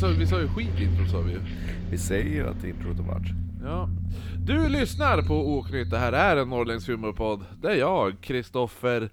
sa, 0.00 0.08
vi 0.08 0.26
sa 0.26 0.40
ju 0.40 0.48
skitintro 0.48 1.06
sa 1.06 1.20
vi 1.20 1.32
ju. 1.32 1.40
Vi 1.90 1.98
säger 1.98 2.44
att 2.44 2.64
introt 2.64 2.96
har 2.96 3.04
varit. 3.04 3.28
Ja. 3.62 3.88
Du 4.38 4.68
lyssnar 4.68 5.22
på 5.22 5.54
Oknytt, 5.58 5.90
det 5.90 5.98
här 5.98 6.12
är 6.12 6.36
en 6.36 6.48
norrländsk 6.48 6.88
humorpodd, 6.88 7.44
där 7.62 7.74
jag, 7.74 8.20
Kristoffer 8.20 9.10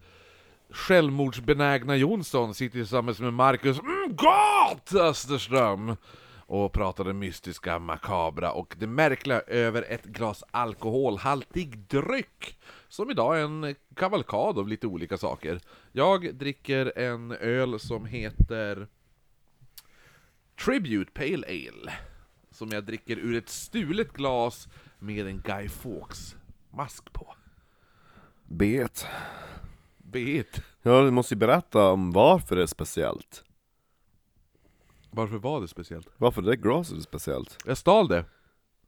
självmordsbenägna 0.70 1.96
Jonsson, 1.96 2.54
sitter 2.54 2.78
tillsammans 2.80 3.20
med 3.20 3.34
Marcus 3.34 3.80
mm, 3.80 4.16
Gott 4.16 5.02
Österström 5.02 5.96
och 6.38 6.74
pratar 6.74 7.04
det 7.04 7.14
mystiska, 7.14 7.80
makabra 7.80 8.52
och 8.52 8.76
det 8.80 8.88
märkliga 8.88 9.40
över 9.40 9.86
ett 9.90 10.06
glas 10.06 10.44
alkoholhaltig 10.52 11.80
dryck 11.80 12.58
som 12.88 13.12
idag 13.12 13.40
är 13.40 13.44
en 13.44 13.76
kavalkad 13.96 14.60
av 14.60 14.68
lite 14.68 14.88
olika 14.88 15.18
saker. 15.18 15.60
Jag 15.92 16.36
dricker 16.36 16.98
en 16.98 17.32
öl 17.32 17.80
som 17.80 18.06
heter 18.06 18.88
Tribute 20.66 21.12
Pale 21.12 21.48
Ale 21.48 21.94
som 22.52 22.70
jag 22.72 22.84
dricker 22.84 23.18
ur 23.18 23.36
ett 23.36 23.50
stulet 23.50 24.14
glas 24.14 24.68
med 25.00 25.28
en 25.28 25.42
Guy 25.42 25.70
Fawkes 25.70 26.36
mask 26.72 27.14
på. 27.14 27.36
Bet. 28.44 29.08
Bet. 29.98 30.62
Ja, 30.82 31.02
du 31.02 31.12
måste 31.12 31.34
ju 31.34 31.38
berätta 31.38 31.92
om 31.92 32.12
varför 32.12 32.56
det 32.56 32.62
är 32.62 32.68
speciellt. 32.68 33.44
Varför 35.12 35.38
var 35.38 35.62
det 35.62 35.68
speciellt? 35.68 36.08
Varför 36.18 36.42
det 36.42 36.56
glaset 36.56 36.98
är 36.98 37.02
speciellt. 37.02 37.58
Jag 37.66 37.78
stal 37.78 38.08
det. 38.08 38.26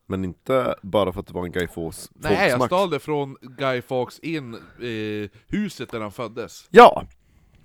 Men 0.05 0.25
inte 0.25 0.75
bara 0.81 1.13
för 1.13 1.19
att 1.19 1.27
det 1.27 1.33
var 1.33 1.45
en 1.45 1.51
Guy 1.51 1.67
Fawkes 1.67 2.11
Nej, 2.13 2.49
jag 2.49 2.65
stal 2.65 2.89
det 2.89 2.99
från 2.99 3.37
Guy 3.41 3.81
Fawkes 3.81 4.19
in 4.19 4.53
eh, 4.53 5.29
huset 5.47 5.91
där 5.91 6.01
han 6.01 6.11
föddes. 6.11 6.67
Ja! 6.69 7.07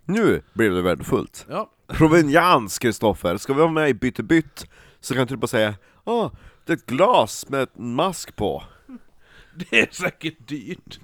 Nu 0.04 0.42
blir 0.52 0.70
det 0.70 0.82
värdefullt. 0.82 1.46
Ja, 1.48 1.70
Provenians, 1.86 2.78
Kristoffer. 2.78 3.36
Ska 3.36 3.52
vi 3.54 3.60
vara 3.60 3.70
med 3.70 3.90
i 3.90 3.94
Bytte 3.94 4.22
bytt 4.22 4.66
så 5.00 5.14
kan 5.14 5.26
du 5.26 5.36
bara 5.36 5.46
säga 5.46 5.74
Åh, 6.04 6.32
det 6.64 6.72
är 6.72 6.76
ett 6.76 6.86
glas 6.86 7.48
med 7.48 7.68
en 7.74 7.94
mask 7.94 8.36
på. 8.36 8.64
det 9.54 9.80
är 9.80 9.88
säkert 9.90 10.48
dyrt. 10.48 11.00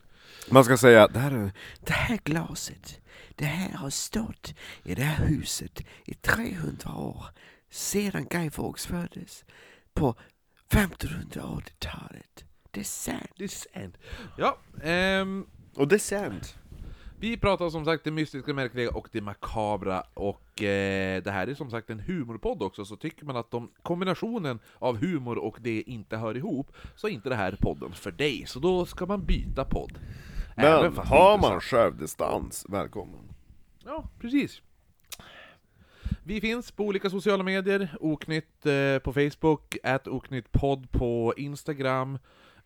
Man 0.50 0.64
ska 0.64 0.76
säga, 0.76 1.08
det 1.08 1.18
här 1.18 1.30
är 1.30 1.52
Det 1.86 1.92
här 1.92 2.18
glaset, 2.24 3.00
det 3.36 3.44
här 3.44 3.72
har 3.78 3.90
stått 3.90 4.54
i 4.82 4.94
det 4.94 5.02
här 5.02 5.26
huset 5.26 5.80
i 6.04 6.14
300 6.14 6.94
år 6.94 7.24
sedan 7.70 8.26
Guy 8.30 8.50
Fawkes 8.50 8.86
föddes 8.86 9.44
på 9.94 10.14
1580-talet. 10.70 12.44
Det 12.70 12.80
är 12.80 12.84
sant. 12.84 13.30
Det 13.36 13.44
är 13.44 13.48
sant. 13.48 13.96
Ja, 14.38 14.58
ehm, 14.82 15.46
Och 15.74 15.88
det 15.88 15.94
är 15.94 15.98
sant. 15.98 16.56
Vi 17.20 17.36
pratar 17.36 17.70
som 17.70 17.84
sagt 17.84 18.04
det 18.04 18.10
mystiska, 18.10 18.54
märkliga 18.54 18.90
och 18.90 19.08
det 19.12 19.20
makabra 19.20 20.02
och 20.14 20.62
eh, 20.62 21.22
det 21.22 21.30
här 21.30 21.46
är 21.46 21.54
som 21.54 21.70
sagt 21.70 21.90
en 21.90 22.00
humorpodd 22.00 22.62
också, 22.62 22.84
så 22.84 22.96
tycker 22.96 23.24
man 23.24 23.36
att 23.36 23.50
de, 23.50 23.70
kombinationen 23.82 24.58
av 24.78 24.96
humor 24.96 25.38
och 25.38 25.58
det 25.60 25.82
inte 25.82 26.16
hör 26.16 26.36
ihop, 26.36 26.72
så 26.96 27.08
är 27.08 27.10
inte 27.10 27.28
det 27.28 27.34
här 27.34 27.56
podden 27.60 27.92
för 27.92 28.10
dig. 28.10 28.44
Så 28.46 28.58
då 28.58 28.86
ska 28.86 29.06
man 29.06 29.24
byta 29.24 29.64
podd. 29.64 29.98
Även 30.56 30.82
Men 30.82 30.92
fast 30.92 31.10
det 31.10 31.14
är 31.14 31.18
har 31.18 31.34
intressant. 31.34 31.52
man 31.52 31.61
självdistans, 31.61 32.67
välkommen. 32.68 33.34
Ja, 33.84 34.08
precis. 34.20 34.62
Vi 36.24 36.40
finns 36.40 36.70
på 36.70 36.84
olika 36.84 37.11
sociala 37.11 37.42
medier, 37.42 37.96
Oknytt 38.00 38.66
eh, 38.66 38.98
på 38.98 39.12
Facebook, 39.12 39.77
at 39.83 40.08
oknyttpodd 40.08 40.92
på 40.92 41.34
Instagram, 41.36 42.18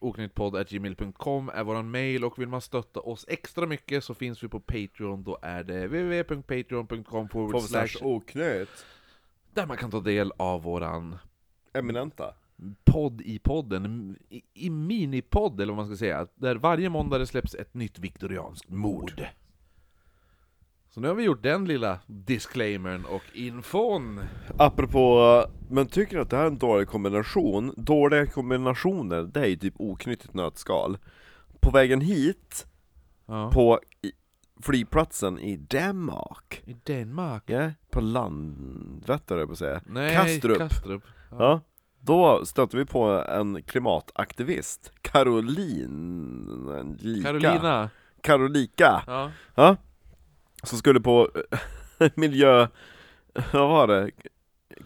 oknyttpodd.gmail.com 0.05 1.49
är 1.55 1.65
våran 1.65 1.91
mail 1.91 2.25
och 2.25 2.39
vill 2.39 2.49
man 2.49 2.61
stötta 2.61 3.01
oss 3.01 3.25
extra 3.29 3.67
mycket 3.67 4.05
så 4.05 4.15
finns 4.15 4.45
vi 4.45 4.49
på 4.49 4.61
Patreon, 4.61 5.25
då 5.25 5.39
är 5.43 5.65
det 5.65 5.87
www.patreon.com 5.87 7.29
oknöt. 8.03 8.87
där 9.53 9.67
man 9.67 9.77
kan 9.77 9.91
ta 9.91 10.01
del 10.01 10.33
av 10.37 10.63
våran 10.63 11.19
Eminenta. 11.73 12.35
podd 12.85 13.21
i 13.21 13.39
podden, 13.39 14.17
i, 14.29 14.43
i 14.55 14.71
minipodd 14.71 15.61
eller 15.61 15.73
vad 15.73 15.77
man 15.77 15.87
ska 15.87 15.97
säga, 15.97 16.27
där 16.35 16.57
varje 16.57 16.89
måndag 16.89 17.19
det 17.19 17.27
släpps 17.27 17.55
ett 17.55 17.75
nytt 17.75 17.99
viktorianskt 17.99 18.71
mord. 18.71 19.27
Så 20.95 21.01
nu 21.01 21.09
har 21.09 21.15
vi 21.15 21.23
gjort 21.23 21.43
den 21.43 21.65
lilla 21.65 21.99
disclaimern 22.07 23.05
och 23.05 23.23
infon. 23.33 24.21
Apropå, 24.59 25.45
men 25.71 25.87
tycker 25.87 26.19
att 26.19 26.31
det 26.31 26.37
här 26.37 26.43
är 26.43 26.47
en 26.49 26.59
dålig 26.59 26.89
kombination? 26.89 27.75
Dåliga 27.77 28.27
kombinationer, 28.27 29.23
det 29.23 29.41
är 29.41 29.47
ju 29.47 29.57
typ 29.57 29.75
oknyttigt 29.79 30.35
nötskal. 30.35 30.99
På 31.61 31.71
vägen 31.71 32.01
hit, 32.01 32.67
Ja. 33.27 33.51
på 33.51 33.81
i, 34.03 34.13
flygplatsen 34.63 35.39
i 35.39 35.57
Danmark, 35.57 36.63
I 36.67 36.73
Danmark? 36.93 37.43
ja, 37.47 37.71
på 37.91 38.01
Landvetter 38.01 39.35
höll 39.35 39.39
jag 39.39 39.49
på 39.49 39.53
att 39.53 39.59
säga, 39.59 39.81
Nej, 39.87 40.15
Kastrup. 40.17 40.59
Kastrup. 40.59 41.03
Ja. 41.31 41.61
Då 42.01 42.47
stötte 42.47 42.77
vi 42.77 42.85
på 42.85 43.05
en 43.29 43.63
klimataktivist, 43.63 44.93
Caroline, 45.03 46.97
lika. 47.01 47.27
Carolina. 47.29 47.91
Carolika, 48.21 49.03
Ja. 49.07 49.31
ja, 49.55 49.77
som 50.65 50.79
skulle 50.79 51.01
på 51.01 51.31
miljö, 52.15 52.69
vad 53.53 53.69
var 53.69 53.87
det? 53.87 54.11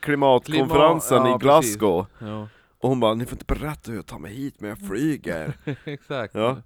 Klimatkonferensen 0.00 1.18
Klimat- 1.18 1.28
ja, 1.28 1.36
i 1.36 1.38
Glasgow 1.38 2.06
ja. 2.18 2.48
Och 2.80 2.88
hon 2.88 3.00
bara, 3.00 3.14
ni 3.14 3.24
får 3.24 3.32
inte 3.32 3.54
berätta 3.54 3.90
hur 3.90 3.98
jag 3.98 4.06
tar 4.06 4.18
mig 4.18 4.34
hit 4.34 4.60
men 4.60 4.68
jag 4.70 4.78
flyger 4.88 5.52
Exakt. 5.84 6.34
Ja. 6.34 6.56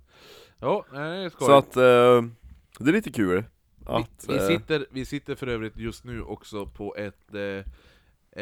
Ja, 0.58 0.84
nej. 0.92 1.30
Så 1.38 1.52
att, 1.52 1.76
eh, 1.76 2.22
det 2.78 2.88
är 2.88 2.92
lite 2.92 3.12
kul 3.12 3.44
att, 3.86 4.24
vi, 4.28 4.34
vi, 4.34 4.40
eh, 4.40 4.46
sitter, 4.46 4.86
vi 4.90 5.04
sitter 5.04 5.34
för 5.34 5.46
övrigt 5.46 5.76
just 5.76 6.04
nu 6.04 6.22
också 6.22 6.66
på 6.66 6.96
ett, 6.96 7.34
eh, 7.34 7.72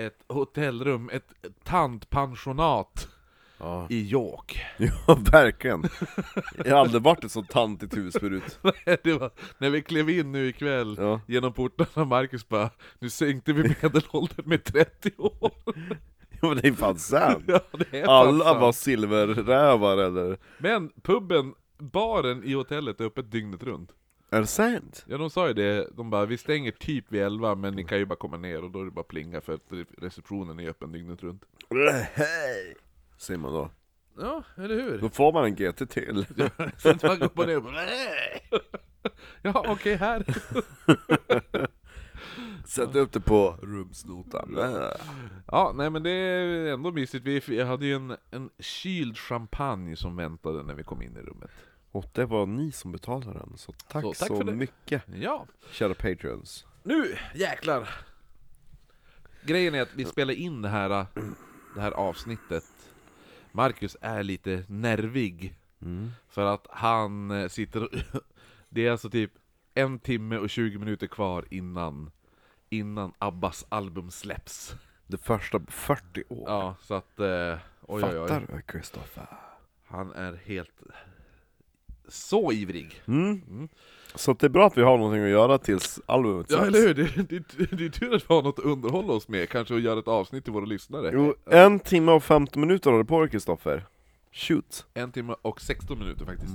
ett 0.04 0.24
hotellrum, 0.28 1.10
ett 1.12 1.32
tantpensionat 1.64 3.08
ja. 3.60 3.86
i 3.90 4.10
York. 4.10 4.60
ja, 5.06 5.18
verkligen 5.32 5.84
Jag 6.64 6.74
har 6.74 6.80
aldrig 6.80 7.02
varit 7.02 7.24
ett 7.24 7.32
så 7.32 7.42
tantigt 7.42 7.96
hus 7.96 8.14
förut 8.20 8.58
det 9.02 9.12
var, 9.12 9.30
när 9.58 9.70
vi 9.70 9.82
klev 9.82 10.10
in 10.10 10.32
nu 10.32 10.48
ikväll 10.48 10.96
Ja, 10.98 11.20
genom 11.28 11.52
portarna, 11.52 12.04
Marcus 12.06 12.48
bara 12.48 12.70
Nu 12.98 13.10
sänkte 13.10 13.52
vi 13.52 13.62
medelåldern 13.82 14.48
med 14.48 14.64
30 14.64 15.10
år! 15.18 15.52
ja 16.40 16.48
men 16.48 16.56
det 16.56 16.68
är 16.68 16.72
fan 16.72 16.98
sant 16.98 17.44
ja, 17.46 17.60
det 17.72 18.00
är 18.00 18.06
fan 18.06 18.28
Alla 18.28 18.44
sant. 18.44 18.60
var 18.60 18.72
silverrävar 18.72 19.98
eller? 19.98 20.38
Men 20.58 20.90
puben, 21.02 21.54
baren 21.78 22.44
i 22.44 22.52
hotellet 22.52 23.00
är 23.00 23.04
öppet 23.04 23.30
dygnet 23.30 23.62
runt. 23.62 23.90
Är 24.30 24.40
det 24.40 24.46
sant? 24.46 25.04
Ja 25.08 25.18
de 25.18 25.30
sa 25.30 25.48
ju 25.48 25.54
det, 25.54 25.88
de 25.96 26.10
bara 26.10 26.26
vi 26.26 26.38
stänger 26.38 26.70
typ 26.72 27.04
vid 27.12 27.22
11 27.22 27.54
men 27.54 27.74
ni 27.74 27.84
kan 27.84 27.98
ju 27.98 28.04
bara 28.06 28.16
komma 28.16 28.36
ner 28.36 28.64
och 28.64 28.70
då 28.70 28.80
är 28.80 28.84
det 28.84 28.90
bara 28.90 29.04
plinga 29.04 29.40
för 29.40 29.52
att 29.54 29.72
receptionen 29.98 30.60
är 30.60 30.68
öppen 30.68 30.92
dygnet 30.92 31.22
runt. 31.22 31.42
Säger 33.20 33.38
man 33.38 33.52
då 33.52 33.70
Ja, 34.18 34.42
eller 34.56 34.74
hur? 34.74 34.98
Då 34.98 35.08
får 35.08 35.32
man 35.32 35.44
en 35.44 35.54
GT 35.54 35.90
till 35.90 36.26
Så 36.78 36.88
att 36.90 37.02
man 37.02 37.18
går 37.18 37.30
och 37.36 37.46
ner 37.46 37.56
och 37.56 37.62
bara. 37.62 37.82
Ja 39.42 39.64
okej, 39.68 39.96
här. 39.96 40.24
Sätt 42.66 42.94
upp 42.94 43.12
det 43.12 43.20
på 43.20 43.56
rumsnotan 43.62 44.56
Ja, 45.46 45.72
nej 45.74 45.90
men 45.90 46.02
det 46.02 46.10
är 46.10 46.72
ändå 46.72 46.92
mysigt. 46.92 47.48
Vi 47.48 47.62
hade 47.62 47.86
ju 47.86 47.94
en, 47.94 48.16
en 48.30 48.50
kyld 48.58 49.18
champagne 49.18 49.96
som 49.96 50.16
väntade 50.16 50.62
när 50.62 50.74
vi 50.74 50.82
kom 50.82 51.02
in 51.02 51.16
i 51.16 51.20
rummet. 51.20 51.50
Och 51.90 52.06
det 52.12 52.24
var 52.24 52.46
ni 52.46 52.72
som 52.72 52.92
betalade 52.92 53.38
den, 53.38 53.52
så 53.56 53.72
tack 53.72 54.02
Så 54.02 54.14
så, 54.14 54.36
tack 54.36 54.46
det. 54.46 54.52
mycket 54.52 55.02
Ja, 55.14 55.46
Kära 55.72 55.94
patreons 55.94 56.66
nu 56.82 57.16
jäklar! 57.34 57.88
Grejen 59.42 59.74
är 59.74 59.82
att 59.82 59.94
vi 59.94 60.04
spelar 60.04 60.34
in 60.34 60.62
det 60.62 60.68
här, 60.68 61.06
det 61.74 61.80
här 61.80 61.92
avsnittet. 61.92 62.64
Marcus 63.52 63.96
är 64.00 64.22
lite 64.22 64.64
nervig. 64.68 65.54
mm. 65.82 66.10
För 66.28 66.44
att 66.54 66.66
han 66.70 67.30
eh, 67.30 67.48
sitter 67.48 67.82
och, 67.84 67.90
Det 68.68 68.86
är 68.86 68.90
alltså 68.90 69.10
typ 69.10 69.30
en 69.74 69.98
timme 69.98 70.36
och 70.38 70.50
20 70.50 70.78
minuter 70.78 71.06
kvar 71.06 71.44
innan 71.50 72.10
Innan 72.72 73.12
Abbas 73.18 73.66
album 73.68 74.10
släpps. 74.10 74.74
Det 75.06 75.18
första 75.18 75.60
på 75.60 75.72
40 75.72 76.24
år 76.28 76.44
Ja, 76.50 76.76
så 76.80 76.94
att... 76.94 77.20
Eh, 77.20 77.26
oj, 77.26 77.58
oj, 77.80 78.00
Fattar 78.00 78.40
oj. 78.40 78.46
du 78.56 78.62
Kristoffer? 78.62 79.26
Han 79.86 80.12
är 80.12 80.32
helt... 80.44 80.82
Så 82.10 82.52
ivrig. 82.52 83.02
Mm. 83.06 83.42
Mm. 83.50 83.68
Så 84.14 84.32
det 84.32 84.46
är 84.46 84.50
bra 84.50 84.66
att 84.66 84.78
vi 84.78 84.82
har 84.82 84.98
någonting 84.98 85.22
att 85.24 85.30
göra 85.30 85.58
tills 85.58 86.00
albumet 86.06 86.46
Ja, 86.50 86.58
släpps. 86.58 86.76
eller 86.78 86.86
hur? 86.86 86.94
Det, 86.94 87.38
det, 87.58 87.76
det 87.76 87.84
är 87.84 87.88
tur 87.88 88.14
att 88.14 88.22
vi 88.30 88.34
har 88.34 88.42
något 88.42 88.58
att 88.58 88.64
underhålla 88.64 89.12
oss 89.12 89.28
med, 89.28 89.48
kanske 89.48 89.74
att 89.74 89.82
göra 89.82 89.98
ett 89.98 90.08
avsnitt 90.08 90.44
till 90.44 90.52
våra 90.52 90.64
lyssnare. 90.64 91.10
Jo, 91.12 91.34
en 91.50 91.80
timme 91.80 92.12
och 92.12 92.24
15 92.24 92.60
minuter 92.60 92.90
har 92.90 92.98
du 92.98 93.04
på 93.04 93.20
dig 93.20 93.30
Kristoffer 93.30 93.86
Shoot 94.32 94.86
En 94.94 95.12
timme 95.12 95.34
och 95.42 95.60
16 95.60 95.98
minuter 95.98 96.24
faktiskt. 96.24 96.52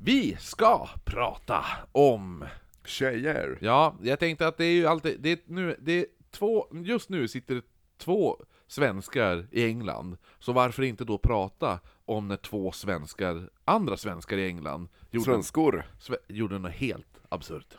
Vi 0.00 0.36
ska 0.40 0.88
prata 1.04 1.64
om... 1.92 2.44
Tjejer 2.84 3.58
Ja, 3.60 3.94
jag 4.02 4.18
tänkte 4.18 4.46
att 4.46 4.56
det 4.56 4.64
är 4.64 4.72
ju 4.72 4.86
alltid... 4.86 5.20
Det 5.20 5.30
är 5.32 5.38
nu, 5.46 5.76
det 5.80 5.92
är 5.92 6.06
två, 6.30 6.66
just 6.84 7.08
nu 7.08 7.28
sitter 7.28 7.54
det 7.54 7.62
två 7.98 8.36
svenskar 8.66 9.46
i 9.50 9.64
England, 9.64 10.16
så 10.38 10.52
varför 10.52 10.82
inte 10.82 11.04
då 11.04 11.18
prata 11.18 11.78
om 12.08 12.28
när 12.28 12.36
två 12.36 12.72
svenskar, 12.72 13.50
andra 13.64 13.96
svenskar 13.96 14.36
i 14.36 14.46
England 14.46 14.88
gjorde, 15.10 15.24
Svenskor 15.24 15.86
sve, 15.98 16.16
gjorde 16.28 16.58
något 16.58 16.72
helt 16.72 17.20
absurt. 17.28 17.76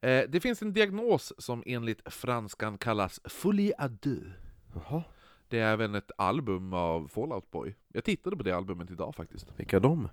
Eh, 0.00 0.22
det 0.28 0.40
finns 0.40 0.62
en 0.62 0.72
diagnos 0.72 1.32
som 1.38 1.62
enligt 1.66 2.12
franskan 2.12 2.78
kallas 2.78 3.20
folie 3.24 3.74
à 3.78 3.88
deux. 3.88 4.24
Jaha. 4.74 5.02
Det 5.48 5.58
är 5.60 5.72
även 5.72 5.94
ett 5.94 6.10
album 6.18 6.72
av 6.72 7.08
Fallout 7.08 7.50
Boy. 7.50 7.74
Jag 7.92 8.04
tittade 8.04 8.36
på 8.36 8.42
det 8.42 8.52
albumet 8.52 8.90
idag 8.90 9.14
faktiskt. 9.14 9.46
Vilka 9.56 9.80
de? 9.80 10.08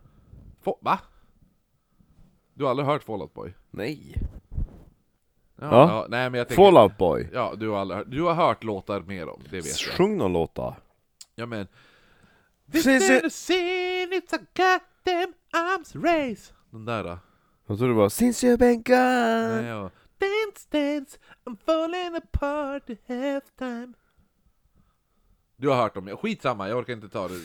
Fa- 0.63 0.77
Va? 0.81 0.99
Du 2.53 2.63
har 2.63 2.71
aldrig 2.71 2.87
hört 2.87 3.03
Fallout 3.03 3.33
Boy? 3.33 3.53
Nej. 3.71 4.15
Ja, 5.55 6.05
nej 6.09 6.29
men 6.29 6.37
jag 6.37 6.47
tänker... 6.47 6.63
Fallout 6.63 6.97
Boy. 6.97 7.29
Ja, 7.33 7.53
du 7.57 7.69
har, 7.69 7.77
aldrig 7.77 7.97
hört, 7.97 8.07
du 8.11 8.21
har 8.21 8.33
hört 8.33 8.63
låtar 8.63 9.01
mer 9.01 9.29
om, 9.29 9.41
det 9.49 9.55
vet 9.55 9.65
jag. 9.81 9.95
Sjung 9.97 10.17
någon 10.17 10.33
låtar. 10.33 10.75
Ja 11.35 11.45
men... 11.45 11.67
This 12.73 12.83
Se- 12.83 12.99
se- 12.99 13.17
is 13.17 13.23
a 13.23 13.29
sin, 13.29 14.13
it's 14.13 14.33
a 14.35 14.39
goddamn 14.55 15.33
arms 15.53 15.95
race! 15.95 16.53
Den 16.71 16.85
där 16.85 17.03
då. 17.03 17.19
Jag 17.67 17.77
trodde 17.77 17.93
det 17.93 17.97
var 17.97 18.09
Since 18.09 18.47
you've 18.47 18.57
been 18.57 18.83
gone. 18.83 19.61
Nej, 19.61 19.65
ja. 19.65 19.91
Dance, 20.19 20.67
dance, 20.69 21.17
I'm 21.45 21.57
falling 21.65 22.15
apart 22.15 22.89
at 22.89 22.97
halftime. 23.07 23.93
Du 25.57 25.69
har 25.69 25.75
hört 25.75 25.93
dem, 25.95 26.07
ja, 26.07 26.17
skitsamma, 26.17 26.69
jag 26.69 26.77
orkar 26.77 26.93
inte 26.93 27.09
ta 27.09 27.27
det. 27.27 27.39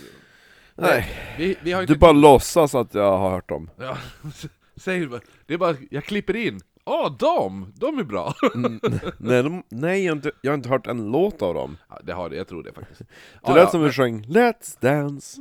Nej. 0.75 1.07
Vi, 1.39 1.57
vi 1.63 1.73
har 1.73 1.81
inte... 1.83 1.93
Du 1.95 1.99
bara 1.99 2.13
låtsas 2.13 2.75
att 2.75 2.95
jag 2.95 3.19
har 3.19 3.31
hört 3.31 3.49
dem. 3.49 3.71
Ja, 3.77 3.99
säg 4.77 5.09
det 5.47 5.59
bara, 5.59 5.77
jag 5.91 6.05
klipper 6.05 6.37
in. 6.37 6.61
Åh, 6.89 7.17
de! 7.19 7.73
De 7.77 7.99
är 7.99 8.05
bra! 8.05 8.35
Mm, 8.55 8.81
nej, 9.19 9.43
de, 9.43 9.63
nej 9.69 10.05
jag, 10.05 10.13
har 10.13 10.17
inte, 10.17 10.33
jag 10.41 10.51
har 10.51 10.55
inte 10.57 10.69
hört 10.69 10.87
en 10.87 11.11
låt 11.11 11.43
av 11.43 11.55
dem. 11.55 11.77
Ja, 11.89 12.01
det 12.05 12.13
har 12.13 12.31
det, 12.31 12.37
jag 12.37 12.49
tror 12.49 12.63
det 12.63 12.73
faktiskt. 12.73 12.99
Det 13.01 13.07
Ja, 13.43 13.55
lät 13.55 13.63
ja, 13.65 13.71
som 13.71 13.83
vi 13.85 13.93
sjöng 13.93 14.23
Let's 14.29 14.77
Dance. 14.81 15.41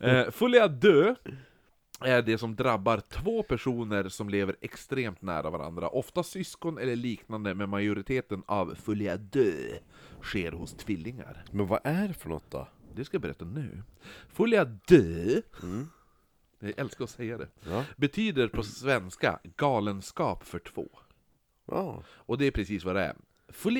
Eh, 0.00 0.30
Folie 0.30 0.62
à 0.64 0.68
deux 0.68 1.16
är 2.00 2.22
det 2.22 2.38
som 2.38 2.56
drabbar 2.56 3.00
två 3.08 3.42
personer 3.42 4.08
som 4.08 4.28
lever 4.28 4.56
extremt 4.60 5.22
nära 5.22 5.50
varandra, 5.50 5.88
ofta 5.88 6.22
syskon 6.22 6.78
eller 6.78 6.96
liknande, 6.96 7.54
men 7.54 7.70
majoriteten 7.70 8.42
av 8.46 8.74
folie 8.84 9.12
à 9.14 9.16
deux 9.16 9.80
sker 10.22 10.52
hos 10.52 10.72
tvillingar. 10.74 11.44
Men 11.50 11.66
vad 11.66 11.80
är 11.84 12.08
det 12.08 12.14
för 12.14 12.28
något 12.28 12.50
då? 12.50 12.68
Det 12.94 13.04
ska 13.04 13.14
jag 13.14 13.22
berätta 13.22 13.44
nu. 13.44 13.82
Folie 14.32 14.60
à 14.60 14.64
deux, 14.88 15.42
Mm. 15.62 15.88
Jag 16.66 16.78
älskar 16.78 17.04
att 17.04 17.10
säga 17.10 17.38
det, 17.38 17.48
Ja. 17.68 17.84
betyder 17.96 18.48
på 18.48 18.62
svenska 18.62 19.38
galenskap 19.56 20.44
för 20.44 20.58
två. 20.58 20.88
Ja. 21.66 22.02
Och 22.08 22.38
det 22.38 22.46
är 22.46 22.50
precis 22.50 22.84
vad 22.84 22.94
det 22.96 23.02
är. 23.02 23.16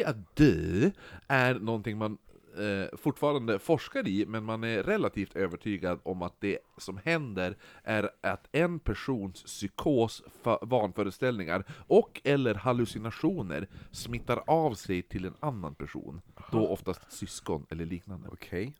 À 0.07 0.15
deux 0.37 0.93
är 1.29 1.55
någonting 1.55 1.99
man 1.99 2.19
eh, 2.59 2.97
fortfarande 2.99 3.59
forskar 3.59 4.09
i, 4.09 4.27
men 4.27 4.45
man 4.45 4.65
är 4.65 4.83
relativt 4.83 5.37
övertygad 5.37 6.01
om 6.03 6.23
att 6.23 6.41
det 6.41 6.59
som 6.79 7.01
händer 7.05 7.57
är 7.83 8.11
att 8.21 8.49
en 8.53 8.79
persons 8.79 9.43
psykos, 9.43 10.23
vanföreställningar 10.63 11.65
och 11.87 12.21
eller 12.25 12.55
hallucinationer 12.55 13.69
smittar 13.91 14.43
av 14.47 14.75
sig 14.75 15.03
till 15.03 15.25
en 15.25 15.35
annan 15.41 15.75
person, 15.75 16.21
då 16.53 16.69
oftast 16.69 17.13
syskon 17.13 17.67
eller 17.71 17.87
liknande. 17.87 18.29
Okej. 18.33 18.75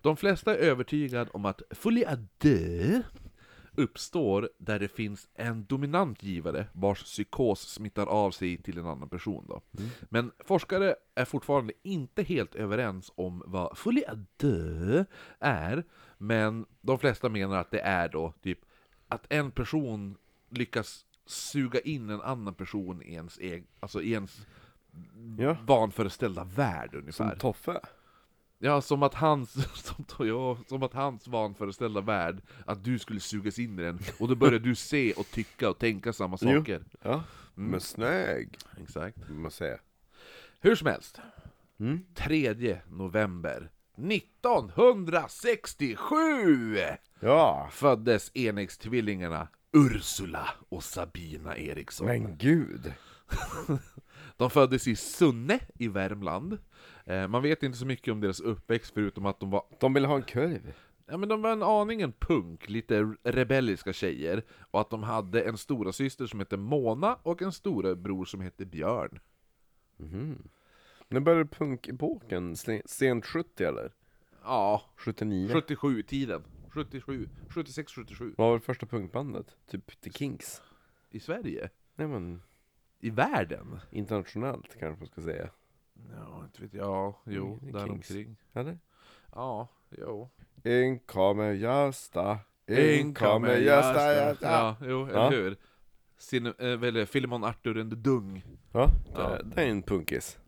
De 0.00 0.16
flesta 0.16 0.54
är 0.54 0.58
övertygade 0.58 1.30
om 1.30 1.44
att 1.44 1.62
à 2.06 2.16
deux 2.38 3.02
uppstår 3.76 4.50
där 4.58 4.78
det 4.78 4.88
finns 4.88 5.28
en 5.34 5.64
dominant 5.64 6.22
givare 6.22 6.66
vars 6.72 7.02
psykos 7.04 7.60
smittar 7.60 8.06
av 8.06 8.30
sig 8.30 8.62
till 8.62 8.78
en 8.78 8.86
annan 8.86 9.08
person. 9.08 9.46
Då. 9.48 9.62
Men 10.02 10.32
forskare 10.38 10.94
är 11.14 11.24
fortfarande 11.24 11.72
inte 11.82 12.22
helt 12.22 12.54
överens 12.54 13.12
om 13.14 13.42
vad 13.46 13.76
deux 14.36 15.06
är, 15.38 15.84
men 16.18 16.66
de 16.80 16.98
flesta 16.98 17.28
menar 17.28 17.56
att 17.56 17.70
det 17.70 17.80
är 17.80 18.08
då 18.08 18.32
typ 18.42 18.58
att 19.08 19.26
en 19.28 19.50
person 19.50 20.16
lyckas 20.48 21.04
suga 21.26 21.80
in 21.80 22.10
en 22.10 22.20
annan 22.20 22.54
person 22.54 23.02
i 23.02 23.12
ens, 23.12 23.38
egen, 23.38 23.66
alltså 23.80 24.02
i 24.02 24.12
ens 24.12 24.46
Ja. 25.38 25.56
vanföreställda 25.66 26.44
värld 26.44 26.94
ungefär. 26.94 27.28
Som 27.30 27.38
Toffe. 27.38 27.80
Ja, 28.64 28.80
som 28.80 29.02
att 29.02 29.14
hans, 29.14 29.52
som, 29.84 30.04
ja, 30.28 30.58
som 30.68 30.82
att 30.82 30.92
hans 30.94 31.28
vanföreställda 31.28 32.00
värld, 32.00 32.42
att 32.66 32.84
du 32.84 32.98
skulle 32.98 33.20
sugas 33.20 33.58
in 33.58 33.78
i 33.78 33.82
den, 33.82 33.98
och 34.18 34.28
då 34.28 34.34
börjar 34.34 34.58
du 34.58 34.74
se 34.74 35.12
och 35.12 35.26
tycka 35.30 35.70
och 35.70 35.78
tänka 35.78 36.12
samma 36.12 36.38
Jo. 36.40 36.58
saker. 36.58 36.84
Ja. 37.02 37.12
Mm. 37.56 37.70
Men 37.70 37.80
snygg. 37.80 38.58
Exakt. 38.82 39.16
Man 39.28 39.50
säger. 39.50 39.80
Hur 40.60 40.74
som 40.76 40.86
helst, 40.86 41.20
Mm. 41.80 42.00
3 42.14 42.78
november 42.88 43.70
1967 43.96 46.78
Ja. 47.20 47.68
föddes 47.72 48.30
enäggstvillingarna 48.36 49.48
Ursula 49.72 50.48
och 50.68 50.84
Sabina 50.84 51.56
Eriksson. 51.56 52.06
Men 52.06 52.36
gud. 52.38 52.92
De 54.36 54.50
föddes 54.50 54.88
i 54.88 54.96
Sunne 54.96 55.58
i 55.74 55.88
Värmland. 55.88 56.58
Eh, 57.04 57.28
man 57.28 57.42
vet 57.42 57.62
inte 57.62 57.78
så 57.78 57.86
mycket 57.86 58.12
om 58.12 58.20
deras 58.20 58.40
uppväxt 58.40 58.94
förutom 58.94 59.26
att 59.26 59.40
de 59.40 59.50
var 59.50 59.64
De 59.80 59.94
vill 59.94 60.04
ha 60.04 60.16
en 60.16 60.22
kurv. 60.22 60.72
Ja 61.06 61.16
men 61.16 61.28
de 61.28 61.42
var 61.42 61.50
en 61.52 61.62
aningen 61.62 62.12
punk, 62.12 62.68
lite 62.68 63.14
rebelliska 63.22 63.92
tjejer, 63.92 64.42
och 64.70 64.80
att 64.80 64.90
de 64.90 65.02
hade 65.02 65.42
en 65.42 65.58
stora 65.58 65.92
syster 65.92 66.26
som 66.26 66.38
hette 66.38 66.56
Mona 66.56 67.14
och 67.22 67.42
en 67.42 67.52
storebror 67.52 68.24
som 68.24 68.40
hette 68.40 68.66
Björn. 68.66 69.18
Mhm. 69.96 70.48
När 71.08 71.20
började 71.20 71.44
punkepoken? 71.50 72.56
Sen- 72.56 72.82
Sent 72.84 73.26
70 73.26 73.64
eller? 73.64 73.92
Ja, 74.44 74.82
79? 74.96 75.48
77-tiden. 75.54 76.42
77, 76.70 77.28
76-77. 77.48 78.34
Vad 78.36 78.48
var 78.48 78.54
det 78.54 78.60
första 78.64 78.86
punkbandet? 78.86 79.56
Typ 79.70 80.00
The 80.00 80.10
Kinks? 80.10 80.62
I 81.10 81.20
Sverige? 81.20 81.70
Nej 81.96 82.08
men, 82.08 82.42
I 83.00 83.10
världen? 83.10 83.78
internationellt 83.90 84.76
kanske 84.80 85.00
man 85.00 85.06
ska 85.08 85.20
säga. 85.22 85.50
Ja, 86.16 86.44
inte 86.44 86.62
vet 86.62 86.74
jag. 86.74 87.14
Jo, 87.24 87.58
Mm, 87.62 87.72
där 87.72 87.86
Kings. 87.86 88.10
omkring. 88.10 88.36
Eller? 88.52 88.78
Ja, 89.34 89.68
jo. 89.90 90.30
En 90.64 90.98
kommer 90.98 91.52
Gösta, 91.52 92.38
en 92.66 93.14
kommer 93.14 93.56
Gösta, 93.56 94.14
Gösta. 94.14 94.46
Ja, 94.50 94.76
jo, 94.80 95.08
Ja. 95.12 95.26
eller 95.26 95.42
hur? 95.42 95.56
Sin, 96.18 96.46
äh, 96.46 96.76
väl, 96.76 97.06
Filemon 97.06 97.44
Arthur 97.44 97.80
and 97.80 97.90
the 97.90 97.96
Dung. 97.96 98.44
Ja, 98.72 98.88
Ja. 99.14 99.28
Det, 99.28 99.42
det 99.44 99.62
är 99.62 99.66
en 99.68 99.82
punkis. 99.82 100.38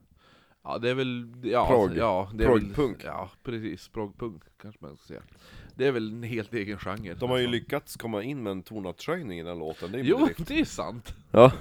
Ja, 0.62 0.78
det 0.78 0.90
är 0.90 0.94
väl... 0.94 1.32
Ja, 1.42 1.66
Prog. 1.68 1.96
Ja, 1.96 2.30
det 2.34 2.44
är 2.44 2.48
väl- 2.48 2.60
Progpunk. 2.74 3.04
Ja, 3.04 3.30
precis. 3.42 3.88
Progpunk 3.88 4.42
kanske 4.56 4.84
man 4.84 4.96
ska 4.96 5.06
säga. 5.06 5.22
Det 5.74 5.86
är 5.86 5.92
väl 5.92 6.10
en 6.12 6.22
helt 6.22 6.54
egen 6.54 6.78
genre. 6.78 7.14
De 7.14 7.30
har 7.30 7.36
ju 7.38 7.42
nästan. 7.42 7.52
lyckats 7.52 7.96
komma 7.96 8.22
in 8.22 8.42
med 8.42 8.50
en 8.50 8.62
tonartshöjning 8.62 9.38
i 9.38 9.42
den 9.42 9.58
låten, 9.58 9.92
det 9.92 9.98
är 9.98 10.02
Jo, 10.02 10.18
bedrift. 10.18 10.48
det 10.48 10.60
är 10.60 10.64
sant. 10.64 11.14
Ja. 11.30 11.52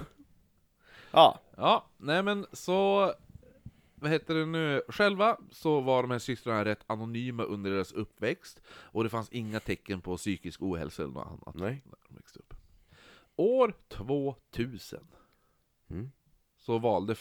Ja. 1.12 1.40
Ja, 1.56 1.84
nej 1.96 2.22
men 2.22 2.46
så... 2.52 3.12
Vad 4.04 4.12
heter 4.12 4.34
det 4.34 4.46
nu? 4.46 4.82
Själva 4.88 5.36
så 5.50 5.80
var 5.80 6.02
de 6.02 6.10
här 6.10 6.18
systrarna 6.18 6.64
rätt 6.64 6.84
anonyma 6.86 7.42
under 7.42 7.70
deras 7.70 7.92
uppväxt, 7.92 8.60
och 8.68 9.04
det 9.04 9.10
fanns 9.10 9.28
inga 9.32 9.60
tecken 9.60 10.00
på 10.00 10.16
psykisk 10.16 10.62
ohälsa 10.62 11.02
eller 11.02 11.12
något 11.14 11.26
annat 11.26 11.54
Nej. 11.54 11.82
när 11.84 11.96
de 12.08 12.14
växte 12.14 12.38
upp. 12.38 12.54
År 13.36 13.74
2000 13.88 15.06
Mm. 15.90 16.10
så 16.56 16.78
valde 16.78 17.14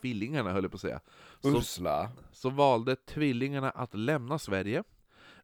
tvillingarna, 0.00 0.52
höll 0.52 0.64
jag 0.64 0.70
på 0.70 0.76
att 0.76 0.80
säga, 0.80 1.00
så, 1.42 1.58
Ursula. 1.58 2.10
så 2.32 2.50
valde 2.50 2.96
tvillingarna 2.96 3.70
att 3.70 3.94
lämna 3.94 4.38
Sverige. 4.38 4.84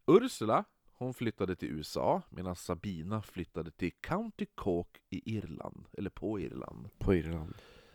Ursula, 0.07 0.65
hon 0.93 1.15
flyttade 1.15 1.57
till 1.57 1.69
USA, 1.69 2.23
medan 2.31 2.57
Sabina 2.57 3.23
flyttade 3.23 3.71
till 3.71 3.93
County 4.01 4.47
Cork 4.55 5.01
i 5.11 5.37
Irland, 5.37 5.89
eller 5.93 6.11
på 6.11 6.41
Irland. 6.41 6.89
På 6.99 7.15
Irland. 7.15 7.55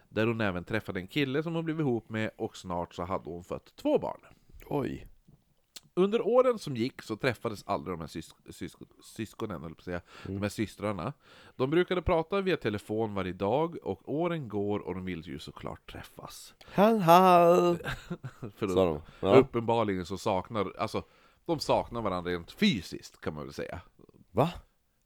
Där 0.09 0.27
hon 0.27 0.41
även 0.41 0.63
träffade 0.63 0.99
en 0.99 1.07
kille 1.07 1.43
som 1.43 1.55
hon 1.55 1.65
blev 1.65 1.79
ihop 1.79 2.09
med, 2.09 2.31
och 2.37 2.57
snart 2.57 2.93
så 2.93 3.03
hade 3.03 3.29
hon 3.29 3.43
fött 3.43 3.75
två 3.75 3.99
barn. 3.99 4.19
Oj. 4.65 5.07
Under 5.93 6.27
åren 6.27 6.59
som 6.59 6.75
gick 6.75 7.01
så 7.01 7.15
träffades 7.15 7.63
aldrig 7.67 7.93
de 7.93 7.99
här 7.99 8.07
sys 8.07 8.35
syskon, 8.49 8.87
syskonen, 9.03 9.63
eller 9.63 9.75
säga, 9.81 10.01
Mm. 10.25 10.35
de 10.35 10.41
här 10.41 10.49
systrarna. 10.49 11.13
De 11.55 11.69
brukade 11.69 12.01
prata 12.01 12.41
via 12.41 12.57
telefon 12.57 13.13
varje 13.13 13.33
dag, 13.33 13.77
och 13.83 14.13
åren 14.13 14.47
går 14.49 14.79
och 14.79 14.95
de 14.95 15.05
vill 15.05 15.27
ju 15.27 15.39
såklart 15.39 15.91
träffas. 15.91 16.53
Hall 16.73 16.99
hall. 16.99 17.77
För 18.55 18.67
Sa 18.67 18.85
de. 18.85 19.01
Ja. 19.19 19.35
uppenbarligen 19.35 20.05
så 20.05 20.17
saknar, 20.17 20.73
alltså, 20.77 21.03
de 21.45 21.59
saknar 21.59 22.01
varandra 22.01 22.31
rent 22.31 22.51
fysiskt 22.51 23.21
kan 23.21 23.33
man 23.33 23.43
väl 23.43 23.53
säga. 23.53 23.81
Va? 24.31 24.49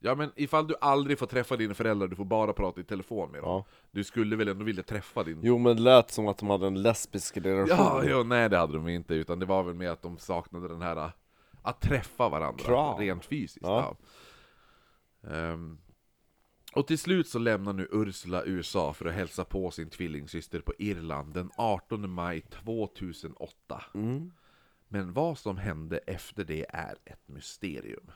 Ja 0.03 0.15
men 0.15 0.31
ifall 0.35 0.67
du 0.67 0.75
aldrig 0.81 1.19
får 1.19 1.25
träffa 1.25 1.57
dina 1.57 1.73
föräldrar, 1.73 2.07
du 2.07 2.15
får 2.15 2.25
bara 2.25 2.53
prata 2.53 2.81
i 2.81 2.83
telefon 2.83 3.31
med 3.31 3.41
dem. 3.41 3.49
Ja. 3.49 3.65
Du 3.91 4.03
skulle 4.03 4.35
väl 4.35 4.47
ändå 4.47 4.65
vilja 4.65 4.83
träffa 4.83 5.23
din... 5.23 5.39
Jo 5.43 5.57
men 5.57 5.75
det 5.75 5.81
lät 5.81 6.11
som 6.11 6.27
att 6.27 6.37
de 6.37 6.49
hade 6.49 6.67
en 6.67 6.81
lesbisk 6.81 7.37
relation. 7.37 7.77
Ja, 7.77 8.03
ja, 8.05 8.23
nej 8.23 8.49
det 8.49 8.57
hade 8.57 8.73
de 8.73 8.87
inte, 8.87 9.13
utan 9.13 9.39
det 9.39 9.45
var 9.45 9.63
väl 9.63 9.75
mer 9.75 9.89
att 9.89 10.01
de 10.01 10.17
saknade 10.17 10.67
den 10.67 10.81
här 10.81 10.97
äh, 10.97 11.09
att 11.61 11.81
träffa 11.81 12.29
varandra 12.29 12.63
Kram. 12.63 12.99
rent 12.99 13.25
fysiskt. 13.25 13.65
Ja. 13.65 13.95
Ja. 15.21 15.29
Ehm, 15.29 15.77
och 16.73 16.87
till 16.87 16.99
slut 16.99 17.27
så 17.27 17.39
lämnar 17.39 17.73
nu 17.73 17.87
Ursula 17.91 18.43
USA 18.45 18.93
för 18.93 19.05
att 19.05 19.13
hälsa 19.13 19.45
på 19.45 19.71
sin 19.71 19.89
tvillingsyster 19.89 20.59
på 20.59 20.73
Irland 20.79 21.33
den 21.33 21.51
18 21.57 22.09
maj 22.09 22.41
2008. 22.41 23.83
Mm. 23.93 24.31
Men 24.87 25.13
vad 25.13 25.37
som 25.37 25.57
hände 25.57 25.97
efter 25.97 26.43
det 26.43 26.65
är 26.69 26.95
ett 27.05 27.27
mysterium. 27.27 28.11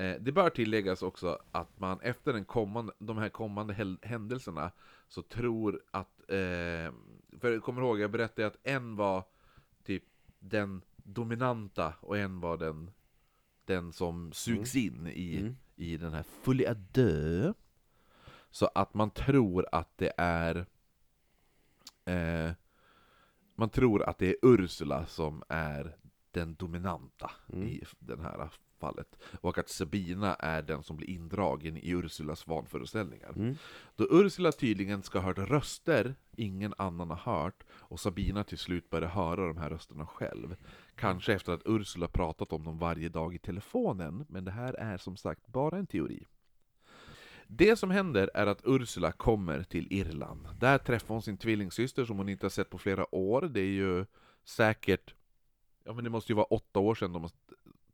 Eh, 0.00 0.16
det 0.20 0.32
bör 0.32 0.50
tilläggas 0.50 1.02
också 1.02 1.38
att 1.52 1.78
man 1.80 2.00
efter 2.00 2.32
den 2.32 2.44
kommande, 2.44 2.92
de 2.98 3.18
här 3.18 3.28
kommande 3.28 3.96
händelserna 4.02 4.70
så 5.08 5.22
tror 5.22 5.82
att, 5.90 6.20
eh, 6.30 6.92
för 7.40 7.52
jag 7.52 7.62
kommer 7.62 7.82
ihåg, 7.82 8.00
jag 8.00 8.10
berättade 8.10 8.46
att 8.46 8.56
en 8.62 8.96
var 8.96 9.24
typ 9.84 10.04
den 10.38 10.82
dominanta 10.96 11.94
och 12.00 12.18
en 12.18 12.40
var 12.40 12.56
den, 12.56 12.90
den 13.64 13.92
som 13.92 14.32
sugs 14.32 14.76
in 14.76 15.06
i, 15.06 15.38
Mm. 15.40 15.56
i 15.76 15.96
den 15.96 16.12
här 16.12 16.24
à 16.66 16.74
deux. 16.74 17.54
Så 18.50 18.66
att 18.74 18.94
man 18.94 19.10
tror 19.10 19.66
att 19.72 19.98
det 19.98 20.12
är 20.16 20.66
eh, 22.04 22.52
Man 23.54 23.70
tror 23.70 24.02
att 24.02 24.18
det 24.18 24.26
är 24.28 24.36
Ursula 24.42 25.06
som 25.06 25.42
är 25.48 25.96
den 26.30 26.54
dominanta 26.54 27.30
Mm. 27.52 27.68
i 27.68 27.82
det 27.98 28.22
här 28.22 28.50
fallet. 28.80 29.18
Och 29.40 29.58
att 29.58 29.68
Sabina 29.68 30.34
är 30.34 30.62
den 30.62 30.82
som 30.82 30.96
blir 30.96 31.10
indragen 31.10 31.76
i 31.76 31.90
Ursulas 31.90 32.46
vanföreställningar. 32.46 33.32
Mm. 33.36 33.56
Då 33.96 34.06
Ursula 34.10 34.52
tydligen 34.52 35.02
ska 35.02 35.18
ha 35.18 35.26
hört 35.26 35.38
röster 35.38 36.14
ingen 36.40 36.74
annan 36.78 37.10
har 37.10 37.34
hört, 37.34 37.64
och 37.70 38.00
Sabina 38.00 38.44
till 38.44 38.58
slut 38.58 38.90
börjar 38.90 39.08
höra 39.08 39.46
de 39.46 39.56
här 39.56 39.70
rösterna 39.70 40.06
själv. 40.06 40.56
Kanske 40.94 41.32
efter 41.32 41.52
att 41.52 41.62
Ursula 41.64 42.08
pratat 42.08 42.52
om 42.52 42.64
dem 42.64 42.78
varje 42.78 43.08
dag 43.08 43.34
i 43.34 43.38
telefonen, 43.38 44.26
men 44.28 44.44
det 44.44 44.50
här 44.50 44.74
är 44.74 44.96
som 44.96 45.16
sagt 45.16 45.46
bara 45.46 45.78
en 45.78 45.86
teori. 45.86 46.26
Det 47.46 47.76
som 47.76 47.90
händer 47.90 48.30
är 48.34 48.46
att 48.46 48.62
Ursula 48.64 49.12
kommer 49.12 49.62
till 49.62 49.92
Irland. 49.92 50.48
Där 50.60 50.78
träffar 50.78 51.14
hon 51.14 51.22
sin 51.22 51.36
tvillingsyster 51.36 52.04
som 52.04 52.18
hon 52.18 52.28
inte 52.28 52.44
har 52.44 52.50
sett 52.50 52.70
på 52.70 52.78
flera 52.78 53.14
år. 53.14 53.42
Det 53.42 53.60
är 53.60 53.64
ju 53.64 54.06
säkert, 54.44 55.14
ja 55.84 55.92
men 55.92 56.04
det 56.04 56.10
måste 56.10 56.32
ju 56.32 56.36
vara 56.36 56.46
åtta 56.46 56.80
år 56.80 56.94
sedan 56.94 57.12
de 57.12 57.22
har 57.22 57.30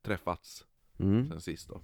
träffats 0.02 0.66
Mm. 0.98 1.28
sen 1.28 1.40
sist 1.40 1.68
då. 1.68 1.80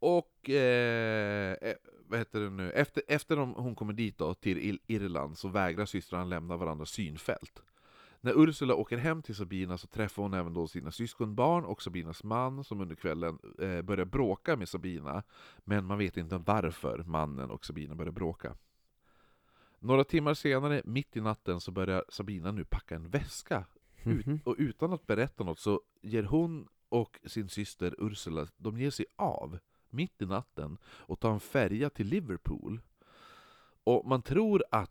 Och, 0.00 0.50
eh, 0.50 1.52
eh, 1.52 1.74
vad 2.08 2.18
heter 2.18 2.40
det 2.40 2.50
nu, 2.50 2.70
efter, 2.70 3.02
efter 3.08 3.36
de, 3.36 3.54
hon 3.54 3.74
kommer 3.74 3.92
dit 3.92 4.18
då, 4.18 4.34
till 4.34 4.58
Ir- 4.58 4.78
Irland, 4.86 5.38
så 5.38 5.48
vägrar 5.48 5.86
systrarna 5.86 6.24
lämna 6.24 6.56
varandras 6.56 6.90
synfält. 6.90 7.62
När 8.20 8.42
Ursula 8.42 8.74
åker 8.74 8.96
hem 8.96 9.22
till 9.22 9.34
Sabina 9.34 9.78
så 9.78 9.86
träffar 9.86 10.22
hon 10.22 10.34
även 10.34 10.54
då 10.54 10.68
sina 10.68 10.90
syskonbarn 10.90 11.64
och 11.64 11.82
Sabinas 11.82 12.24
man 12.24 12.64
som 12.64 12.80
under 12.80 12.94
kvällen 12.96 13.38
eh, 13.58 13.82
börjar 13.82 14.04
bråka 14.04 14.56
med 14.56 14.68
Sabina, 14.68 15.22
men 15.64 15.84
man 15.84 15.98
vet 15.98 16.16
inte 16.16 16.38
varför 16.38 16.98
mannen 17.06 17.50
och 17.50 17.64
Sabina 17.66 17.94
börjar 17.94 18.12
bråka. 18.12 18.56
Några 19.80 20.04
timmar 20.04 20.34
senare, 20.34 20.82
mitt 20.84 21.16
i 21.16 21.20
natten, 21.20 21.60
så 21.60 21.70
börjar 21.72 22.04
Sabina 22.08 22.52
nu 22.52 22.64
packa 22.64 22.94
en 22.94 23.10
väska 23.10 23.64
ut, 24.04 24.26
Mhm. 24.26 24.40
och 24.44 24.54
utan 24.58 24.92
att 24.92 25.06
berätta 25.06 25.44
något 25.44 25.58
så 25.58 25.80
ger 26.02 26.22
hon 26.22 26.68
och 26.88 27.20
sin 27.24 27.48
syster 27.48 27.94
Ursula, 27.98 28.46
de 28.56 28.78
ger 28.78 28.90
sig 28.90 29.06
av 29.16 29.58
mitt 29.90 30.22
i 30.22 30.26
natten 30.26 30.78
och 30.84 31.20
tar 31.20 31.30
en 31.32 31.40
färja 31.40 31.90
till 31.90 32.06
Liverpool. 32.06 32.80
Och 33.84 34.06
man 34.06 34.22
tror 34.22 34.64
att 34.70 34.90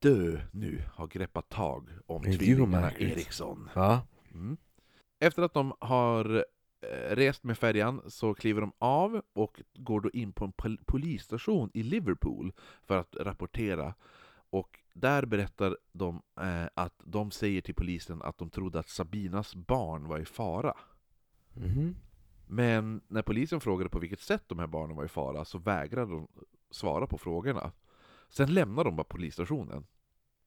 deux 0.00 0.40
nu 0.52 0.82
har 0.94 1.06
greppat 1.06 1.48
tag 1.48 1.88
om 2.06 2.22
tvillingarna. 2.22 2.92
Eriksson. 2.92 3.68
Ja. 3.74 4.06
Mm. 4.34 4.56
Efter 5.20 5.42
att 5.42 5.54
de 5.54 5.72
har 5.78 6.44
eh, 6.80 7.16
rest 7.16 7.44
med 7.44 7.58
färjan 7.58 8.02
så 8.06 8.34
kliver 8.34 8.60
de 8.60 8.72
av 8.78 9.22
och 9.32 9.62
går 9.74 10.00
då 10.00 10.10
in 10.10 10.32
på 10.32 10.44
en 10.44 10.52
pol- 10.52 10.84
polisstation 10.84 11.70
i 11.74 11.82
Liverpool 11.82 12.52
för 12.82 12.96
att 12.98 13.16
rapportera. 13.20 13.94
Och 14.50 14.78
där 14.94 15.26
berättar 15.26 15.76
de 15.92 16.22
eh, 16.40 16.64
att 16.74 16.94
de 17.04 17.30
säger 17.30 17.60
till 17.60 17.74
polisen 17.74 18.22
att 18.22 18.38
de 18.38 18.50
trodde 18.50 18.78
att 18.78 18.88
Sabinas 18.88 19.54
barn 19.54 20.08
var 20.08 20.18
i 20.18 20.24
fara. 20.24 20.74
Mhm. 21.54 21.96
Men 22.46 23.00
när 23.08 23.22
polisen 23.22 23.60
frågade 23.60 23.90
på 23.90 23.98
vilket 23.98 24.20
sätt 24.20 24.44
de 24.46 24.58
här 24.58 24.66
barnen 24.66 24.96
var 24.96 25.04
i 25.04 25.08
fara 25.08 25.44
så 25.44 25.58
vägrade 25.58 26.12
de 26.12 26.28
svara 26.70 27.06
på 27.06 27.18
frågorna. 27.18 27.72
Sen 28.28 28.54
lämnade 28.54 28.88
de 28.88 28.96
bara 28.96 29.04
polisstationen. 29.04 29.86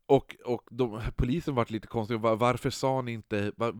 Och, 0.07 0.35
och 0.45 0.67
de, 0.71 1.01
polisen 1.15 1.55
vart 1.55 1.69
lite 1.69 1.87
konstig, 1.87 2.19
var, 2.19 2.35
varför 2.35 2.69
sa 2.69 3.01
ni 3.01 3.11
inte... 3.11 3.51
Var, 3.55 3.75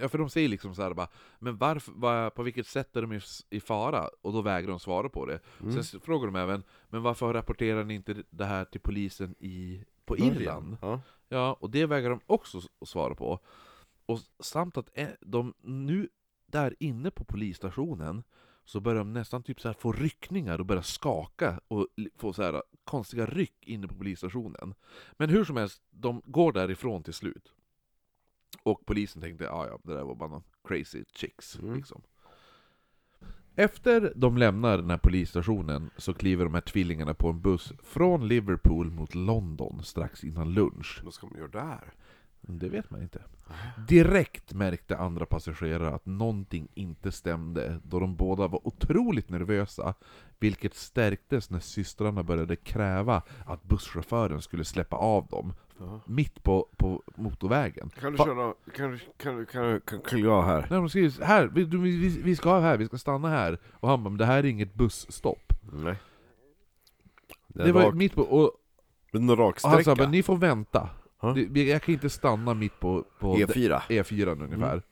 ja, 0.00 0.08
för 0.08 0.18
de 0.18 0.30
säger 0.30 0.48
liksom 0.48 0.74
så 0.74 0.82
här 0.82 0.94
bara, 0.94 1.08
men 1.38 1.56
varför, 1.56 1.92
var, 1.92 2.30
på 2.30 2.42
vilket 2.42 2.66
sätt 2.66 2.96
är 2.96 3.02
de 3.02 3.12
i, 3.12 3.20
i 3.50 3.60
fara? 3.60 4.08
Och 4.22 4.32
då 4.32 4.42
vägrar 4.42 4.70
de 4.70 4.80
svara 4.80 5.08
på 5.08 5.26
det. 5.26 5.40
Mm. 5.60 5.82
Sen 5.82 6.00
frågar 6.00 6.26
de 6.26 6.36
även, 6.36 6.62
men 6.88 7.02
varför 7.02 7.32
rapporterar 7.32 7.84
ni 7.84 7.94
inte 7.94 8.22
det 8.30 8.44
här 8.44 8.64
till 8.64 8.80
polisen 8.80 9.34
i, 9.38 9.84
på 10.04 10.18
Irland? 10.18 10.76
Ja. 10.80 11.00
Ja, 11.28 11.56
och 11.60 11.70
det 11.70 11.86
vägrar 11.86 12.10
de 12.10 12.20
också 12.26 12.60
svara 12.86 13.14
på. 13.14 13.40
Och 14.06 14.20
samt 14.40 14.76
att 14.76 14.90
eh, 14.92 15.08
de 15.20 15.54
nu 15.62 16.08
där 16.46 16.74
inne 16.80 17.10
på 17.10 17.24
polisstationen 17.24 18.22
så 18.64 18.80
börjar 18.80 18.98
de 18.98 19.12
nästan 19.12 19.42
typ 19.42 19.60
så 19.60 19.68
här 19.68 19.74
få 19.78 19.92
ryckningar 19.92 20.58
och 20.58 20.66
börja 20.66 20.82
skaka 20.82 21.60
och 21.68 21.88
få 22.16 22.32
så 22.32 22.42
här 22.42 22.62
konstiga 22.84 23.26
ryck 23.26 23.66
inne 23.66 23.88
på 23.88 23.94
polisstationen. 23.94 24.74
Men 25.12 25.30
hur 25.30 25.44
som 25.44 25.56
helst, 25.56 25.82
de 25.90 26.22
går 26.24 26.52
därifrån 26.52 27.02
till 27.02 27.14
slut. 27.14 27.52
Och 28.62 28.86
polisen 28.86 29.22
tänkte, 29.22 29.44
ja 29.44 29.66
ja, 29.66 29.78
det 29.82 29.94
där 29.94 30.04
var 30.04 30.14
bara 30.14 30.28
någon 30.28 30.42
crazy 30.64 31.04
chicks 31.14 31.58
Mm. 31.58 31.74
liksom. 31.74 32.02
Efter 33.56 34.12
de 34.16 34.38
lämnar 34.38 34.78
den 34.78 34.90
här 34.90 34.98
polisstationen 34.98 35.90
så 35.96 36.14
kliver 36.14 36.44
de 36.44 36.54
här 36.54 36.60
tvillingarna 36.60 37.14
på 37.14 37.28
en 37.28 37.40
buss 37.40 37.72
från 37.82 38.28
Liverpool 38.28 38.90
mot 38.90 39.14
London 39.14 39.82
strax 39.82 40.24
innan 40.24 40.52
lunch. 40.52 41.00
Vad 41.04 41.14
ska 41.14 41.26
man 41.26 41.38
göra 41.38 41.48
där? 41.48 41.94
Det 42.46 42.68
vet 42.68 42.90
man 42.90 43.02
inte. 43.02 43.22
Direkt 43.88 44.52
märkte 44.52 44.96
andra 44.96 45.26
passagerare 45.26 45.94
att 45.94 46.06
någonting 46.06 46.68
inte 46.74 47.12
stämde, 47.12 47.80
då 47.84 48.00
de 48.00 48.16
båda 48.16 48.48
var 48.48 48.66
otroligt 48.66 49.28
nervösa, 49.30 49.94
vilket 50.38 50.74
stärktes 50.74 51.50
när 51.50 51.60
systrarna 51.60 52.22
började 52.22 52.56
kräva 52.56 53.22
att 53.46 53.62
busschauffören 53.62 54.42
skulle 54.42 54.64
släppa 54.64 54.96
av 54.96 55.26
dem, 55.26 55.52
Ja. 55.78 56.00
mitt 56.06 56.42
på, 56.42 56.68
på 56.76 57.02
motorvägen. 57.16 57.90
Kan 58.00 58.12
du 58.12 58.18
Fa- 58.18 58.24
köra, 58.24 58.54
kan 58.74 58.90
du, 58.90 58.98
kan 59.16 59.36
du, 59.36 59.46
kan 59.46 59.62
du, 59.64 59.80
kan, 59.80 60.00
kan 60.00 60.20
jag 60.20 60.42
här? 60.42 60.60
Nej, 60.60 60.78
de 60.80 60.88
skriver 60.88 61.24
här, 61.24 61.46
vi, 61.46 61.64
vi, 61.64 62.22
vi 62.22 62.36
ska 62.36 62.50
av 62.50 62.62
här, 62.62 62.76
vi 62.76 62.86
ska 62.86 62.98
stanna 62.98 63.28
här. 63.28 63.58
Och 63.72 63.88
han 63.88 64.02
bara, 64.02 64.10
men 64.10 64.18
det 64.18 64.26
här 64.26 64.38
är 64.38 64.44
inget 64.44 64.74
busstopp. 64.74 65.52
Nej. 65.72 65.94
Det 67.48 67.64
Det 67.64 67.72
var 67.72 67.82
rak, 67.82 67.94
mitt 67.94 68.14
på, 68.14 68.22
och, 68.22 68.50
en 69.12 69.36
rak 69.36 69.38
och 69.64 69.70
han 69.70 69.78
sa, 69.78 69.82
sträcka. 69.82 70.02
men 70.02 70.10
ni 70.10 70.22
får 70.22 70.36
vänta. 70.36 70.88
Ja. 71.24 71.44
Det, 71.50 71.62
jag 71.64 71.82
kan 71.82 71.94
inte 71.94 72.10
stanna 72.10 72.54
mitt 72.54 72.80
på, 72.80 73.04
på 73.18 73.36
E4. 73.36 73.80
E4 73.88 74.42
ungefär. 74.42 74.82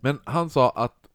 Men 0.00 0.18
han 0.24 0.50
sa 0.50 0.70
att, 0.70 1.08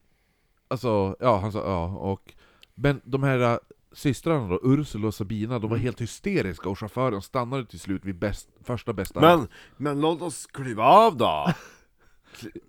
alltså, 0.68 1.15
ja 1.20 1.38
han 1.38 1.51
sa 1.51 1.60
ja, 1.60 1.86
och 1.86 2.34
Men 2.75 3.01
de 3.03 3.24
här 3.24 3.39
äh, 3.39 3.58
systrarna 3.91 4.48
då, 4.48 4.60
Ursula 4.63 5.08
och 5.08 5.13
Sabina, 5.15 5.60
de 5.60 5.70
var 5.70 5.77
Mm. 5.77 5.84
helt 5.86 6.01
hysteriska 6.01 6.70
och 6.70 6.79
chauffören 6.79 7.22
stannade 7.22 7.65
till 7.65 7.79
slut 7.79 8.06
vid 8.06 8.15
bäst, 8.15 8.50
första 8.63 8.94
bästa 8.94 9.20
Men, 9.22 9.48
men 9.77 10.01
låt 10.01 10.22
oss 10.22 10.48
kliva 10.48 10.84
av 10.84 11.18
då! 11.18 11.48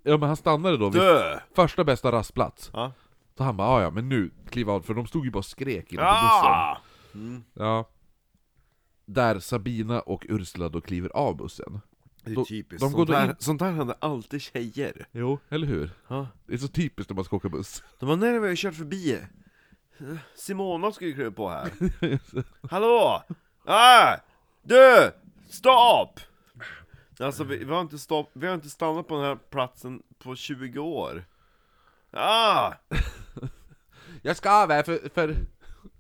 Ja 0.02 0.16
men 0.16 0.22
han 0.28 0.36
stannade 0.36 0.76
då 0.76 0.88
vid 0.90 1.02
Dö! 1.02 1.38
första 1.54 1.84
bästa 1.84 2.12
rastplats 2.12 2.70
Ja. 2.72 2.92
Så 3.36 3.44
han 3.44 3.56
bara 3.56 3.68
"Ah, 3.68 3.82
ja 3.82 3.90
men 3.90 4.08
nu, 4.08 4.30
kliv 4.50 4.70
av, 4.70 4.80
för 4.80 4.94
de 4.94 5.06
stod 5.06 5.24
ju 5.24 5.30
bara 5.30 5.38
och 5.38 5.44
skrek 5.44 5.92
inne 5.92 6.02
på 6.02 6.08
bussen 6.08 6.50
Ah! 6.50 6.76
Mm. 7.14 7.44
Ja 7.54 7.88
Där 9.12 9.38
Sabina 9.40 10.00
och 10.00 10.26
Ursula 10.28 10.68
då 10.68 10.80
kliver 10.80 11.08
av 11.08 11.36
bussen 11.36 11.80
Det 12.24 12.30
är 12.30 12.34
Då- 12.34 12.44
typiskt, 12.44 12.80
de 12.80 12.92
går 12.92 13.06
sånt, 13.06 13.18
då 13.18 13.24
in- 13.30 13.34
sånt 13.38 13.60
här 13.60 13.72
händer 13.72 13.96
alltid 13.98 14.42
tjejer 14.42 15.06
Jo, 15.12 15.38
eller 15.48 15.66
hur? 15.66 15.90
ja. 16.08 16.26
Det 16.46 16.54
är 16.54 16.58
så 16.58 16.68
typiskt 16.68 17.10
när 17.10 17.14
man 17.14 17.24
ska 17.24 17.36
åka 17.36 17.48
buss 17.48 17.82
De 17.98 18.08
var 18.08 18.16
när 18.16 18.38
vi 18.40 18.48
har 18.48 18.56
kört 18.56 18.74
förbi 18.74 19.18
Simona 20.34 20.92
skulle 20.92 21.12
kliva 21.12 21.30
på 21.30 21.48
här 21.48 21.70
Hallå! 22.70 23.22
Ah! 23.64 24.16
Du! 24.62 25.12
Stopp! 25.50 26.20
Alltså 27.20 27.44
vi, 27.44 27.56
vi, 27.64 27.72
har 27.72 27.80
inte 27.80 27.98
stopp, 27.98 28.30
vi 28.32 28.46
har 28.46 28.54
inte 28.54 28.70
stannat 28.70 29.08
på 29.08 29.14
den 29.14 29.24
här 29.24 29.36
platsen 29.50 30.02
på 30.18 30.36
20 30.36 30.78
år 30.78 31.24
Ah! 32.12 32.72
Jag 34.22 34.36
ska 34.36 34.50
av 34.62 34.70
här 34.70 34.82
för, 34.82 35.08
för 35.14 35.36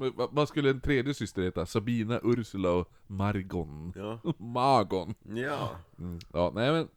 vad- 0.08 0.28
vad 0.32 0.48
skulle 0.48 0.70
en 0.70 0.80
tredje 0.80 1.14
syster 1.14 1.42
heta? 1.42 1.66
Sabina, 1.66 2.20
Ursula 2.22 2.70
och 2.70 2.92
Margon 3.06 3.92
Ja, 3.96 4.20
Margon 4.38 5.14
ja. 5.22 5.70
mm. 5.98 6.18
Ja, 6.32 6.52
nej 6.54 6.72
men 6.72 6.88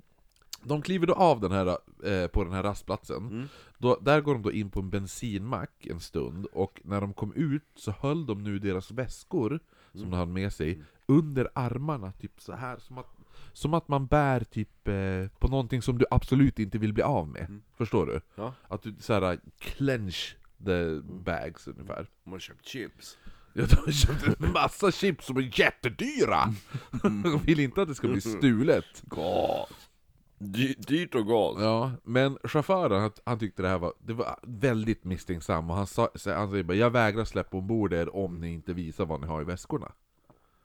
De 0.65 0.81
kliver 0.81 1.07
då 1.07 1.13
av 1.13 1.39
den 1.39 1.51
här, 1.51 1.67
eh, 2.03 2.27
på 2.27 2.43
den 2.43 2.53
här 2.53 2.63
rastplatsen 2.63 3.17
Mm. 3.17 3.47
då, 3.77 3.97
Där 4.01 4.21
går 4.21 4.33
de 4.33 4.41
då 4.41 4.51
in 4.51 4.69
på 4.69 4.79
en 4.79 4.89
bensinmack 4.89 5.85
en 5.87 5.99
stund 5.99 6.45
Och 6.53 6.81
när 6.83 7.01
de 7.01 7.13
kom 7.13 7.33
ut 7.33 7.63
så 7.75 7.91
höll 7.91 8.25
de 8.25 8.43
nu 8.43 8.59
deras 8.59 8.91
väskor 8.91 9.59
Som 9.91 9.99
Mm. 9.99 10.11
de 10.11 10.17
hade 10.17 10.31
med 10.31 10.53
sig 10.53 10.83
Under 11.05 11.47
armarna, 11.55 12.11
typ 12.11 12.41
så 12.41 12.53
här 12.53 12.77
som 12.77 12.97
att, 12.97 13.07
som 13.53 13.73
att 13.73 13.87
man 13.87 14.05
bär 14.05 14.43
typ 14.43 14.87
eh, 14.87 15.27
på 15.39 15.47
någonting 15.47 15.81
som 15.81 15.97
du 15.97 16.05
absolut 16.11 16.59
inte 16.59 16.77
vill 16.77 16.93
bli 16.93 17.03
av 17.03 17.27
med. 17.27 17.61
Förstår 17.77 18.05
du? 18.05 18.21
Ja. 18.35 18.53
Att 18.67 18.81
du 18.83 18.95
såhär 18.99 19.39
clench 19.59 20.37
the 20.65 21.01
bags 21.03 21.67
ungefär 21.67 22.07
De 22.23 22.31
har 22.31 22.39
köpt 22.39 22.67
chips 22.67 23.17
Ja, 23.53 23.65
de 23.65 23.75
har 23.75 23.91
köpt 23.91 24.41
en 24.41 24.51
massa 24.51 24.91
chips 24.91 25.25
som 25.25 25.37
är 25.37 25.59
jättedyra! 25.59 26.53
De 27.03 27.41
vill 27.45 27.59
inte 27.59 27.81
att 27.81 27.87
det 27.87 27.95
ska 27.95 28.07
bli 28.07 28.21
stulet. 28.21 28.85
Gott! 29.03 29.89
Dy, 30.37 30.73
dyrt 30.77 31.15
och 31.15 31.25
gott. 31.25 31.61
Ja, 31.61 31.91
men 32.03 32.37
chauffören 32.43 33.01
han, 33.01 33.11
han 33.25 33.39
tyckte 33.39 33.61
det 33.61 33.67
här 33.67 33.79
var, 33.79 33.93
det 33.99 34.13
var 34.13 34.39
väldigt 34.43 35.03
misstänksam 35.03 35.69
och 35.69 35.75
han 35.75 35.87
sa, 35.87 36.09
han 36.25 36.49
säger 36.49 36.63
bara 36.63 36.77
'Jag 36.77 36.89
vägrar 36.89 37.25
släppa 37.25 37.57
ombord 37.57 37.93
er 37.93 38.15
om 38.15 38.41
ni 38.41 38.53
inte 38.53 38.73
visar 38.73 39.05
vad 39.05 39.21
ni 39.21 39.27
har 39.27 39.41
i 39.41 39.45
väskorna' 39.45 39.91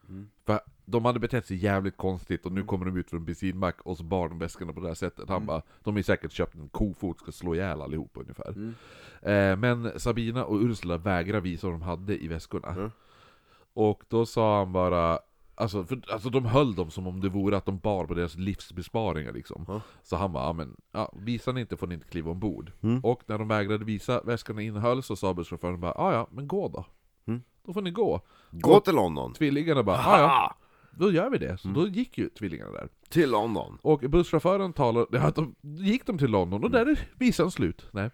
Mm. 0.08 0.28
För 0.46 0.60
de 0.84 1.04
hade 1.04 1.20
betett 1.20 1.46
sig 1.46 1.56
jävligt 1.56 1.96
konstigt 1.96 2.46
och 2.46 2.52
nu 2.52 2.62
kommer 2.62 2.84
de 2.86 2.96
ut 2.96 3.10
från 3.10 3.20
en 3.20 3.24
bensinmack 3.24 3.80
och 3.82 3.96
så 3.96 4.04
bar 4.04 4.28
de 4.28 4.38
väskorna 4.38 4.72
på 4.72 4.80
det 4.80 4.86
här 4.88 4.94
sättet. 4.94 5.28
Han 5.28 5.36
Mm. 5.36 5.46
bara, 5.46 5.62
de 5.84 5.94
har 5.94 6.02
säkert 6.02 6.32
köpt 6.32 6.54
en 6.54 6.68
kofot, 6.68 7.18
ska 7.20 7.32
slå 7.32 7.54
ihjäl 7.54 7.82
allihopa 7.82 8.20
ungefär. 8.20 8.48
Mm. 8.48 8.74
Eh, 9.22 9.56
men 9.56 10.00
Sabina 10.00 10.44
och 10.44 10.60
Ursula 10.60 10.96
vägrar 10.98 11.40
visa 11.40 11.66
vad 11.66 11.74
de 11.74 11.82
hade 11.82 12.24
i 12.24 12.28
väskorna. 12.28 12.68
Mm. 12.68 12.90
Och 13.74 14.02
då 14.08 14.26
sa 14.26 14.58
han 14.58 14.72
bara, 14.72 15.18
alltså, 15.54 15.84
för, 15.84 16.00
alltså 16.12 16.30
de 16.30 16.44
höll 16.44 16.74
dem 16.74 16.90
som 16.90 17.06
om 17.06 17.20
det 17.20 17.28
vore 17.28 17.56
att 17.56 17.66
de 17.66 17.78
bar 17.78 18.06
på 18.06 18.14
deras 18.14 18.36
livsbesparingar 18.36 19.32
liksom. 19.32 19.64
Ja. 19.68 19.80
Så 20.02 20.16
han 20.16 20.32
bara, 20.32 20.52
men, 20.52 20.76
ja, 20.92 21.12
visar 21.16 21.52
ni 21.52 21.60
inte 21.60 21.76
får 21.76 21.86
ni 21.86 21.94
inte 21.94 22.08
kliva 22.08 22.30
ombord. 22.30 22.72
Mm. 22.80 23.00
Och 23.04 23.22
när 23.26 23.38
de 23.38 23.48
vägrade 23.48 23.84
visa 23.84 24.20
väskorna 24.24 24.62
innehöll 24.62 25.02
så 25.02 25.16
sa 25.16 25.34
busschauffören 25.34 25.80
bara, 25.80 26.12
ja, 26.12 26.28
men 26.30 26.48
gå 26.48 26.68
då. 26.68 26.84
Då 27.68 27.74
får 27.74 27.82
ni 27.82 27.90
gå. 27.90 28.20
Gå 28.50 28.80
till 28.80 28.94
London. 28.94 29.32
Tvillingarna 29.34 29.82
bara, 29.82 29.96
ja 29.96 30.20
ja, 30.20 30.54
då 30.90 31.12
gör 31.12 31.30
vi 31.30 31.38
det. 31.38 31.58
Så 31.58 31.68
då 31.68 31.88
gick 31.88 32.18
ju 32.18 32.28
tvillingarna 32.28 32.72
där. 32.72 32.88
Till 33.08 33.30
London. 33.30 33.78
Och 33.82 34.00
busschauffören 34.00 34.72
talade, 34.72 35.18
ja, 35.18 35.30
de, 35.30 35.54
gick 35.60 36.06
de 36.06 36.18
till 36.18 36.30
London 36.30 36.64
och 36.64 36.70
där 36.70 36.86
är 36.86 37.08
visan 37.14 37.50
slut. 37.50 37.86
Nej. 37.90 38.10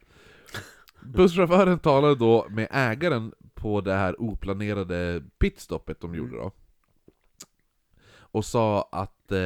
Busschauffören 1.02 1.78
talade 1.78 2.14
då 2.14 2.46
med 2.50 2.68
ägaren 2.70 3.32
på 3.54 3.80
det 3.80 3.94
här 3.94 4.20
oplanerade 4.20 5.22
pitstoppet 5.38 6.00
de 6.00 6.14
gjorde 6.14 6.36
då. 6.36 6.50
Och 8.16 8.44
sa 8.44 8.88
att 8.92 9.32
eh, 9.32 9.38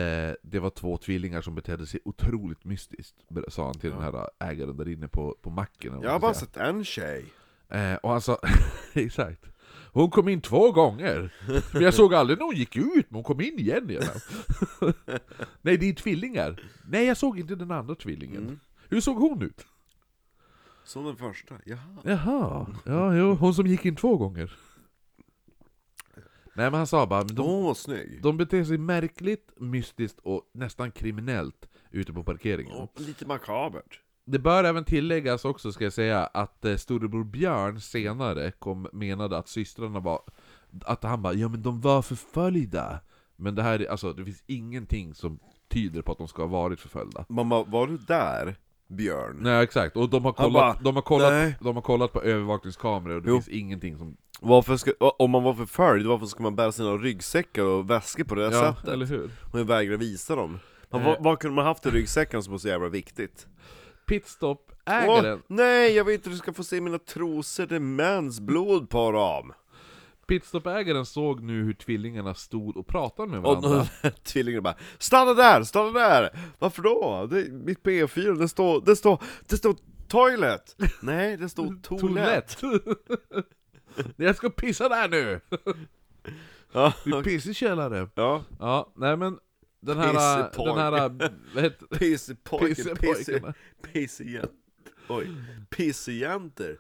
det 0.42 0.58
var 0.60 0.70
två 0.70 0.96
tvillingar 0.96 1.40
som 1.40 1.54
betedde 1.54 1.86
sig 1.86 2.00
otroligt 2.04 2.64
mystiskt, 2.64 3.16
sa 3.48 3.64
han 3.64 3.78
till 3.78 3.90
den 3.90 4.02
här 4.02 4.28
ägaren 4.38 4.76
där 4.76 4.88
inne 4.88 5.08
på, 5.08 5.36
på 5.42 5.50
macken. 5.50 5.92
eller 5.92 5.96
vad 5.96 6.04
Jag 6.04 6.10
har 6.10 6.14
man 6.14 6.20
bara 6.20 6.34
ska 6.34 6.46
sett 6.46 6.56
en 6.56 6.84
tjej. 6.84 7.24
Eh, 7.68 7.94
och 7.94 8.10
han 8.10 8.20
sa, 8.20 8.38
exakt. 8.92 9.57
Hon 9.92 10.10
kom 10.10 10.28
in 10.28 10.40
två 10.40 10.72
gånger, 10.72 11.32
men 11.72 11.82
jag 11.82 11.94
såg 11.94 12.14
aldrig 12.14 12.38
när 12.38 12.46
hon 12.46 12.54
gick 12.54 12.76
ut, 12.76 13.10
men 13.10 13.14
hon 13.14 13.24
kom 13.24 13.40
in 13.40 13.58
igen 13.58 13.90
igen. 13.90 14.02
Nej, 15.62 15.76
det 15.76 15.88
är 15.88 15.92
tvillingar. 15.92 16.60
Nej, 16.88 17.06
jag 17.06 17.16
såg 17.16 17.38
inte 17.38 17.54
den 17.54 17.70
andra 17.70 17.94
tvillingen. 17.94 18.42
Mm. 18.42 18.60
Hur 18.88 19.00
såg 19.00 19.16
hon 19.16 19.42
ut? 19.42 19.66
Som 20.84 21.04
den 21.04 21.16
första. 21.16 21.54
Jaha. 21.64 21.98
Jaha, 22.04 22.66
ja, 22.86 23.14
jo, 23.14 23.34
hon 23.34 23.54
som 23.54 23.66
gick 23.66 23.84
in 23.84 23.96
två 23.96 24.16
gånger. 24.16 24.56
Nej 26.54 26.70
men 26.70 26.74
han 26.74 26.86
sa 26.86 27.06
bara, 27.06 27.24
de, 27.24 27.74
snygg. 27.74 28.22
de 28.22 28.36
beter 28.36 28.64
sig 28.64 28.78
märkligt, 28.78 29.52
mystiskt 29.56 30.18
och 30.22 30.50
nästan 30.54 30.90
kriminellt 30.90 31.68
ute 31.90 32.12
på 32.12 32.24
parkeringen. 32.24 32.76
Och 32.76 33.00
lite 33.00 33.26
makabert. 33.26 34.00
Det 34.30 34.38
bör 34.38 34.64
även 34.64 34.84
tilläggas 34.84 35.44
också, 35.44 35.72
ska 35.72 35.84
jag 35.84 35.92
säga, 35.92 36.24
att 36.26 36.64
eh, 36.64 36.76
storebror 36.76 37.24
Björn 37.24 37.80
senare 37.80 38.50
kom, 38.50 38.88
menade 38.92 39.38
att 39.38 39.48
systrarna 39.48 40.00
var... 40.00 40.20
Att 40.84 41.02
han 41.04 41.22
bara 41.22 41.32
'Ja 41.34 41.48
men 41.48 41.62
de 41.62 41.80
var 41.80 42.02
förföljda' 42.02 42.98
Men 43.36 43.54
det 43.54 43.62
här, 43.62 43.80
är- 43.82 43.90
alltså 43.90 44.12
det 44.12 44.24
finns 44.24 44.42
ingenting 44.46 45.14
som 45.14 45.38
tyder 45.68 46.02
på 46.02 46.12
att 46.12 46.18
de 46.18 46.28
ska 46.28 46.42
ha 46.42 46.48
varit 46.48 46.80
förföljda. 46.80 47.24
Mamma, 47.28 47.62
var 47.64 47.86
du 47.86 47.96
där? 47.98 48.56
Björn? 48.88 49.36
Nej 49.40 49.62
exakt, 49.62 49.96
och 49.96 50.08
de 50.10 50.24
har 50.24 50.32
kollat, 50.32 50.52
bara, 50.52 50.76
de 50.82 50.94
har 50.94 51.02
kollat, 51.02 51.32
"Nej." 51.32 51.56
de 51.60 51.74
har 51.74 51.82
kollat 51.82 52.12
på 52.12 52.22
övervakningskameror 52.22 53.16
och 53.16 53.22
det 53.22 53.28
Jo. 53.30 53.34
finns 53.36 53.48
ingenting 53.48 53.98
som... 53.98 54.16
Varför 54.40 54.76
ska, 54.76 54.92
om 55.18 55.30
man 55.30 55.42
var 55.42 55.54
förföljd, 55.54 56.06
varför 56.06 56.26
ska 56.26 56.42
man 56.42 56.56
bära 56.56 56.72
sina 56.72 56.90
ryggsäckar 56.90 57.62
och 57.62 57.90
väskor 57.90 58.24
på 58.24 58.34
det 58.34 58.44
här 58.44 58.52
Ja, 58.52 58.74
sättet? 58.74 58.88
eller 58.88 59.06
hur? 59.06 59.30
Och 59.52 59.60
jag 59.60 59.64
vägrar 59.64 59.96
visa 59.96 60.36
dem. 60.36 60.58
Men 60.90 61.00
Eh. 61.00 61.06
vad, 61.06 61.22
vad 61.24 61.38
kunde 61.38 61.54
man 61.56 61.64
haft 61.66 61.86
i 61.86 61.90
ryggsäcken 61.90 62.42
som 62.42 62.50
var 62.52 62.58
så 62.58 62.68
jävla 62.68 62.88
viktigt? 62.88 63.46
Pitstop-ägaren 64.08 65.42
nej, 65.46 65.92
jag 65.96 66.04
vill 66.04 66.14
inte 66.14 66.30
du 66.30 66.36
ska 66.36 66.52
få 66.52 66.64
se 66.64 66.80
mina 66.80 66.98
trosor, 66.98 67.66
det 67.66 67.76
är 67.76 67.80
mensblod 67.80 68.90
på 68.90 69.12
dem! 69.12 69.52
Pitstop-ägaren 70.26 71.06
såg 71.06 71.40
nu 71.42 71.62
hur 71.64 71.72
tvillingarna 71.74 72.34
stod 72.34 72.76
och 72.76 72.86
pratade 72.86 73.28
med 73.28 73.38
Och 73.38 73.62
varandra. 73.62 73.86
då, 74.02 74.10
tvillingarna 74.22 74.62
bara 74.62 74.74
'Stanna 74.98 75.34
där, 75.34 75.62
stanna 75.62 75.90
där!' 75.98 76.30
Varför 76.58 76.82
då? 76.82 77.26
Det, 77.30 77.52
mitt 77.52 77.82
B4, 77.82 78.38
det 78.38 78.48
står, 78.48 78.80
det 78.80 78.96
står, 78.96 79.22
det 79.48 79.56
står 79.56 79.76
toilet! 80.08 80.76
Nej, 81.02 81.36
det 81.36 81.48
står 81.48 81.82
toalett! 81.82 82.58
Toalett! 82.58 83.46
Jag 84.16 84.36
ska 84.36 84.50
pissa 84.50 84.88
där 84.88 85.08
nu! 85.08 85.40
Ja, 86.72 86.92
Det 87.04 87.10
är 87.10 87.22
piss 87.22 87.46
i 87.46 87.54
källaren. 87.54 88.10
ja. 88.14 88.42
Ja, 88.60 88.92
nej 88.96 89.16
men 89.16 89.38
den 89.88 89.98
här, 89.98 90.42
Pissepojke. 90.44 90.70
den 90.70 90.78
här, 90.78 91.32
vad 91.54 91.64
heter 91.64 91.86
Pissepojke, 91.86 92.66
pisse, 92.74 92.94
Pissepojkarna. 92.94 93.54
pissejänt. 93.82 94.52
Oj, 95.08 95.30
pissejänter. 95.70 96.78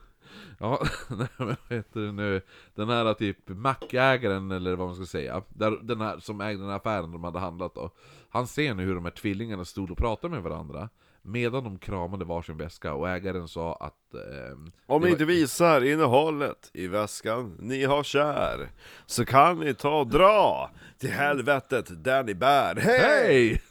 Ja, 0.58 0.86
nej 1.10 1.28
men 1.36 1.46
vad 1.46 1.56
heter 1.78 2.00
det 2.00 2.12
nu? 2.12 2.40
Den 2.74 2.88
här 2.88 3.14
typ 3.14 3.48
mackägaren 3.48 4.50
eller 4.50 4.76
vad 4.76 4.86
man 4.86 4.96
ska 4.96 5.06
säga, 5.06 5.42
där, 5.48 5.70
den 5.82 6.00
här 6.00 6.18
som 6.18 6.40
ägde 6.40 6.62
den 6.62 6.70
här 6.70 6.76
affären 6.76 7.12
de 7.12 7.24
hade 7.24 7.38
handlat 7.38 7.74
då. 7.74 7.90
Han 8.28 8.46
ser 8.46 8.74
nu 8.74 8.84
hur 8.84 8.94
de 8.94 9.04
här 9.04 9.12
tvillingarna 9.12 9.64
stod 9.64 9.90
och 9.90 9.98
pratade 9.98 10.34
med 10.34 10.42
varandra, 10.42 10.88
medan 11.30 11.64
de 11.64 11.78
kramade 11.78 12.24
varsin 12.24 12.56
väska, 12.56 12.94
och 12.94 13.08
ägaren 13.08 13.48
sa 13.48 13.74
att... 13.74 14.14
ehm, 14.14 14.72
Om 14.86 15.00
ni 15.02 15.06
var- 15.06 15.12
inte 15.12 15.24
visar 15.24 15.84
innehållet 15.84 16.70
i 16.72 16.86
väskan 16.86 17.56
ni 17.60 17.84
har 17.84 18.02
kär, 18.02 18.68
så 19.06 19.24
kan 19.24 19.60
ni 19.60 19.74
ta 19.74 20.00
och 20.00 20.06
dra 20.06 20.70
till 20.98 21.10
helvetet 21.10 22.04
där 22.04 22.24
ni 22.24 22.34
bär. 22.34 22.76
Hej! 22.76 23.00
Hej! 23.00 23.62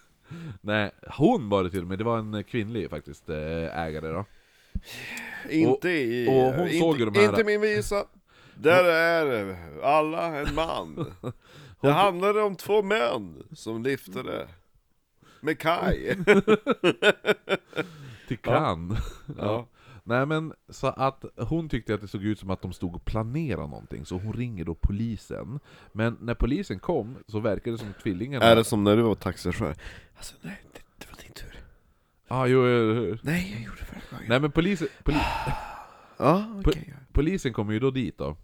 Nej, 0.62 0.92
hon 1.18 1.50
var 1.50 1.64
det 1.64 1.70
till 1.70 1.82
och 1.82 1.88
med, 1.88 1.98
det 1.98 2.04
var 2.04 2.18
en 2.18 2.44
kvinnlig 2.44 2.90
faktiskt 2.90 3.30
eh, 3.30 3.38
ägare 3.84 4.08
då. 4.08 4.26
Inte 5.50 5.90
i... 5.90 6.28
och 6.30 6.54
hon 6.54 6.68
inte, 6.68 6.80
såg 6.80 7.00
ju 7.00 7.06
de 7.06 7.20
här- 7.20 7.30
Inte 7.30 7.44
min 7.44 7.62
visa. 7.62 8.06
Där 8.56 8.84
är 8.84 9.56
alla 9.84 10.26
en 10.40 10.56
man. 10.56 11.14
Det 11.82 11.92
handlade 11.92 12.42
om 12.42 12.56
två 12.56 12.82
män 12.82 13.44
som 13.56 13.84
liftade 13.84 14.48
med 15.42 15.60
Kaj. 15.60 16.18
Till 18.28 18.38
kan. 18.38 18.98
Ja. 19.38 19.68
Nej 20.04 20.26
men, 20.26 20.54
så 20.70 20.88
att 20.88 21.26
hon 21.38 21.70
tyckte 21.70 21.94
att 21.94 22.02
det 22.02 22.08
såg 22.08 22.24
ut 22.24 22.40
som 22.40 22.50
att 22.50 22.62
de 22.62 22.74
stod 22.74 22.96
och 22.96 23.06
planerade 23.06 23.68
någonting, 23.68 24.06
så 24.06 24.18
hon 24.18 24.34
ringer 24.34 24.66
då 24.66 24.76
polisen. 24.76 25.60
Men 25.92 26.18
när 26.22 26.34
polisen 26.34 26.80
kom 26.80 27.16
så 27.28 27.40
verkade 27.40 27.76
det 27.76 27.80
som 27.80 27.94
tvillingarna... 28.04 28.46
Är 28.46 28.56
det 28.56 28.64
som 28.64 28.84
när 28.84 28.96
du 28.96 29.02
var 29.02 29.16
taxichaufför? 29.16 29.76
Alltså 30.18 30.36
nej, 30.42 30.62
det, 30.74 30.80
det 30.98 31.06
var 31.12 31.22
din 31.24 31.32
tur. 31.32 31.60
Ja, 32.28 32.48
jo, 32.48 32.62
hur? 32.62 33.20
Nej, 33.24 33.52
jag 33.54 33.62
gjorde 33.62 33.78
det 33.80 33.86
förra 33.86 34.00
gången. 34.12 34.26
Nej 34.30 34.40
men 34.40 34.52
polisen, 34.52 34.88
poli, 35.04 35.18
Ja, 36.18 36.46
okej. 36.60 36.94
polisen 37.12 37.54
kommer 37.54 37.74
ju 37.74 37.80
då 37.80 37.92
dit 37.92 38.18
då. 38.18 38.36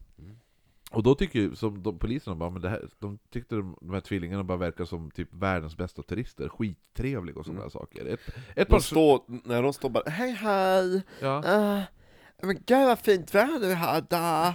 Och 0.93 1.03
då 1.03 1.15
tycker 1.15 1.39
ju, 1.39 1.56
som 1.56 1.84
de, 1.84 1.99
poliserna 1.99 2.36
bara, 2.36 2.49
men 2.49 2.62
det 2.62 2.69
här, 2.69 2.89
de 2.99 3.19
tyckte 3.29 3.56
de, 3.56 3.77
de 3.82 3.93
här 3.93 4.01
tvillingarna 4.01 4.43
bara 4.43 4.58
verkar 4.58 4.86
som 4.86 5.12
typ 5.12 5.29
världens 5.34 5.77
bästa 5.77 6.03
turister, 6.03 6.49
skittrevliga 6.49 7.39
och 7.39 7.45
sådana 7.45 7.62
där 7.62 7.69
saker. 7.69 8.06
Ett, 8.06 8.19
ett 8.56 8.67
par... 8.67 8.77
De 8.77 8.84
står, 8.84 9.21
när 9.27 9.63
de 9.63 9.73
står 9.73 9.89
bara 9.89 10.10
Hej 10.10 10.32
hej! 10.32 11.01
Ja. 11.21 11.38
Uh, 11.38 11.82
men 12.47 12.56
gud 12.65 12.86
vad 12.88 12.99
fint 12.99 13.36
väder 13.36 13.67
vi 13.67 13.73
hade! 13.73 14.53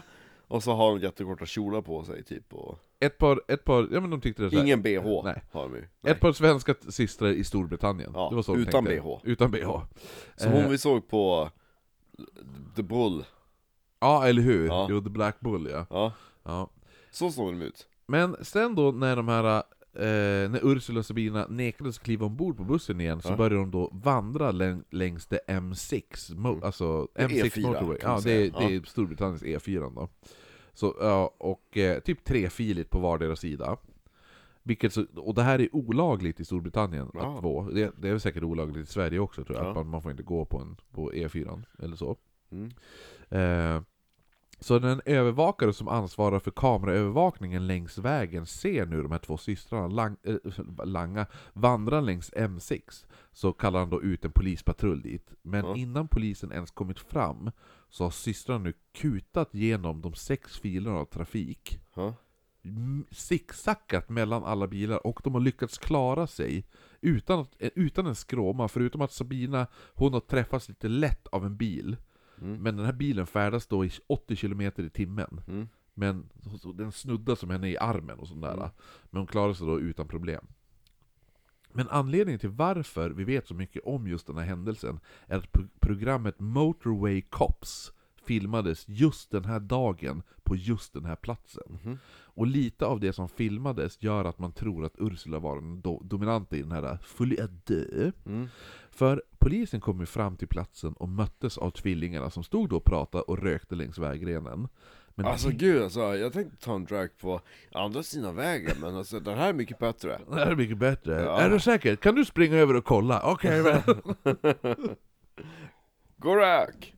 Och 0.49 0.63
så 0.63 0.73
har 0.73 0.91
de 0.91 1.01
jättekorta 1.01 1.47
kjolar 1.47 1.83
på 1.83 2.05
sig 2.05 2.25
typ 2.25 2.55
och 2.55 2.79
Ett 3.01 3.19
par, 3.19 3.41
ett 3.49 3.65
par, 3.65 3.89
ja 3.93 4.01
men 4.01 4.11
de 4.11 4.21
tyckte 4.21 4.43
det 4.43 4.51
så 4.51 4.57
här- 4.57 4.63
Ingen 4.65 4.83
bh 4.83 5.25
Nej. 5.25 5.43
har 5.53 5.63
de 5.63 5.75
ju. 5.75 5.89
Ett 6.11 6.21
par 6.21 6.33
svenska 6.33 6.75
systrar 6.89 7.29
i 7.29 7.45
Storbritannien. 7.45 8.11
Ja, 8.15 8.29
det 8.31 8.37
var 8.37 8.43
så 8.43 8.55
de 8.55 8.61
utan 8.61 8.85
tänkte. 8.85 9.03
BH. 9.03 9.21
Utan 9.25 9.51
BH. 9.51 9.71
Som 10.37 10.53
Eh, 10.53 10.63
hon 10.63 10.71
vi 10.71 10.79
såg 10.79 11.09
på 11.09 11.51
The 12.77 12.83
Bull. 12.83 13.25
Ja, 14.01 14.27
eller 14.27 14.43
hur? 14.43 14.67
Ja. 14.67 14.87
Jo, 14.91 15.01
The 15.01 15.11
Black 15.11 15.41
Bull 15.41 15.71
ja. 15.71 15.87
Ja, 15.91 16.13
ja. 16.49 16.71
så 17.11 17.31
såg 17.31 17.53
de 17.53 17.63
ut. 17.63 17.87
Men 18.07 18.37
sen 18.43 18.75
då 18.75 18.93
när 18.93 19.17
de 19.17 19.29
här, 19.29 19.45
eh, 19.95 20.51
när 20.51 20.61
Ursula 20.63 20.99
och 20.99 21.07
Sabina 21.07 21.47
nekades 21.49 21.99
kliva 21.99 22.27
ombord 22.27 22.57
på 22.57 22.65
bussen 22.65 23.01
igen, 23.01 23.21
så 23.23 23.29
Ja. 23.29 23.37
började 23.37 23.57
de 23.57 23.71
då 23.71 23.91
vandra 23.93 24.51
läng, 24.51 24.83
längs 24.91 25.27
det 25.27 25.41
M6, 25.49 26.35
mo, 26.35 26.49
Mm. 26.49 26.63
alltså 26.63 27.09
Det 27.15 27.23
är 27.23 27.29
M6 27.29 27.45
E4 27.45 27.67
Motorway. 27.67 27.99
kan 27.99 28.11
man 28.11 28.19
Ja, 28.19 28.25
det 28.25 28.33
är, 28.47 28.51
säga. 28.51 28.69
det 28.69 28.75
är 28.77 28.83
Storbritanniens 28.83 29.43
E4 29.43 29.95
då. 29.95 30.09
Så, 30.73 30.97
ja, 31.01 31.35
och 31.39 31.77
eh, 31.77 32.01
typ 32.01 32.25
trefiligt 32.25 32.91
på 32.91 32.99
vardera 32.99 33.37
sida. 33.37 33.77
Vilket 34.63 34.93
så, 34.93 35.05
och 35.17 35.35
det 35.35 35.43
här 35.43 35.59
är 35.61 35.69
olagligt 35.77 36.41
i 36.41 36.45
Storbritannien 36.45 37.11
Ja. 37.15 37.37
att 37.37 37.43
gå. 37.43 37.69
Det, 37.71 37.93
det 37.99 38.09
är 38.09 38.13
väl 38.13 38.21
säkert 38.21 38.43
olagligt 38.43 38.89
i 38.89 38.93
Sverige 38.93 39.19
också 39.19 39.45
tror 39.45 39.57
jag, 39.59 39.67
Ja. 39.67 39.71
att 39.71 39.77
man, 39.77 39.87
man 39.89 40.03
får 40.03 40.11
inte 40.11 40.23
gå 40.23 40.45
på, 40.45 40.59
en, 40.59 40.77
på 40.93 41.13
E4 41.13 41.63
eller 41.79 41.97
så. 41.97 42.17
Mm. 42.51 42.71
Eh, 43.29 43.83
så 44.61 44.79
den 44.79 45.01
övervakare 45.05 45.73
som 45.73 45.89
ansvarar 45.89 46.39
för 46.39 46.51
kameraövervakningen 46.51 47.67
längs 47.67 47.99
vägen 47.99 48.47
ser 48.47 48.87
nu 48.87 49.03
de 49.03 49.13
här 49.13 49.19
två 49.19 49.37
systrarna 49.37 49.87
lang, 49.89 50.17
äh, 50.23 50.37
langa 50.85 51.27
vandra 51.53 52.01
längs 52.01 52.31
M6. 52.33 53.07
Så 53.33 53.53
kallar 53.53 53.79
han 53.81 53.91
då 53.91 54.03
ut 54.03 54.25
en 54.25 54.33
polispatrull 54.33 55.03
dit. 55.03 55.33
Men 55.43 55.65
Ja. 55.65 55.77
innan 55.77 56.09
polisen 56.09 56.53
ens 56.53 56.71
kommit 56.71 56.99
fram 57.01 57.51
så 57.89 58.05
har 58.05 58.11
systrarna 58.11 58.65
nu 58.65 58.73
kutat 58.93 59.55
genom 59.55 60.01
de 60.01 60.15
sex 60.15 60.59
filerna 60.59 60.97
av 60.99 61.05
trafik 61.05 61.81
Ja. 61.95 62.15
m- 62.65 63.05
zigzackat 63.11 64.09
mellan 64.09 64.45
alla 64.45 64.67
bilar 64.67 65.07
och 65.07 65.21
de 65.25 65.35
har 65.35 65.41
lyckats 65.41 65.79
klara 65.79 66.27
sig 66.27 66.65
utan, 67.01 67.41
att, 67.41 67.55
eh, 67.59 67.71
utan 67.75 68.07
en 68.07 68.15
skråma, 68.15 68.69
förutom 68.69 69.01
att 69.01 69.13
Sabina 69.13 69.67
hon 69.95 70.13
har 70.13 70.21
träffats 70.21 70.69
lite 70.69 70.89
lätt 70.89 71.27
av 71.27 71.47
en 71.47 71.57
bil. 71.57 71.97
Mm. 72.43 72.63
Men 72.63 72.77
den 72.77 72.87
här 72.87 72.93
bilen 72.93 73.27
färdas 73.27 73.67
då 73.67 73.85
i 73.85 73.91
80 74.07 74.37
km 74.37 74.61
i 74.61 74.91
timmen. 74.91 75.41
Mm. 75.49 75.69
Men 75.95 76.29
så, 76.51 76.59
så, 76.59 76.73
den 76.73 76.93
snuddar 76.93 77.35
som 77.35 77.51
henne 77.51 77.69
i 77.71 77.79
armen 77.79 78.19
och 78.19 78.29
sådär. 78.29 78.55
Mm. 78.55 78.69
Men 79.11 79.19
hon 79.21 79.27
klarar 79.27 79.53
sig 79.55 79.67
då 79.67 79.81
utan 79.81 80.09
problem. 80.09 80.47
Men 81.73 81.89
anledningen 81.89 82.39
till 82.41 82.49
varför 82.51 83.11
vi 83.11 83.25
vet 83.25 83.47
så 83.47 83.55
mycket 83.55 83.83
om 83.85 84.07
just 84.09 84.27
den 84.27 84.37
här 84.37 84.45
händelsen 84.45 85.01
är 85.27 85.37
att 85.39 85.53
pro- 85.53 85.69
programmet 85.81 86.41
Motorway 86.41 87.23
Cops 87.23 87.93
filmades 88.25 88.85
just 88.89 89.31
den 89.31 89.45
här 89.45 89.61
dagen 89.61 90.23
på 90.43 90.57
just 90.57 90.93
den 90.93 91.05
här 91.05 91.17
platsen. 91.17 91.79
Mhm. 91.85 91.99
Och 92.11 92.47
lite 92.47 92.87
av 92.87 93.01
det 93.01 93.13
som 93.13 93.29
filmades 93.29 94.03
gör 94.03 94.25
att 94.25 94.39
man 94.39 94.53
tror 94.53 94.85
att 94.85 94.95
Ursula 94.99 95.39
var 95.39 95.55
den 95.57 95.83
do- 95.83 96.05
dominanta 96.05 96.57
i 96.57 96.63
den 96.63 96.73
här 96.73 96.83
à 96.83 97.49
deux. 97.65 98.13
Mm. 98.27 98.49
För 98.91 99.23
polisen 99.49 99.81
kom 99.81 100.01
ju 100.01 100.07
fram 100.07 100.37
till 100.37 100.49
platsen 100.49 100.93
och 100.93 101.09
möttes 101.09 101.59
av 101.59 101.71
tvillingarna 101.71 102.31
som 102.31 102.45
stod 102.45 102.69
då 102.69 102.77
och 102.77 102.85
pratade 102.85 103.23
och 103.23 103.39
rökte 103.39 103.75
längs 103.75 103.99
vägrenen. 103.99 104.69
Men 105.15 105.27
Alltså 105.27 105.51
gud 105.51 105.83
alltså, 105.83 106.17
jag 106.17 106.33
tänkte 106.33 106.57
ta 106.57 106.75
en 106.75 106.85
drag 106.85 107.09
på 107.21 107.41
andra 107.73 108.03
sidan 108.03 108.37
vägen 108.37 108.77
men 108.81 108.97
alltså 108.97 109.21
den 109.21 109.39
här 109.39 109.49
är 109.49 109.53
mycket 109.53 109.79
bättre 109.79 110.21
det 110.29 110.35
här 110.35 110.47
är 110.47 110.57
mycket 110.57 110.79
bättre. 110.79 111.23
Ja. 111.23 111.41
Är 111.41 111.51
du 111.51 111.61
säker? 111.61 111.97
Kan 111.97 112.15
du 112.15 112.25
springa 112.25 112.57
över 112.57 112.77
och 112.77 112.85
kolla? 112.85 113.21
Okej, 113.25 113.63
men. 113.63 113.83
Gå 116.17 116.37
rök! 116.37 116.95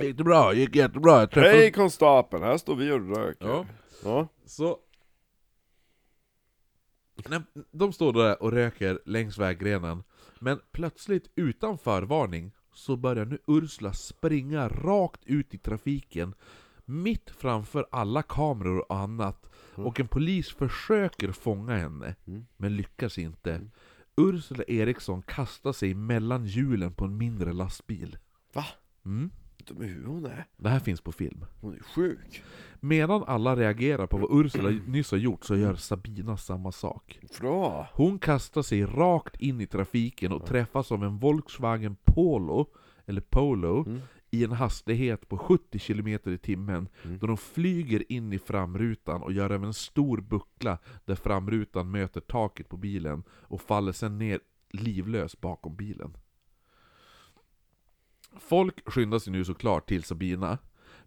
gick 0.00 0.16
det 0.16 0.24
bra? 0.24 0.54
Gick 0.54 0.76
jättebra. 0.76 1.20
Jag 1.20 1.30
träffade... 1.30 1.56
Hej 1.56 1.72
konstapeln, 1.72 2.42
här 2.42 2.56
står 2.56 2.76
vi 2.76 2.92
och 2.92 3.16
röker 3.16 3.46
Ja. 3.46 3.66
ja. 4.04 4.28
Så... 4.46 4.78
De 7.70 7.92
står 7.92 8.12
där 8.12 8.42
och 8.42 8.52
röker 8.52 9.00
längs 9.04 9.38
vägrenen, 9.38 10.02
men 10.42 10.60
plötsligt 10.72 11.30
utan 11.34 11.78
förvarning 11.78 12.52
så 12.74 12.96
börjar 12.96 13.24
nu 13.24 13.38
Ursula 13.46 13.92
springa 13.92 14.68
rakt 14.68 15.20
ut 15.24 15.54
i 15.54 15.58
trafiken 15.58 16.34
mitt 16.84 17.30
framför 17.30 17.86
alla 17.90 18.22
kameror 18.22 18.78
och 18.92 18.96
annat 18.98 19.50
och 19.74 20.00
en 20.00 20.08
polis 20.08 20.48
försöker 20.48 21.32
fånga 21.32 21.76
henne, 21.76 22.14
Mm. 22.26 22.46
men 22.56 22.76
lyckas 22.76 23.18
inte. 23.18 23.60
Ursula 24.16 24.64
Eriksson 24.68 25.22
kastar 25.22 25.72
sig 25.72 25.94
mellan 25.94 26.46
hjulen 26.46 26.94
på 26.94 27.04
en 27.04 27.16
mindre 27.16 27.52
lastbil. 27.52 28.18
Va? 28.52 28.64
Mm. 29.04 29.30
De 29.66 29.80
är 29.82 29.86
hur 29.88 30.04
hon 30.04 30.24
är, 30.26 30.46
Det 30.56 30.68
här 30.68 30.78
finns 30.80 31.00
på 31.00 31.12
film. 31.12 31.44
hon 31.60 31.74
är 31.74 31.78
sjuk 31.82 32.42
Medan 32.80 33.24
alla 33.26 33.56
reagerar 33.56 34.06
på 34.06 34.18
vad 34.18 34.40
Ursula 34.46 34.70
nyss 34.86 35.10
har 35.10 35.18
gjort 35.18 35.44
så 35.44 35.56
gör 35.56 35.74
Sabina 35.74 36.36
samma 36.36 36.72
sak. 36.72 37.18
Bra! 37.40 37.88
Hon 37.92 38.18
kastar 38.18 38.62
sig 38.62 38.84
rakt 38.84 39.40
in 39.40 39.60
i 39.60 39.66
trafiken 39.66 40.32
och 40.32 40.46
träffas 40.46 40.92
av 40.92 41.04
en 41.04 41.18
Volkswagen 41.18 41.96
Polo, 42.04 42.66
eller 43.06 43.20
Polo, 43.20 43.84
Mm. 43.86 44.00
i 44.30 44.44
en 44.44 44.52
hastighet 44.52 45.28
på 45.28 45.38
70 45.38 45.78
km 45.78 46.08
i 46.08 46.38
timmen, 46.38 46.88
Mm. 47.04 47.18
då 47.18 47.26
de 47.26 47.36
flyger 47.36 48.12
in 48.12 48.32
i 48.32 48.38
framrutan 48.38 49.22
och 49.22 49.32
gör 49.32 49.50
även 49.50 49.64
en 49.64 49.74
stor 49.74 50.20
buckla 50.20 50.78
där 51.04 51.14
framrutan 51.14 51.90
möter 51.90 52.20
taket 52.20 52.68
på 52.68 52.76
bilen 52.76 53.22
och 53.30 53.60
faller 53.60 53.92
sedan 53.92 54.18
ner 54.18 54.40
livlös 54.70 55.40
bakom 55.40 55.76
bilen. 55.76 56.16
Folk 58.40 58.90
skyndar 58.92 59.18
sig 59.18 59.32
nu 59.32 59.44
såklart 59.44 59.88
till 59.88 60.04
Sabina, 60.04 60.58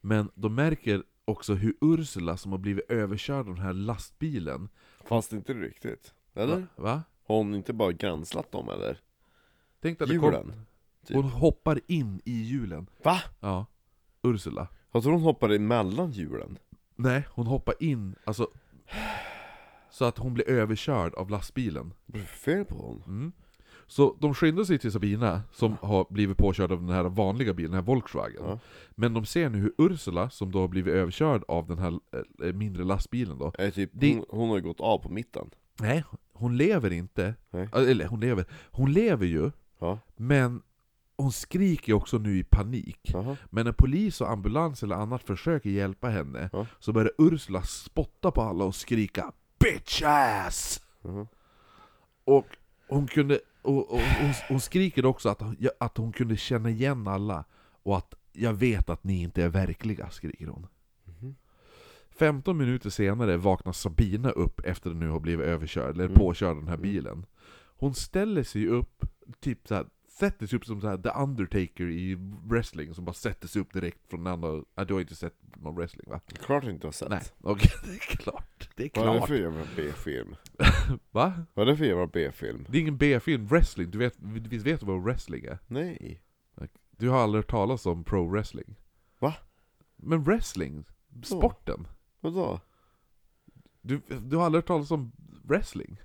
men 0.01 0.29
de 0.35 0.55
märker 0.55 1.03
också 1.25 1.53
hur 1.53 1.75
Ursula 1.81 2.37
som 2.37 2.51
har 2.51 2.59
blivit 2.59 2.91
överkörd 2.91 3.47
av 3.47 3.55
den 3.55 3.63
här 3.63 3.73
lastbilen 3.73 4.69
Fast 5.05 5.33
inte 5.33 5.53
riktigt, 5.53 6.13
eller? 6.33 6.57
Va? 6.57 6.67
Va? 6.75 7.03
Har 7.27 7.37
hon 7.37 7.55
inte 7.55 7.73
bara 7.73 7.91
gränslat 7.91 8.51
dem 8.51 8.69
eller? 8.69 8.99
Tänk 9.81 10.01
att 10.01 10.09
det 10.09 10.17
kom, 10.17 10.33
Hjulen? 10.33 10.65
typ. 11.05 11.15
hon 11.15 11.25
hoppar 11.25 11.79
in 11.87 12.21
i 12.25 12.43
hjulen. 12.43 12.89
Va? 13.03 13.21
Ja, 13.39 13.65
Ursula. 14.21 14.67
Jag 14.91 15.03
tror 15.03 15.13
hon 15.13 15.21
hoppade 15.21 15.55
emellan 15.55 16.11
hjulen 16.11 16.57
Nej, 16.95 17.27
hon 17.31 17.47
hoppar 17.47 17.75
in, 17.79 18.15
alltså 18.23 18.49
så 19.89 20.05
att 20.05 20.17
hon 20.17 20.33
blir 20.33 20.49
överkörd 20.49 21.13
av 21.13 21.29
lastbilen. 21.29 21.93
Vad 22.05 22.17
är 22.17 22.21
det 22.21 22.27
för 22.27 22.37
fel 22.37 22.65
på 22.65 22.75
hon? 22.75 23.03
Mm. 23.07 23.31
Så 23.87 24.15
de 24.19 24.33
skyndar 24.33 24.63
sig 24.63 24.79
till 24.79 24.91
Sabina, 24.91 25.41
som 25.51 25.77
har 25.81 26.05
blivit 26.09 26.37
påkörd 26.37 26.71
av 26.71 26.79
den 26.81 26.89
här 26.89 27.03
vanliga 27.03 27.53
bilen, 27.53 27.71
den 27.71 27.79
här 27.79 27.85
Volkswagen. 27.87 28.41
Ja. 28.45 28.59
Men 28.91 29.13
de 29.13 29.25
ser 29.25 29.49
nu 29.49 29.57
hur 29.57 29.73
Ursula, 29.77 30.29
som 30.29 30.51
då 30.51 30.59
har 30.59 30.67
blivit 30.67 30.93
överkörd 30.93 31.43
av 31.47 31.67
den 31.67 31.77
här 31.79 31.99
eh, 32.43 32.53
mindre 32.53 32.83
lastbilen 32.83 33.37
då, 33.39 33.51
Är 33.57 33.71
typ, 33.71 33.89
Det- 33.93 34.13
hon, 34.15 34.25
hon 34.29 34.49
har 34.49 34.55
ju 34.57 34.63
gått 34.63 34.79
av 34.81 34.97
på 34.97 35.09
mitten 35.09 35.49
nej, 35.79 36.03
hon 36.33 36.57
lever 36.57 36.91
inte. 36.91 37.33
Nej. 37.51 37.69
Eller 37.73 38.05
hon 38.07 38.19
lever, 38.19 38.45
hon 38.71 38.93
lever 38.93 39.25
ju, 39.25 39.51
Ja, 39.79 39.99
men 40.15 40.61
hon 41.17 41.31
skriker 41.31 41.93
också 41.93 42.17
nu 42.17 42.37
i 42.37 42.43
panik. 42.43 42.99
jaha 43.03 43.37
Men 43.49 43.65
när 43.65 43.71
polis 43.73 44.21
och 44.21 44.31
ambulans 44.31 44.83
eller 44.83 44.95
annat 44.95 45.23
försöker 45.23 45.69
hjälpa 45.69 46.09
henne, 46.09 46.49
Ja. 46.53 46.65
så 46.79 46.93
börjar 46.93 47.11
Ursula 47.17 47.61
spotta 47.61 48.31
på 48.31 48.41
alla 48.41 48.65
och 48.65 48.75
skrika 48.75 49.31
'Bitch 49.59 50.01
ass!' 50.05 50.81
Mhm. 51.01 51.27
Och 52.25 52.45
hon 52.87 53.07
kunde, 53.07 53.39
och, 53.65 53.91
och, 53.91 53.99
hon, 54.21 54.33
hon 54.49 54.59
skriker 54.61 55.05
också 55.05 55.29
att, 55.29 55.41
att 55.79 55.97
hon 55.97 56.11
kunde 56.11 56.37
känna 56.37 56.69
igen 56.69 57.07
alla, 57.07 57.43
och 57.83 57.97
att 57.97 58.13
'Jag 58.33 58.53
vet 58.53 58.89
att 58.89 59.03
ni 59.03 59.21
inte 59.21 59.43
är 59.43 59.49
verkliga' 59.49 60.09
skriker 60.09 60.47
hon. 60.47 60.67
Mhm. 61.05 61.35
15 62.09 62.57
minuter 62.57 62.89
senare 62.89 63.37
vaknar 63.37 63.73
Sabina 63.73 64.29
upp 64.29 64.59
efter 64.65 64.89
att 64.89 64.95
nu 64.95 65.09
har 65.09 65.19
blivit 65.19 65.45
överkörd, 65.45 65.93
eller 65.95 66.05
Mm. 66.05 66.17
påkörd 66.17 66.57
den 66.57 66.67
här 66.67 66.77
bilen. 66.77 67.25
Hon 67.77 67.93
ställer 67.95 68.43
sig 68.43 68.67
upp, 68.67 69.05
typ 69.39 69.67
så 69.67 69.75
här, 69.75 69.85
sätter 70.17 70.47
sig 70.47 70.57
upp 70.57 70.65
som 70.65 70.81
så 70.81 70.87
här, 70.87 70.97
The 70.97 71.09
Undertaker 71.09 71.89
i 71.89 72.15
wrestling, 72.43 72.93
som 72.93 73.05
bara 73.05 73.13
sätter 73.13 73.47
sig 73.47 73.61
upp 73.61 73.73
direkt 73.73 74.09
från 74.09 74.23
den 74.23 74.33
andra... 74.33 74.63
Ja, 74.75 74.85
du 74.85 74.93
har 74.93 75.01
inte 75.01 75.15
sett 75.15 75.35
någon 75.55 75.75
wrestling 75.75 76.09
va? 76.09 76.19
Klart 76.19 76.63
jag 76.63 76.73
inte 76.73 76.87
har 76.87 76.91
sett 76.91 77.09
Nej, 77.09 77.21
okej, 77.41 77.71
det 77.85 77.91
är 77.91 77.99
klart. 77.99 78.69
Det 78.75 78.97
är 78.97 79.01
Vad 79.01 79.07
är 79.07 79.13
det 79.13 79.17
klart. 79.17 79.27
för 79.29 79.35
jävla 79.35 79.63
B-film? 79.75 80.35
Va? 81.11 81.33
Vad 81.53 81.67
är 81.67 81.71
det 81.71 81.77
för 81.77 81.85
jävla 81.85 82.07
B-film? 82.07 82.65
Det 82.69 82.77
är 82.77 82.81
ingen 82.81 82.97
B-film, 82.97 83.47
wrestling, 83.47 83.91
du 83.91 83.97
vet, 83.97 84.15
visst 84.19 84.65
vet 84.65 84.79
du 84.79 84.85
vad 84.85 85.03
wrestling 85.03 85.45
är? 85.45 85.59
Nej 85.67 86.21
Du 86.91 87.09
har 87.09 87.19
aldrig 87.23 87.43
hört 87.43 87.51
talas 87.51 87.85
om 87.85 88.03
pro-wrestling? 88.03 88.75
Va? 89.19 89.33
Men 89.95 90.23
wrestling, 90.23 90.85
sporten? 91.23 91.87
Vadå? 92.19 92.59
Du, 93.81 94.01
du 94.07 94.35
har 94.35 94.45
aldrig 94.45 94.57
hört 94.63 94.67
talas 94.67 94.91
om 94.91 95.11
wrestling? 95.43 96.01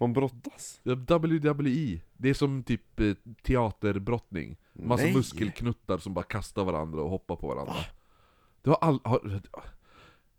Man 0.00 0.12
brottas? 0.12 0.80
WWE, 0.84 2.00
det 2.12 2.30
är 2.30 2.34
som 2.34 2.62
typ 2.62 3.00
eh, 3.00 3.14
teaterbrottning 3.42 4.56
Massa 4.72 5.04
Nej. 5.04 5.14
muskelknuttar 5.14 5.98
som 5.98 6.14
bara 6.14 6.24
kastar 6.24 6.64
varandra 6.64 7.02
och 7.02 7.10
hoppar 7.10 7.36
på 7.36 7.48
varandra 7.48 7.74
Du 8.62 8.70
har 8.70 8.78
all... 8.80 9.00
Har, 9.04 9.40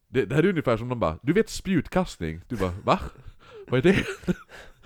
det, 0.07 0.25
det 0.25 0.35
här 0.35 0.43
är 0.43 0.49
ungefär 0.49 0.77
som 0.77 0.89
de 0.89 0.99
bara 0.99 1.19
'Du 1.23 1.33
vet 1.33 1.49
spjutkastning?' 1.49 2.41
Du 2.47 2.55
bara 2.57 2.71
'Va? 2.83 2.99
Vad 3.67 3.77
är 3.77 3.83
det?' 3.83 4.05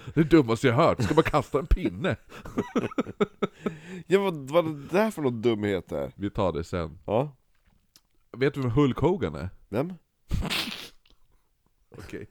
Det 0.06 0.20
är 0.20 0.24
det 0.24 0.30
dummaste 0.30 0.68
jag 0.68 0.76
hört, 0.76 1.04
ska 1.04 1.14
man 1.16 1.24
kasta 1.24 1.60
en 1.60 1.68
pinne? 1.68 2.16
Ja 4.08 4.20
vad, 4.32 4.68
är 4.68 4.70
det 4.74 4.88
där 4.98 5.12
för 5.12 5.22
någon 5.22 5.42
dumheter? 5.42 6.12
Vi 6.16 6.30
tar 6.30 6.54
det 6.54 6.64
sen 6.64 7.00
Ja, 7.06 7.36
Vet 8.38 8.54
du 8.54 8.62
vem 8.62 8.72
Hulk 8.72 8.98
Hogan 8.98 9.36
är? 9.36 9.50
vem? 9.70 9.94
Okej. 11.98 12.30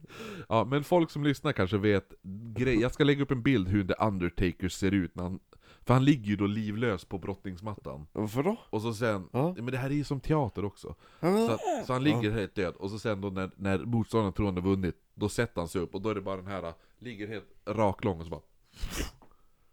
Ja, 0.49 0.65
men 0.65 0.85
folk 0.85 1.11
som 1.11 1.25
lyssnar 1.25 1.53
kanske 1.53 1.79
vet 1.79 2.13
grej. 2.55 2.81
Jag 2.81 2.93
ska 2.93 3.05
lägga 3.05 3.23
upp 3.23 3.31
en 3.31 3.43
bild 3.43 3.69
hur 3.69 3.85
The 3.85 3.95
Undertaker 4.05 4.69
ser 4.69 4.95
ut 4.95 5.15
när 5.15 5.23
han... 5.23 5.41
För 5.81 5.95
han 5.95 6.05
ligger 6.05 6.27
ju 6.27 6.37
då 6.37 6.47
livlös 6.47 7.05
på 7.05 7.19
brottningsmattan. 7.19 8.07
Varför 8.13 8.43
då? 8.43 8.57
Och 8.71 8.83
så 8.83 8.95
sen... 8.95 9.29
Ja. 9.33 9.55
Men 9.57 9.67
det 9.67 9.77
här 9.79 9.91
är 9.91 9.95
ju 9.95 10.05
som 10.05 10.21
teater 10.21 10.65
också. 10.65 10.95
Så, 11.21 11.51
att, 11.51 11.87
så 11.87 11.93
han 11.93 12.05
ligger 12.05 12.31
helt 12.31 12.55
död, 12.55 12.75
och 12.75 12.91
så 12.91 12.99
sen 12.99 13.21
då 13.21 13.31
när, 13.31 13.51
när 13.57 13.79
motståndaren 13.79 14.33
tror 14.33 14.47
han 14.47 14.55
har 14.55 14.63
vunnit, 14.63 14.97
då 15.15 15.29
sätter 15.29 15.61
han 15.61 15.69
sig 15.69 15.81
upp, 15.81 15.95
och 15.95 16.03
då 16.03 16.09
är 16.09 16.15
det 16.15 16.21
bara 16.21 16.37
den 16.37 16.47
här, 16.47 16.73
ligger 16.99 17.29
helt 17.29 17.49
raklång 17.67 18.19
och 18.19 18.25
så 18.25 18.31
bara... 18.31 18.41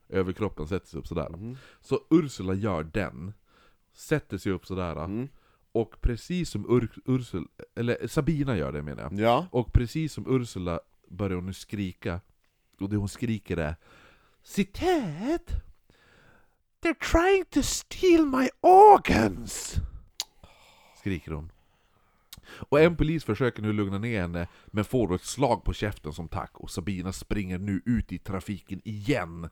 Överkroppen 0.10 0.67
sätter 0.67 0.88
sig 0.88 1.00
upp 1.00 1.08
sådär. 1.08 1.30
Mhm. 1.30 1.58
Så 1.82 2.00
Ursula 2.10 2.54
gör 2.54 2.84
den, 2.84 3.34
sätter 3.93 4.38
sig 4.38 4.52
upp 4.52 4.65
sådär, 4.65 5.04
Mm. 5.06 5.28
Och 5.76 6.02
precis 6.02 6.50
som 6.50 6.66
Ur, 6.70 6.90
Ursula, 7.06 7.46
eller 7.76 8.08
Sabina 8.08 8.58
gör 8.58 8.72
det 8.72 8.82
menar 8.82 9.04
jag. 9.04 9.20
Ja, 9.20 9.48
Och 9.52 9.74
precis 9.74 10.14
som 10.14 10.26
Ursula 10.42 10.80
börjar 11.08 11.36
hon 11.36 11.46
nu 11.46 11.54
skrika, 11.54 12.22
och 12.80 12.90
det 12.90 12.96
hon 12.96 13.10
skriker 13.10 13.58
är 13.58 13.76
Citat! 14.44 15.52
They're 16.82 17.12
trying 17.12 17.46
to 17.46 17.62
steal 17.64 18.26
my 18.26 18.50
organs! 18.62 19.76
Skriker 21.00 21.32
hon. 21.32 21.52
Och 22.46 22.80
en 22.80 22.96
polis 22.96 23.24
försöker 23.24 23.62
nu 23.62 23.74
lugna 23.74 23.98
ner 23.98 24.22
henne, 24.22 24.48
men 24.66 24.86
får 24.86 25.08
då 25.08 25.16
ett 25.16 25.26
slag 25.26 25.64
på 25.64 25.74
käften 25.74 26.14
som 26.14 26.28
tack, 26.28 26.52
och 26.54 26.72
Sabina 26.72 27.14
springer 27.14 27.58
nu 27.58 27.82
ut 27.86 28.12
i 28.12 28.20
trafiken 28.20 28.82
igen. 28.84 29.50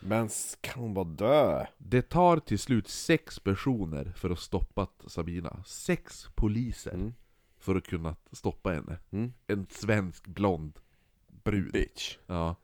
Men 0.00 0.28
kan 0.60 0.82
hon 0.82 0.94
bara 0.94 1.04
dö? 1.04 1.66
Det 1.78 2.02
tar 2.02 2.38
till 2.38 2.58
slut 2.58 2.88
sex 2.88 3.38
personer 3.38 4.12
för 4.16 4.30
att 4.30 4.38
stoppa 4.38 4.86
Sabina. 5.06 5.62
Sex 5.66 6.28
poliser. 6.34 6.94
Mm. 6.94 7.14
för 7.60 7.76
att 7.76 7.86
kunna 7.86 8.16
stoppa 8.32 8.70
henne. 8.70 8.98
Mm. 9.10 9.32
En 9.46 9.66
svensk 9.70 10.26
blond 10.26 10.78
brud. 11.44 11.72
Bitch. 11.72 12.16
Ja. 12.26 12.56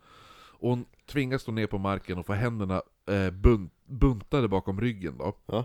Och 0.64 0.70
hon 0.70 0.84
tvingas 1.06 1.42
stå 1.42 1.52
ner 1.52 1.66
på 1.66 1.78
marken 1.78 2.18
och 2.18 2.26
få 2.26 2.32
händerna 2.32 2.82
eh, 3.06 3.30
bunt, 3.30 3.72
buntade 3.86 4.48
bakom 4.48 4.80
ryggen 4.80 5.18
då. 5.18 5.36
Ja. 5.46 5.64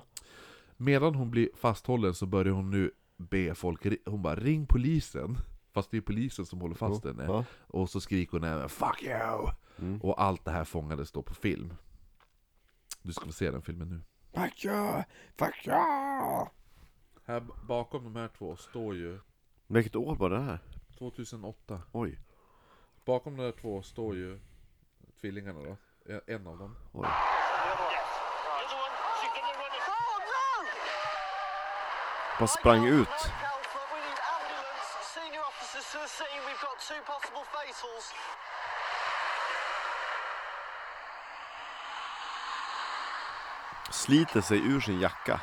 Medan 0.77 1.15
hon 1.15 1.31
blir 1.31 1.49
fasthållen 1.55 2.13
så 2.13 2.25
börjar 2.25 2.53
hon 2.53 2.69
nu 2.69 2.91
be 3.17 3.55
folk, 3.55 3.85
hon 4.05 4.21
bara 4.21 4.35
'ring 4.35 4.65
polisen' 4.65 5.37
Fast 5.71 5.91
det 5.91 5.97
är 5.97 6.01
polisen 6.01 6.45
som 6.45 6.61
håller 6.61 6.75
fast 6.75 7.05
henne. 7.05 7.23
Ja. 7.23 7.45
Och 7.67 7.89
så 7.89 8.01
skriker 8.01 8.31
hon 8.31 8.43
även 8.43 8.69
'Fuck 8.69 9.03
you!' 9.03 9.51
Mm. 9.81 10.01
Och 10.01 10.21
allt 10.21 10.45
det 10.45 10.51
här 10.51 10.63
fångades 10.63 11.11
då 11.11 11.21
på 11.21 11.33
film. 11.33 11.73
Du 13.01 13.13
ska 13.13 13.25
få 13.25 13.31
se 13.31 13.51
den 13.51 13.61
filmen 13.61 13.89
nu. 13.89 14.01
Fuck 14.41 14.65
you! 14.65 15.03
Fuck 15.37 15.67
you! 15.67 15.75
Här 17.25 17.39
bakom 17.67 18.03
de 18.03 18.15
här 18.15 18.27
två 18.37 18.55
står 18.55 18.95
ju 18.95 19.19
Vilket 19.67 19.95
år 19.95 20.15
var 20.15 20.29
det 20.29 20.39
här? 20.41 20.59
2008. 20.97 21.81
Oj. 21.91 22.19
Bakom 23.05 23.37
de 23.37 23.43
här 23.43 23.51
två 23.51 23.81
står 23.81 24.15
ju 24.15 24.39
tvillingarna 25.21 25.59
då. 25.63 25.77
En- 26.13 26.21
En 26.27 26.47
av 26.47 26.57
dem. 26.57 26.75
Oj. 26.93 27.07
Bara 32.39 32.47
sprang 32.47 32.85
ut. 32.85 33.31
Sliter 44.09 44.41
sig 44.41 44.57
ur 44.57 44.81
sin 44.81 44.99
jacka. 44.99 45.39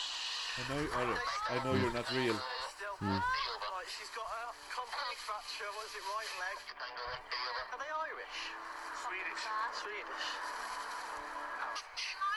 I 0.57 0.65
know, 0.73 0.81
I 0.89 1.61
know 1.61 1.75
you're 1.77 1.93
not 1.93 2.09
real. 2.17 2.39
Still. 2.77 2.97
Right, 2.97 3.89
she's 3.93 4.09
got 4.17 4.25
a 4.25 4.57
compound 4.73 5.17
fracture. 5.21 5.69
What 5.77 5.85
is 5.85 5.93
it, 6.01 6.05
right 6.09 6.33
leg? 6.41 6.57
Are 7.73 7.81
they 7.81 7.93
Irish? 7.93 8.39
Swedish. 9.05 9.45
Swedish. 9.77 10.27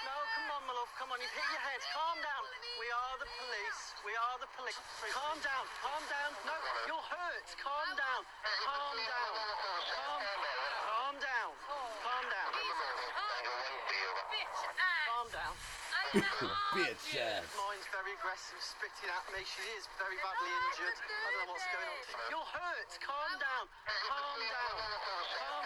No, 0.03 0.15
come 0.35 0.51
on, 0.51 0.61
my 0.67 0.73
love. 0.75 0.91
Come 0.99 1.15
on, 1.15 1.19
you've 1.23 1.31
hit 1.31 1.47
your 1.47 1.63
head. 1.63 1.79
Calm 1.95 2.19
down. 2.19 2.43
We 2.75 2.87
are 2.91 3.15
the 3.23 3.29
police. 3.39 3.95
We 4.03 4.11
are 4.19 4.35
the 4.43 4.51
police. 4.51 4.79
Calm 5.15 5.39
down. 5.39 5.63
Calm 5.79 6.03
down. 6.11 6.31
No, 6.43 6.55
you're 6.91 7.07
hurt. 7.07 7.47
Calm 7.55 7.89
down. 7.95 8.21
Calm 8.67 8.99
down. 8.99 9.31
Calm, 10.91 11.15
calm 11.15 11.15
down. 11.23 11.51
Calm 12.03 12.27
down. 12.27 12.51
Bitch 14.27 14.59
ass. 14.75 15.07
Calm 15.07 15.27
down. 15.31 15.55
Haunt 16.09 16.97
you. 17.13 17.21
Mine's 17.53 17.85
very 17.93 18.13
aggressive, 18.17 18.57
spitting 18.57 19.13
at 19.13 19.21
me. 19.29 19.45
She 19.45 19.61
is 19.77 19.85
very 20.01 20.17
badly 20.25 20.49
injured. 20.49 20.97
I 20.97 21.29
don't 21.37 21.45
know 21.45 21.53
what's 21.53 21.69
going 21.69 21.85
on. 21.85 22.01
You're 22.33 22.49
hurt. 22.49 22.89
Calm 22.97 23.33
down. 23.37 23.65
Calm 24.09 24.41
down. 24.41 24.77
Calm, 25.37 25.61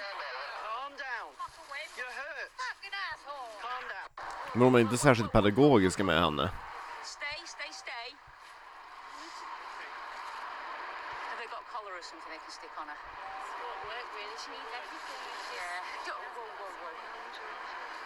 calm 0.67 0.91
down. 0.99 1.27
Fuck 1.39 1.55
away. 1.63 1.87
You're 1.95 2.11
hurt. 2.11 2.51
Fucking 2.59 2.91
asshole. 2.91 3.55
Calm 3.63 3.83
down. 3.87 4.09
Men 4.53 4.63
de 4.67 4.75
är 4.75 4.79
inte 4.79 4.97
särskilt 4.97 5.31
pedagogiska 5.31 6.03
med 6.03 6.19
henne. 6.23 6.45
Stay, 7.03 7.39
stay, 7.55 7.71
stay. 7.83 8.07
Have 11.31 11.39
they 11.39 11.47
got 11.55 11.63
a 11.63 11.69
collar 11.71 11.93
or 11.99 12.03
something 12.03 12.29
they 12.35 12.41
can 12.43 12.51
stick 12.59 12.75
on 12.81 12.87
her? 12.91 12.99
Won't 13.63 13.81
work 13.87 14.07
really. 14.17 14.37
She 14.43 14.49
needs 14.51 14.71
everything. 14.79 15.21
Yeah. 15.55 15.79
Don't, 16.07 16.19
whoa, 16.35 16.51
whoa, 16.59 16.71
whoa. 16.83 16.93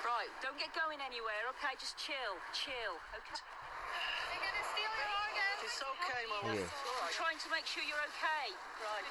Right, 0.06 0.32
don't 0.46 0.58
get 0.64 0.72
going 0.72 1.00
anywhere, 1.18 1.50
okay? 1.58 1.74
Just 1.82 1.98
chill, 1.98 2.38
chill, 2.54 2.94
okay? 3.18 3.42
They're 3.42 4.44
gonna 4.46 4.66
steal 4.70 4.86
your 4.86 5.10
organs. 5.18 5.66
It's 5.66 5.82
okay, 5.82 6.24
my. 6.30 6.54
It's 6.54 6.70
all 6.86 6.94
I'm 6.94 7.10
right. 7.10 7.18
trying 7.18 7.40
to 7.42 7.50
make 7.50 7.66
sure 7.66 7.82
you're 7.90 8.06
okay. 8.14 8.54
Right. 8.86 9.06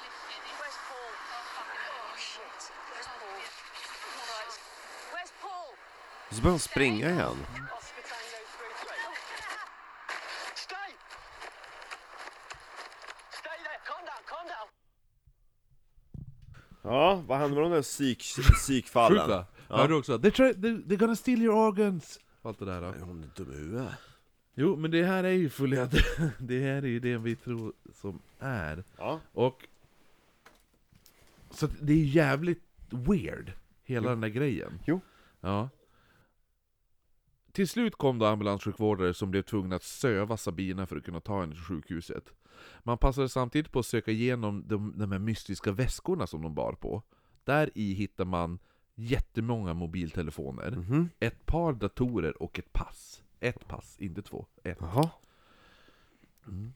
Where's 0.55 0.79
Paul? 0.87 1.11
Oh, 1.11 2.15
shit. 2.15 2.59
Where's 2.95 3.11
Paul? 3.19 3.43
Right. 4.31 4.53
Where's 5.11 5.33
Paul? 5.43 5.69
Så 6.31 6.41
börjar 6.41 6.51
hon 6.51 6.59
springa 6.59 7.09
igen. 7.09 7.37
Oscar 7.77 8.03
Tango 8.11 8.39
3-3. 8.55 8.95
Stay! 10.55 10.89
Stay 13.39 13.57
there. 13.67 13.79
Calm 13.89 14.03
down. 14.09 14.21
Calm 14.31 14.47
down. 14.55 14.69
Ja, 16.83 17.15
vad 17.27 17.37
händer 17.37 17.55
med 17.61 17.71
de 17.71 17.75
där 17.75 17.81
psyk, 17.81 18.19
psykfallen? 18.55 19.29
va? 19.29 19.45
Ja. 19.67 19.77
Hörde 19.77 19.93
du 19.93 19.97
också? 19.97 20.19
They 20.19 20.31
try, 20.31 20.53
they, 20.53 20.71
they're 20.71 20.97
gonna 20.97 21.15
steal 21.15 21.41
your 21.41 21.55
organs! 21.55 22.19
Allt 22.41 22.59
det 22.59 22.65
där 22.65 22.81
då. 22.81 22.87
Är 22.87 22.99
hon 22.99 23.31
dum 23.35 23.51
i 23.51 23.55
huvudet? 23.55 23.91
Jo, 24.55 24.75
men 24.75 24.91
det 24.91 25.03
här 25.03 25.23
är 25.23 25.31
ju 25.31 25.49
fullhjärtat. 25.49 26.01
Det 26.39 26.61
här 26.61 26.81
är 26.81 26.87
ju 26.87 26.99
det 26.99 27.17
vi 27.17 27.35
tror 27.35 27.73
som 27.93 28.19
är. 28.39 28.83
Ja. 28.97 29.19
Och... 29.31 29.67
Så 31.49 31.67
det 31.81 31.93
är 31.93 32.03
jävligt 32.03 32.63
weird, 32.89 33.51
hela 33.83 34.09
den 34.09 34.21
där 34.21 34.27
grejen. 34.27 34.79
Jo. 34.85 35.01
Ja. 35.41 35.69
Till 37.51 37.67
slut 37.67 37.95
kom 37.95 38.19
då 38.19 38.25
ambulanssjukvårdare 38.25 39.13
som 39.13 39.31
blev 39.31 39.41
tvungna 39.41 39.75
att 39.75 39.83
söva 39.83 40.37
Sabina 40.37 40.85
för 40.85 40.97
att 40.97 41.03
kunna 41.03 41.19
ta 41.19 41.41
henne 41.41 41.53
till 41.53 41.63
sjukhuset. 41.63 42.33
Man 42.83 42.97
passade 42.97 43.29
samtidigt 43.29 43.71
på 43.71 43.79
att 43.79 43.85
söka 43.85 44.11
igenom 44.11 44.63
de, 44.67 44.93
de 44.97 45.11
här 45.11 45.19
mystiska 45.19 45.71
väskorna 45.71 46.27
som 46.27 46.41
de 46.41 46.55
bar 46.55 46.73
på. 46.73 47.03
Där 47.43 47.71
i 47.75 47.93
hittar 47.93 48.25
man 48.25 48.59
jättemånga 48.99 49.73
mobiltelefoner, 49.73 50.71
Mhm. 50.71 51.09
ett 51.19 51.45
par 51.45 51.73
datorer 51.73 52.41
och 52.43 52.59
ett 52.59 52.73
pass. 52.73 53.23
Ett 53.39 53.67
pass, 53.67 53.95
inte 53.99 54.21
två. 54.21 54.45
Ett. 54.63 54.77
Jaha. 54.79 55.09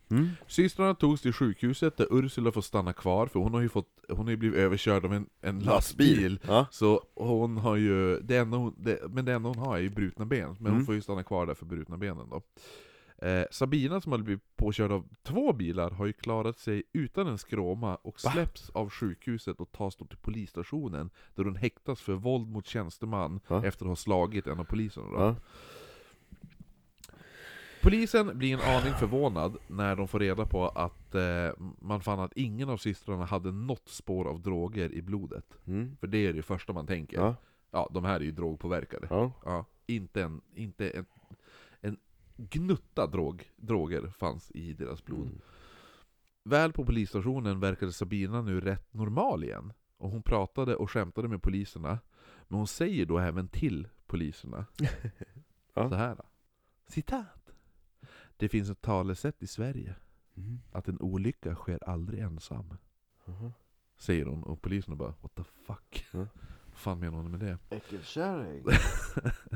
Mm. 0.10 0.29
Systrarna 0.47 0.95
togs 0.95 1.21
till 1.21 1.34
sjukhuset 1.34 1.97
där 1.97 2.07
Ursula 2.12 2.51
får 2.51 2.62
stanna 2.62 2.93
kvar, 2.93 3.27
för 3.27 3.39
hon 3.39 3.53
har 3.53 3.62
ju, 3.62 3.69
fått, 3.69 3.88
hon 4.10 4.27
har 4.27 4.36
blivit 4.36 4.60
överkörd 4.60 5.05
av 5.05 5.13
en, 5.13 5.29
en 5.41 5.60
lastbil. 5.60 6.39
Ja. 6.47 6.65
Så 6.71 7.01
hon 7.15 7.57
har 7.57 7.75
ju, 7.75 8.19
det 8.19 8.38
enda 8.38 8.57
hon, 8.57 8.75
det, 8.77 8.99
men 9.10 9.25
det 9.25 9.34
enda 9.34 9.49
hon 9.49 9.57
har 9.57 9.77
är 9.77 9.81
ju 9.81 9.89
brutna 9.89 10.25
ben, 10.25 10.47
men 10.60 10.65
hon 10.65 10.71
Mm. 10.73 10.86
får 10.86 10.95
ju 10.95 11.01
stanna 11.01 11.23
kvar 11.23 11.45
där 11.45 11.53
för 11.53 11.65
brutna 11.65 11.97
benen 11.97 12.29
då. 12.29 12.41
Eh, 13.21 13.43
Sabina 13.51 14.01
som 14.01 14.12
hade 14.12 14.23
blivit 14.23 14.55
påkörd 14.57 14.91
av 14.91 15.07
två 15.23 15.53
bilar 15.53 15.91
har 15.91 16.05
ju 16.05 16.13
klarat 16.13 16.60
sig 16.60 16.84
utan 16.93 17.27
en 17.27 17.38
skråma 17.38 17.95
och 17.95 18.15
Va? 18.23 18.31
släpps 18.31 18.69
av 18.69 18.89
sjukhuset 18.89 19.60
och 19.60 19.71
tas 19.71 19.95
då 19.95 20.05
till 20.05 20.17
polisstationen 20.17 21.10
där 21.36 21.43
hon 21.43 21.55
häktas 21.55 22.01
för 22.01 22.13
våld 22.13 22.47
mot 22.49 22.67
tjänsteman 22.67 23.39
Ja. 23.47 23.65
efter 23.65 23.86
att 23.86 23.89
ha 23.89 23.95
slagit 23.95 24.47
en 24.47 24.60
av 24.60 24.63
poliserna 24.63 25.07
då. 25.07 25.36
Polisen 27.81 28.38
blir 28.38 28.53
en 28.53 28.60
aning 28.75 28.93
förvånad 28.93 29.57
när 29.67 29.95
de 29.95 30.07
får 30.07 30.19
reda 30.19 30.45
på 30.45 30.67
att 30.67 31.15
eh, 31.15 31.49
man 31.79 32.01
fann 32.01 32.19
att 32.19 32.34
ingen 32.38 32.69
av 32.69 32.77
systrarna 32.77 33.25
hade 33.25 33.51
något 33.51 33.89
spår 33.89 34.25
av 34.27 34.41
droger 34.41 34.93
i 34.93 35.01
blodet. 35.01 35.45
Mm. 35.67 35.97
För 35.99 36.07
det 36.07 36.17
är 36.27 36.34
det 36.34 36.41
första 36.41 36.73
man 36.73 36.88
tänker. 36.88 37.17
Ja. 37.17 37.36
Ja, 37.71 37.89
de 37.93 38.05
här 38.05 38.15
är 38.15 38.23
ju 38.23 38.31
drogpåverkade. 38.31 39.07
Ja. 39.10 39.31
Ja, 39.45 39.65
inte 39.88 40.23
en, 40.23 40.41
inte 40.55 40.89
en 40.89 41.05
gnutta 42.49 43.08
drog, 43.08 43.51
droger 43.56 44.08
fanns 44.17 44.51
i 44.51 44.73
deras 44.73 45.06
blod. 45.06 45.27
Mm. 45.27 45.41
Väl 46.43 46.73
på 46.73 46.86
polisstationen 46.86 47.60
verkade 47.60 47.93
Sabina 47.93 48.41
nu 48.41 48.62
rätt 48.62 48.93
normal 48.93 49.43
igen. 49.43 49.73
Och 49.97 50.10
hon 50.10 50.23
pratade 50.23 50.75
och 50.75 50.91
skämtade 50.91 51.27
med 51.27 51.41
poliserna. 51.41 51.99
Men 52.47 52.58
hon 52.58 52.67
säger 52.67 53.06
då 53.06 53.19
även 53.19 53.47
till 53.47 53.88
poliserna. 54.06 54.65
Ja. 55.73 55.89
Så 55.89 55.95
här. 55.95 56.17
Citat. 56.88 57.54
Det 58.38 58.49
finns 58.49 58.69
ett 58.69 58.82
talesätt 58.82 59.43
i 59.43 59.47
Sverige. 59.47 59.95
Mm. 60.38 60.60
Att 60.71 60.88
en 60.88 61.01
olycka 61.01 61.56
sker 61.56 61.89
aldrig 61.89 62.19
ensam. 62.19 62.77
Jaha. 63.25 63.51
Säger 63.97 64.25
hon 64.25 64.43
och 64.43 64.62
poliserna 64.62 64.95
bara 64.95 65.13
What 65.21 65.36
the 65.36 65.43
fuck? 65.43 66.06
Ja. 66.12 66.19
Vad 66.65 66.77
fan 66.77 66.99
menar 66.99 67.17
hon 67.17 67.32
med 67.32 67.39
det? 67.39 67.58
Äckelkärring. 67.69 68.65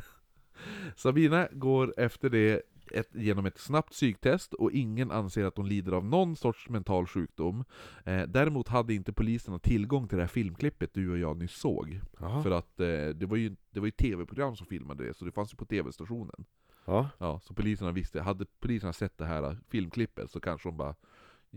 Sabina 0.96 1.48
går 1.52 1.94
efter 1.98 2.30
det 2.30 2.62
ett, 2.92 3.10
genom 3.16 3.46
ett 3.46 3.58
snabbt 3.58 3.92
psyktest 3.92 4.54
och 4.54 4.72
ingen 4.72 5.12
anser 5.12 5.46
att 5.46 5.58
hon 5.58 5.70
lider 5.70 5.92
av 5.92 6.06
någon 6.06 6.36
sorts 6.36 6.70
mental 6.70 7.08
sjukdom. 7.08 7.66
Eh, 8.04 8.24
däremot 8.24 8.68
hade 8.68 8.94
inte 8.94 9.14
poliserna 9.14 9.60
tillgång 9.60 10.08
till 10.08 10.18
det 10.18 10.24
här 10.24 10.28
filmklippet 10.28 10.94
du 10.94 11.12
och 11.12 11.18
jag 11.18 11.38
nyss 11.38 11.56
såg. 11.60 12.00
Jaha. 12.20 12.44
För 12.44 12.52
att 12.52 12.80
eh, 12.80 13.08
det 13.08 13.26
var 13.26 13.38
ju, 13.38 13.56
det 13.70 13.80
var 13.80 13.88
ju 13.88 13.92
tv-program 13.92 14.56
som 14.56 14.68
filmade 14.68 15.08
det, 15.08 15.14
så 15.14 15.26
det 15.26 15.32
fanns 15.32 15.54
ju 15.54 15.58
på 15.58 15.66
tv-stationen. 15.66 16.46
Ja. 16.86 17.10
Ja, 17.18 17.40
så 17.44 17.54
poliserna 17.54 17.92
visste, 17.92 18.22
hade 18.22 18.46
poliserna 18.60 18.94
sett 18.94 19.18
det 19.18 19.26
här 19.26 19.58
filmklippet 19.70 20.32
så 20.32 20.40
kanske 20.40 20.70
de 20.70 20.78
bara 20.78 20.96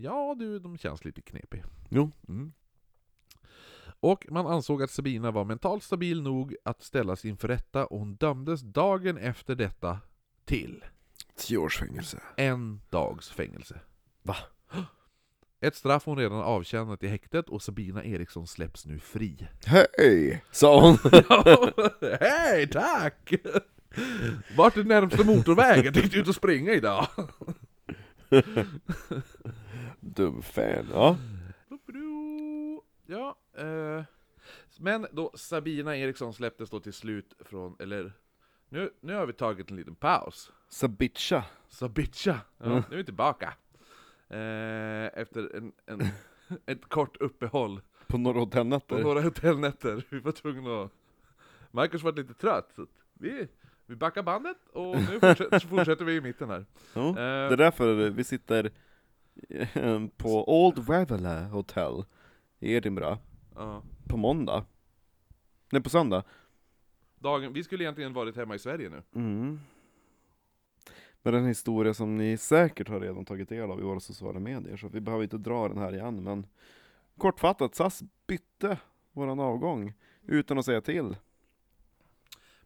Ja 0.01 0.35
du, 0.39 0.59
de 0.59 0.77
känns 0.77 1.05
lite 1.05 1.21
knepig. 1.21 1.63
Jo. 1.89 2.11
Mm. 2.27 2.53
Och 3.99 4.25
man 4.29 4.47
ansåg 4.47 4.83
att 4.83 4.91
Sabina 4.91 5.31
var 5.31 5.45
mentalt 5.45 5.83
stabil 5.83 6.21
nog 6.21 6.55
att 6.63 6.81
ställas 6.81 7.25
inför 7.25 7.47
rätta 7.47 7.85
och 7.85 7.99
hon 7.99 8.15
dömdes 8.15 8.61
dagen 8.61 9.17
efter 9.17 9.55
detta 9.55 9.99
till 10.45 10.85
Tio 11.39 11.57
års 11.57 11.77
fängelse. 11.79 12.21
en 12.37 12.81
dags 12.89 13.29
fängelse. 13.29 13.79
Va? 14.23 14.35
Ett 15.61 15.75
straff 15.75 16.05
hon 16.05 16.17
redan 16.17 16.41
avtjänat 16.41 17.03
i 17.03 17.07
häktet 17.07 17.49
och 17.49 17.61
Sabina 17.61 18.03
Eriksson 18.03 18.47
släpps 18.47 18.85
nu 18.85 18.99
fri. 18.99 19.47
Hej! 19.65 20.43
Sa 20.51 20.81
hon. 20.81 20.97
Hej, 22.19 22.67
tack! 22.67 23.33
Vart 24.57 24.77
är 24.77 24.83
närmsta 24.83 25.23
motorväg? 25.23 25.85
Jag 25.85 25.93
tänkte 25.93 26.17
ut 26.17 26.27
och 26.27 26.35
springa 26.35 26.71
idag. 26.71 27.07
Dum 29.99 30.41
fan. 30.41 30.87
Ja. 30.93 31.17
Ja, 33.05 33.37
eh, 33.57 34.03
men 34.79 35.07
då 35.11 35.31
Sabina 35.35 35.97
Eriksson 35.97 36.33
släpptes 36.33 36.69
då 36.69 36.79
till 36.79 36.93
slut 36.93 37.33
från, 37.39 37.75
eller 37.79 38.13
nu, 38.69 38.89
nu 39.01 39.13
har 39.15 39.25
vi 39.25 39.33
tagit 39.33 39.71
en 39.71 39.77
liten 39.77 39.95
paus. 39.95 40.51
Sabitcha. 40.69 41.43
Sabitcha, 41.69 42.39
ja, 42.57 42.65
Mm. 42.65 42.83
nu 42.89 42.93
är 42.95 42.97
vi 42.97 43.03
tillbaka. 43.03 43.53
Eh, 44.29 45.19
efter 45.21 45.55
en, 45.55 45.71
en, 45.85 46.01
ett 46.65 46.89
kort 46.89 47.17
uppehåll 47.17 47.81
På 48.07 48.17
några 48.17 48.33
på 48.33 48.39
hotellnätter. 48.39 48.99
några 49.03 49.21
hotellnätter. 49.21 50.03
Vi 50.09 50.19
var 50.19 50.31
tvungna 50.31 50.81
att... 50.83 50.91
Marcus 51.71 52.03
var 52.03 52.11
lite 52.13 52.33
trött, 52.33 52.71
så 52.75 52.87
vi, 53.13 53.47
vi 53.85 53.95
backar 53.95 54.23
bandet 54.23 54.57
och 54.73 54.95
nu 54.97 55.19
fortsätter, 55.19 55.59
fortsätter 55.59 56.05
vi 56.05 56.15
i 56.15 56.21
mitten 56.21 56.49
här. 56.49 56.65
Ja. 56.93 57.07
Eh, 57.09 57.13
Det 57.15 57.53
är 57.53 57.57
därför 57.57 58.09
vi 58.09 58.23
sitter 58.23 58.71
eh, 59.49 60.05
på 60.17 60.65
Old 60.65 60.89
Ravelin 60.89 61.45
Hotel 61.49 62.03
i 62.59 62.73
Edinburgh 62.73 63.17
ja. 63.55 63.83
på 64.09 64.17
måndag. 64.17 64.65
Nej, 65.71 65.83
på 65.83 65.89
söndag. 65.89 66.23
Dagen, 67.19 67.53
vi 67.53 67.63
skulle 67.63 67.83
egentligen 67.83 68.13
varit 68.13 68.35
hemma 68.35 68.55
i 68.55 68.59
Sverige 68.59 68.89
nu. 68.89 69.01
Mm. 69.15 69.59
Men 71.21 71.33
den 71.33 71.45
historia 71.45 71.93
som 71.93 72.17
ni 72.17 72.37
säkert 72.37 72.87
har 72.87 72.99
redan 72.99 73.25
tagit 73.25 73.49
del 73.49 73.71
av 73.71 73.79
i 73.79 73.83
våra 73.83 73.99
sociala 73.99 74.39
medier, 74.39 74.77
så 74.77 74.87
vi 74.87 75.01
behöver 75.01 75.23
inte 75.23 75.37
dra 75.37 75.67
den 75.67 75.77
här 75.77 75.93
igen, 75.93 76.23
men 76.23 76.47
kortfattat, 77.17 77.75
SAS 77.75 78.03
bytte 78.27 78.77
våran 79.11 79.39
avgång 79.39 79.93
utan 80.27 80.57
att 80.57 80.65
säga 80.65 80.81
till. 80.81 81.15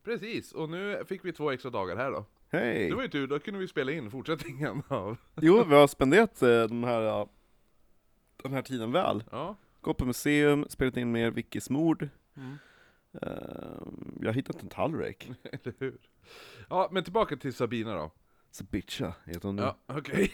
Precis, 0.04 0.52
och 0.52 0.70
nu 0.70 1.04
fick 1.08 1.26
vi 1.26 1.34
två 1.34 1.52
extra 1.52 1.70
dagar 1.70 1.96
här 1.96 2.12
då. 2.12 2.26
Hej! 2.50 2.90
Det 2.90 2.96
var 2.96 3.02
ju 3.02 3.10
tur, 3.10 3.28
då 3.28 3.40
kunde 3.40 3.60
vi 3.60 3.68
spela 3.68 3.92
in 3.92 4.12
fortsättningen 4.12 4.84
av... 4.88 5.18
Jo, 5.42 5.64
vi 5.64 5.76
har 5.76 5.88
spenderat 5.88 6.42
eh, 6.42 6.50
den 6.50 6.84
här, 6.84 7.28
den 8.44 8.54
här 8.54 8.62
tiden 8.62 8.92
väl. 8.92 9.24
Ja. 9.32 9.56
Gått 9.82 9.98
på 9.98 10.06
museum, 10.06 10.66
spelat 10.70 10.98
in 10.98 11.12
mer 11.12 11.32
Vickis 11.32 11.70
mord. 11.70 12.10
Mm. 12.38 12.58
Eh, 13.22 13.30
jag 14.20 14.28
har 14.28 14.34
hittat 14.34 14.64
en 14.64 14.70
tallrik. 14.70 15.30
Eller 15.44 15.74
hur? 15.80 15.98
Ja, 16.70 16.90
men 16.92 17.04
tillbaka 17.04 17.38
till 17.38 17.54
Sabina 17.54 17.94
då. 17.96 18.12
Sabitcha 18.52 19.14
heter 19.26 19.48
hon 19.48 19.56
nu. 19.56 19.62
Ja, 19.62 19.78
okej. 19.86 20.32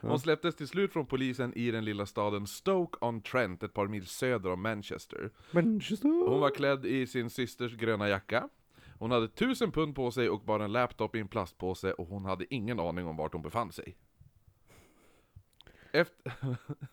Hon 0.00 0.10
Ja. 0.10 0.18
släpptes 0.18 0.54
till 0.56 0.68
slut 0.68 0.92
från 0.92 1.06
polisen 1.06 1.54
i 1.54 1.70
den 1.70 1.84
lilla 1.84 2.06
staden 2.06 2.46
Stoke-on-Trent, 2.46 3.62
ett 3.62 3.72
par 3.74 3.86
mil 3.86 4.06
söder 4.06 4.50
om 4.52 4.62
Manchester. 4.62 5.30
Manchester. 5.52 6.08
Hon 6.08 6.40
var 6.40 6.50
klädd 6.50 6.86
i 6.86 7.06
sin 7.06 7.30
systers 7.30 7.72
gröna 7.76 8.08
jacka. 8.08 8.48
Hon 8.98 9.10
hade 9.10 9.28
tusen 9.28 9.72
pund 9.72 9.94
på 9.94 10.10
sig 10.10 10.28
och 10.30 10.40
bar 10.44 10.60
en 10.60 10.72
laptop 10.72 11.16
i 11.16 11.20
en 11.20 11.28
plastpåse 11.28 11.92
och 11.92 12.06
hon 12.06 12.24
hade 12.24 12.54
ingen 12.54 12.80
aning 12.80 13.06
om 13.06 13.16
vart 13.16 13.32
hon 13.32 13.42
befann 13.42 13.72
sig. 13.72 13.96
Efter... 15.92 16.32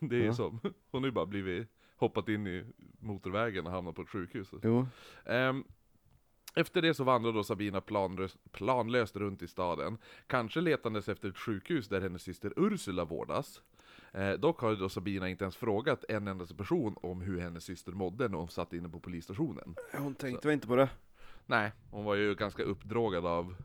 Det 0.00 0.16
är 0.16 0.24
Ja. 0.26 0.32
som, 0.32 0.60
hon 0.90 1.02
har 1.02 1.08
ju 1.08 1.12
bara 1.12 1.26
blivit, 1.26 1.68
hoppat 2.00 2.28
in 2.28 2.46
i 2.46 2.64
motorvägen 3.00 3.66
och 3.66 3.72
hamnat 3.72 3.94
på 3.94 4.02
ett 4.02 4.08
sjukhus. 4.08 4.50
Jo. 4.62 4.86
Ehm, 5.24 5.64
efter 6.54 6.82
det 6.82 6.94
så 6.94 7.04
vandrade 7.04 7.38
då 7.38 7.44
Sabina 7.44 7.80
planlöst, 7.80 8.52
planlöst 8.52 9.16
runt 9.16 9.42
i 9.42 9.48
staden, 9.48 9.98
kanske 10.26 10.60
letandes 10.60 11.08
efter 11.08 11.28
ett 11.28 11.38
sjukhus 11.38 11.88
där 11.88 12.00
hennes 12.00 12.22
syster 12.22 12.52
Ursula 12.56 13.04
vårdas. 13.04 13.62
Eh, 14.12 14.32
dock 14.32 14.60
har 14.60 14.76
då 14.76 14.88
Sabina 14.88 15.28
inte 15.28 15.44
ens 15.44 15.56
frågat 15.56 16.04
en 16.08 16.28
enda 16.28 16.46
person 16.46 16.96
om 17.02 17.20
hur 17.20 17.40
hennes 17.40 17.64
syster 17.64 17.92
mådde 17.92 18.28
när 18.28 18.38
hon 18.38 18.48
satt 18.48 18.72
inne 18.72 18.88
på 18.88 19.00
polisstationen. 19.00 19.74
Hon 19.92 20.14
tänkte 20.14 20.48
väl 20.48 20.54
inte 20.54 20.66
på 20.66 20.76
det. 20.76 20.88
Nej, 21.46 21.72
hon 21.90 22.04
var 22.04 22.14
ju 22.14 22.34
ganska 22.34 22.62
uppdrogad 22.62 23.26
av 23.26 23.56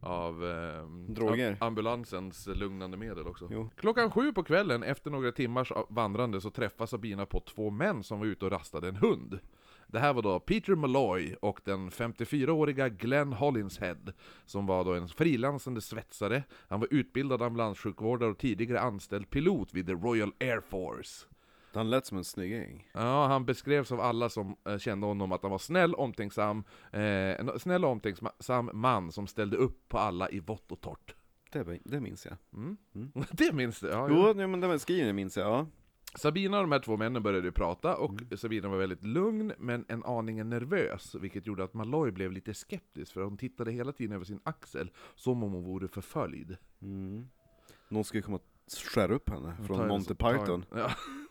av 0.00 0.42
am- 0.42 1.56
ambulansens 1.60 2.46
lugnande 2.46 2.96
medel 2.96 3.26
också. 3.26 3.48
Jo. 3.50 3.70
Klockan 3.76 4.10
sju 4.10 4.32
på 4.32 4.42
kvällen, 4.42 4.82
efter 4.82 5.10
några 5.10 5.32
timmars 5.32 5.72
vandrande, 5.88 6.40
så 6.40 6.50
träffar 6.50 6.86
Sabina 6.86 7.26
på 7.26 7.40
två 7.40 7.70
män 7.70 8.02
som 8.02 8.18
var 8.18 8.26
ute 8.26 8.44
och 8.44 8.50
rastade 8.50 8.88
en 8.88 8.96
hund. 8.96 9.38
Det 9.86 9.98
här 9.98 10.12
var 10.12 10.22
då 10.22 10.40
Peter 10.40 10.74
Malloy 10.74 11.34
och 11.42 11.60
den 11.64 11.90
54-åriga 11.90 12.88
Glenn 12.88 13.32
Hollinshead, 13.32 13.96
som 14.46 14.66
var 14.66 14.84
då 14.84 14.94
en 14.94 15.08
frilansande 15.08 15.80
svetsare. 15.80 16.42
Han 16.68 16.80
var 16.80 16.88
utbildad 16.90 17.42
ambulanssjukvårdare 17.42 18.30
och 18.30 18.38
tidigare 18.38 18.80
anställd 18.80 19.30
pilot 19.30 19.74
vid 19.74 19.86
the 19.86 19.92
Royal 19.92 20.32
Air 20.40 20.60
Force. 20.60 21.26
Han 21.74 21.90
lät 21.90 22.06
som 22.06 22.18
en 22.18 22.24
snygging. 22.24 22.90
Ja, 22.92 23.26
han 23.26 23.44
beskrevs 23.44 23.92
av 23.92 24.00
alla 24.00 24.28
som 24.28 24.56
eh, 24.64 24.78
kände 24.78 25.06
honom 25.06 25.32
att 25.32 25.42
han 25.42 25.50
var 25.50 25.58
snäll, 25.58 25.94
omtänksam, 25.94 26.64
eh, 26.92 27.02
en 27.40 27.58
snäll 27.58 27.84
och 27.84 27.90
omtänksam 27.90 28.70
man 28.72 29.12
som 29.12 29.26
ställde 29.26 29.56
upp 29.56 29.88
på 29.88 29.98
alla 29.98 30.30
i 30.30 30.40
vått 30.40 30.72
och 30.72 30.80
torrt. 30.80 31.14
Det, 31.52 31.80
det 31.84 32.00
minns 32.00 32.26
jag. 32.26 32.36
Mm. 32.52 32.76
Mm. 32.94 33.10
Det 33.30 33.52
minns 33.52 33.80
du? 33.80 33.88
Ja, 33.88 34.08
Jo, 34.10 34.40
ja. 34.40 34.46
men 34.46 34.60
den 34.60 34.78
skrivningen 34.78 35.16
minns 35.16 35.36
jag, 35.36 35.46
ja. 35.46 35.66
Sabina 36.14 36.56
och 36.56 36.62
de 36.62 36.72
här 36.72 36.78
två 36.78 36.96
männen 36.96 37.22
började 37.22 37.46
ju 37.46 37.52
prata, 37.52 37.96
och 37.96 38.12
Sabina 38.36 38.68
var 38.68 38.78
väldigt 38.78 39.04
lugn, 39.04 39.52
men 39.58 39.84
en 39.88 40.04
aningen 40.04 40.50
nervös, 40.50 41.14
vilket 41.14 41.46
gjorde 41.46 41.64
att 41.64 41.74
Malloy 41.74 42.10
blev 42.10 42.32
lite 42.32 42.54
skeptisk, 42.54 43.12
för 43.12 43.22
hon 43.22 43.36
tittade 43.36 43.72
hela 43.72 43.92
tiden 43.92 44.14
över 44.14 44.24
sin 44.24 44.40
axel, 44.42 44.90
som 45.14 45.42
om 45.42 45.52
hon 45.52 45.64
vore 45.64 45.88
förföljd. 45.88 46.56
Mm. 46.82 47.28
Någon 47.88 48.04
skulle 48.04 48.22
komma 48.22 48.36
och 48.36 48.72
skära 48.94 49.14
upp 49.14 49.30
henne 49.30 49.56
från 49.66 49.88
Monty 49.88 50.14
Python. 50.14 50.64
Ja, 50.74 50.90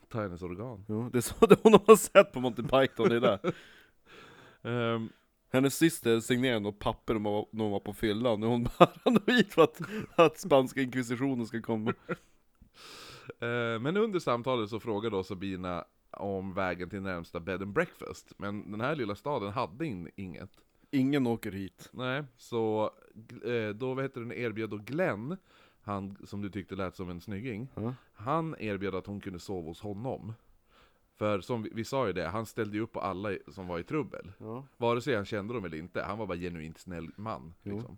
ta 0.10 0.22
hennes 0.22 0.42
organ. 0.42 0.86
Jo, 0.88 1.10
det 1.10 1.18
är 1.18 1.22
så 1.22 1.46
det 1.46 1.60
hon 1.64 1.74
har 1.74 1.96
sett 1.96 2.32
på 2.32 2.40
Monty 2.40 2.64
Python, 2.64 3.10
det 3.10 3.16
är 3.16 3.20
det. 3.22 3.40
Ehm, 4.70 5.10
Hennes 5.52 5.76
syster 5.78 6.20
signerade 6.20 6.60
något 6.60 6.80
papper 6.80 7.14
när 7.14 7.20
hon 7.22 7.34
var- 7.34 7.48
när 7.52 7.64
hon 7.64 7.72
var 7.72 7.80
på 7.80 7.94
fyllan, 7.94 8.44
och 8.44 8.50
hon 8.50 8.64
bara 8.64 8.90
rann 9.06 9.20
hit 9.28 9.54
för 9.54 9.62
att, 9.64 9.82
att 10.16 10.40
spanska 10.40 10.82
inkvisitionen 10.82 11.46
ska 11.48 11.62
komma. 11.62 11.94
Eh, 13.40 13.80
Men 13.80 13.98
under 13.98 14.20
samtalet 14.20 14.70
så 14.70 14.80
frågade 14.80 15.16
då 15.16 15.24
Sabina 15.24 15.86
om 16.12 16.54
vägen 16.54 16.90
till 16.90 17.02
närmsta 17.02 17.40
bed 17.40 17.62
and 17.62 17.74
breakfast, 17.74 18.34
men 18.38 18.72
den 18.72 18.82
här 18.82 18.96
lilla 18.96 19.16
staden 19.16 19.52
hade 19.52 19.86
in, 19.86 20.10
inget. 20.16 20.50
Ingen 20.92 21.28
åker 21.28 21.52
hit. 21.52 21.90
Nej, 21.94 22.24
så 22.38 22.92
eh, 23.46 23.70
då 23.76 23.94
vad 23.94 24.04
heter 24.06 24.22
den, 24.22 24.32
erbjöd 24.32 24.70
då 24.70 24.78
Glenn, 24.78 25.38
han 25.88 26.18
som 26.24 26.42
du 26.42 26.50
tyckte 26.50 26.76
lät 26.76 26.96
som 26.96 27.10
en 27.10 27.22
snygging, 27.22 27.68
Ja. 27.76 27.94
han 28.14 28.56
erbjöd 28.60 28.96
att 28.96 29.08
hon 29.08 29.20
kunde 29.20 29.40
sova 29.40 29.68
hos 29.68 29.82
honom. 29.82 30.34
För 31.16 31.40
som 31.42 31.64
vi, 31.64 31.70
vi 31.74 31.84
sa 31.84 32.08
ju 32.08 32.14
det, 32.14 32.28
han 32.28 32.46
ställde 32.46 32.78
ju 32.78 32.84
upp 32.84 32.92
på 32.92 33.00
alla 33.00 33.30
som 33.48 33.68
var 33.68 33.80
i 33.80 33.84
trubbel. 33.84 34.32
Ja. 34.38 34.66
Vare 34.78 35.02
sig 35.02 35.16
han 35.16 35.26
kände 35.26 35.54
dem 35.54 35.66
eller 35.66 35.78
inte, 35.78 36.02
han 36.04 36.18
var 36.18 36.26
bara 36.28 36.38
genuint 36.38 36.78
snäll 36.78 37.10
man. 37.16 37.54
Liksom. 37.64 37.98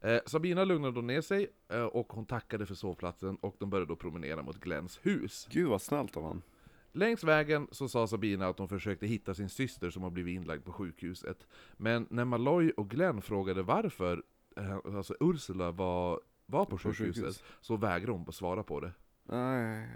Eh, 0.00 0.20
Sabina 0.26 0.64
lugnade 0.64 0.94
då 0.94 1.00
ner 1.00 1.20
sig, 1.20 1.46
eh, 1.68 1.82
och 1.84 2.12
hon 2.12 2.26
tackade 2.26 2.66
för 2.66 2.74
sovplatsen, 2.74 3.36
och 3.36 3.56
de 3.58 3.70
började 3.70 3.88
då 3.88 3.96
promenera 3.96 4.42
mot 4.42 4.60
Glenns 4.60 4.98
hus. 5.02 5.48
Gud 5.50 5.68
vad 5.68 5.82
snällt 5.82 6.16
av 6.16 6.22
han. 6.24 6.42
Längs 6.92 7.24
vägen 7.24 7.68
så 7.70 7.88
sa 7.88 8.06
Sabina 8.06 8.46
att 8.48 8.58
hon 8.58 8.68
försökte 8.68 9.06
hitta 9.06 9.34
sin 9.34 9.48
syster 9.48 9.90
som 9.90 10.02
har 10.02 10.10
blivit 10.10 10.34
inlagd 10.36 10.64
på 10.64 10.72
sjukhuset. 10.72 11.46
Men 11.76 12.06
när 12.10 12.24
Malloy 12.24 12.70
och 12.70 12.90
Glenn 12.90 13.22
frågade 13.22 13.62
varför 13.62 14.22
eh, 14.56 14.76
alltså 14.96 15.14
Ursula 15.20 15.70
var, 15.70 16.20
var 16.46 16.64
på 16.64 16.78
sjukhuset, 16.78 17.16
sjukhus. 17.16 17.42
så 17.60 17.76
vägrade 17.76 18.12
hon 18.12 18.28
att 18.28 18.34
svara 18.34 18.62
på 18.62 18.80
det. 18.80 18.92
Nej. 19.24 19.88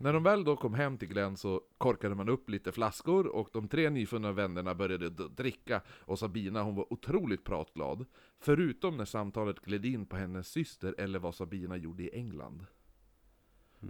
När 0.00 0.12
de 0.12 0.22
väl 0.22 0.44
då 0.44 0.56
kom 0.56 0.74
hem 0.74 0.98
till 0.98 1.08
Glenn 1.08 1.36
så 1.36 1.60
korkade 1.78 2.14
man 2.14 2.28
upp 2.28 2.50
lite 2.50 2.72
flaskor 2.72 3.26
och 3.26 3.48
de 3.52 3.68
tre 3.68 3.90
nyfunna 3.90 4.32
vännerna 4.32 4.74
började 4.74 5.08
dricka 5.28 5.82
och 5.88 6.18
Sabina 6.18 6.62
hon 6.62 6.74
var 6.74 6.92
otroligt 6.92 7.44
pratglad. 7.44 8.04
Förutom 8.38 8.96
när 8.96 9.04
samtalet 9.04 9.60
gled 9.60 9.84
in 9.84 10.06
på 10.06 10.16
hennes 10.16 10.48
syster 10.48 10.94
eller 10.98 11.18
vad 11.18 11.34
Sabina 11.34 11.76
gjorde 11.76 12.02
i 12.02 12.10
England. 12.18 12.66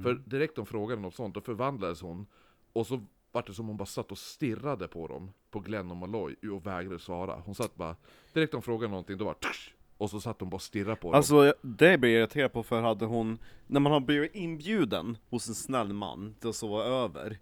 För 0.02 0.14
direkt 0.14 0.56
de 0.56 0.66
frågade 0.66 1.02
något 1.02 1.14
sånt, 1.14 1.34
då 1.34 1.40
förvandlades 1.40 2.00
hon 2.00 2.26
och 2.72 2.86
så 2.86 3.06
var 3.32 3.42
det 3.46 3.54
som 3.54 3.66
hon 3.66 3.76
bara 3.76 3.86
satt 3.86 4.12
och 4.12 4.18
stirrade 4.18 4.88
på 4.88 5.06
dem, 5.06 5.32
på 5.50 5.60
Glenn 5.60 5.90
och 5.90 5.96
Malloy, 5.96 6.34
och 6.34 6.66
vägrade 6.66 6.98
svara. 6.98 7.42
Hon 7.44 7.54
satt 7.54 7.74
bara, 7.74 7.96
direkt 8.32 8.52
de 8.52 8.62
frågade 8.62 8.90
någonting, 8.90 9.18
då 9.18 9.24
var 9.24 9.34
tsch, 9.34 9.74
och 10.04 10.10
så 10.10 10.20
satt 10.20 10.40
hon 10.40 10.50
bara 10.50 10.54
och 10.54 10.62
stirrade 10.62 10.96
på 10.96 11.08
dem. 11.08 11.16
Alltså 11.16 11.54
det 11.62 11.98
blir 11.98 12.10
jag 12.10 12.18
irriterad 12.18 12.52
på 12.52 12.62
för 12.62 12.82
hade 12.82 13.04
hon, 13.04 13.38
när 13.66 13.80
man 13.80 13.92
har 13.92 14.00
blivit 14.00 14.34
inbjuden 14.34 15.18
hos 15.30 15.48
en 15.48 15.54
snäll 15.54 15.92
man 15.92 16.34
till 16.40 16.48
att 16.48 16.56
sova 16.56 16.84
över 16.84 17.38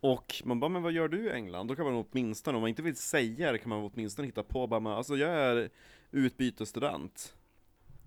Och 0.00 0.42
man 0.44 0.60
bara, 0.60 0.68
men 0.68 0.82
vad 0.82 0.92
gör 0.92 1.08
du 1.08 1.26
i 1.26 1.30
England? 1.30 1.68
Då 1.68 1.76
kan 1.76 1.84
man 1.84 2.04
åtminstone, 2.10 2.56
om 2.56 2.60
man 2.60 2.68
inte 2.68 2.82
vill 2.82 2.96
säga 2.96 3.52
det 3.52 3.58
kan 3.58 3.68
man 3.68 3.90
åtminstone 3.94 4.26
hitta 4.26 4.42
på 4.42 4.66
bara, 4.66 4.80
men, 4.80 4.92
alltså 4.92 5.16
jag 5.16 5.30
är 5.30 5.70
utbytesstudent 6.10 7.34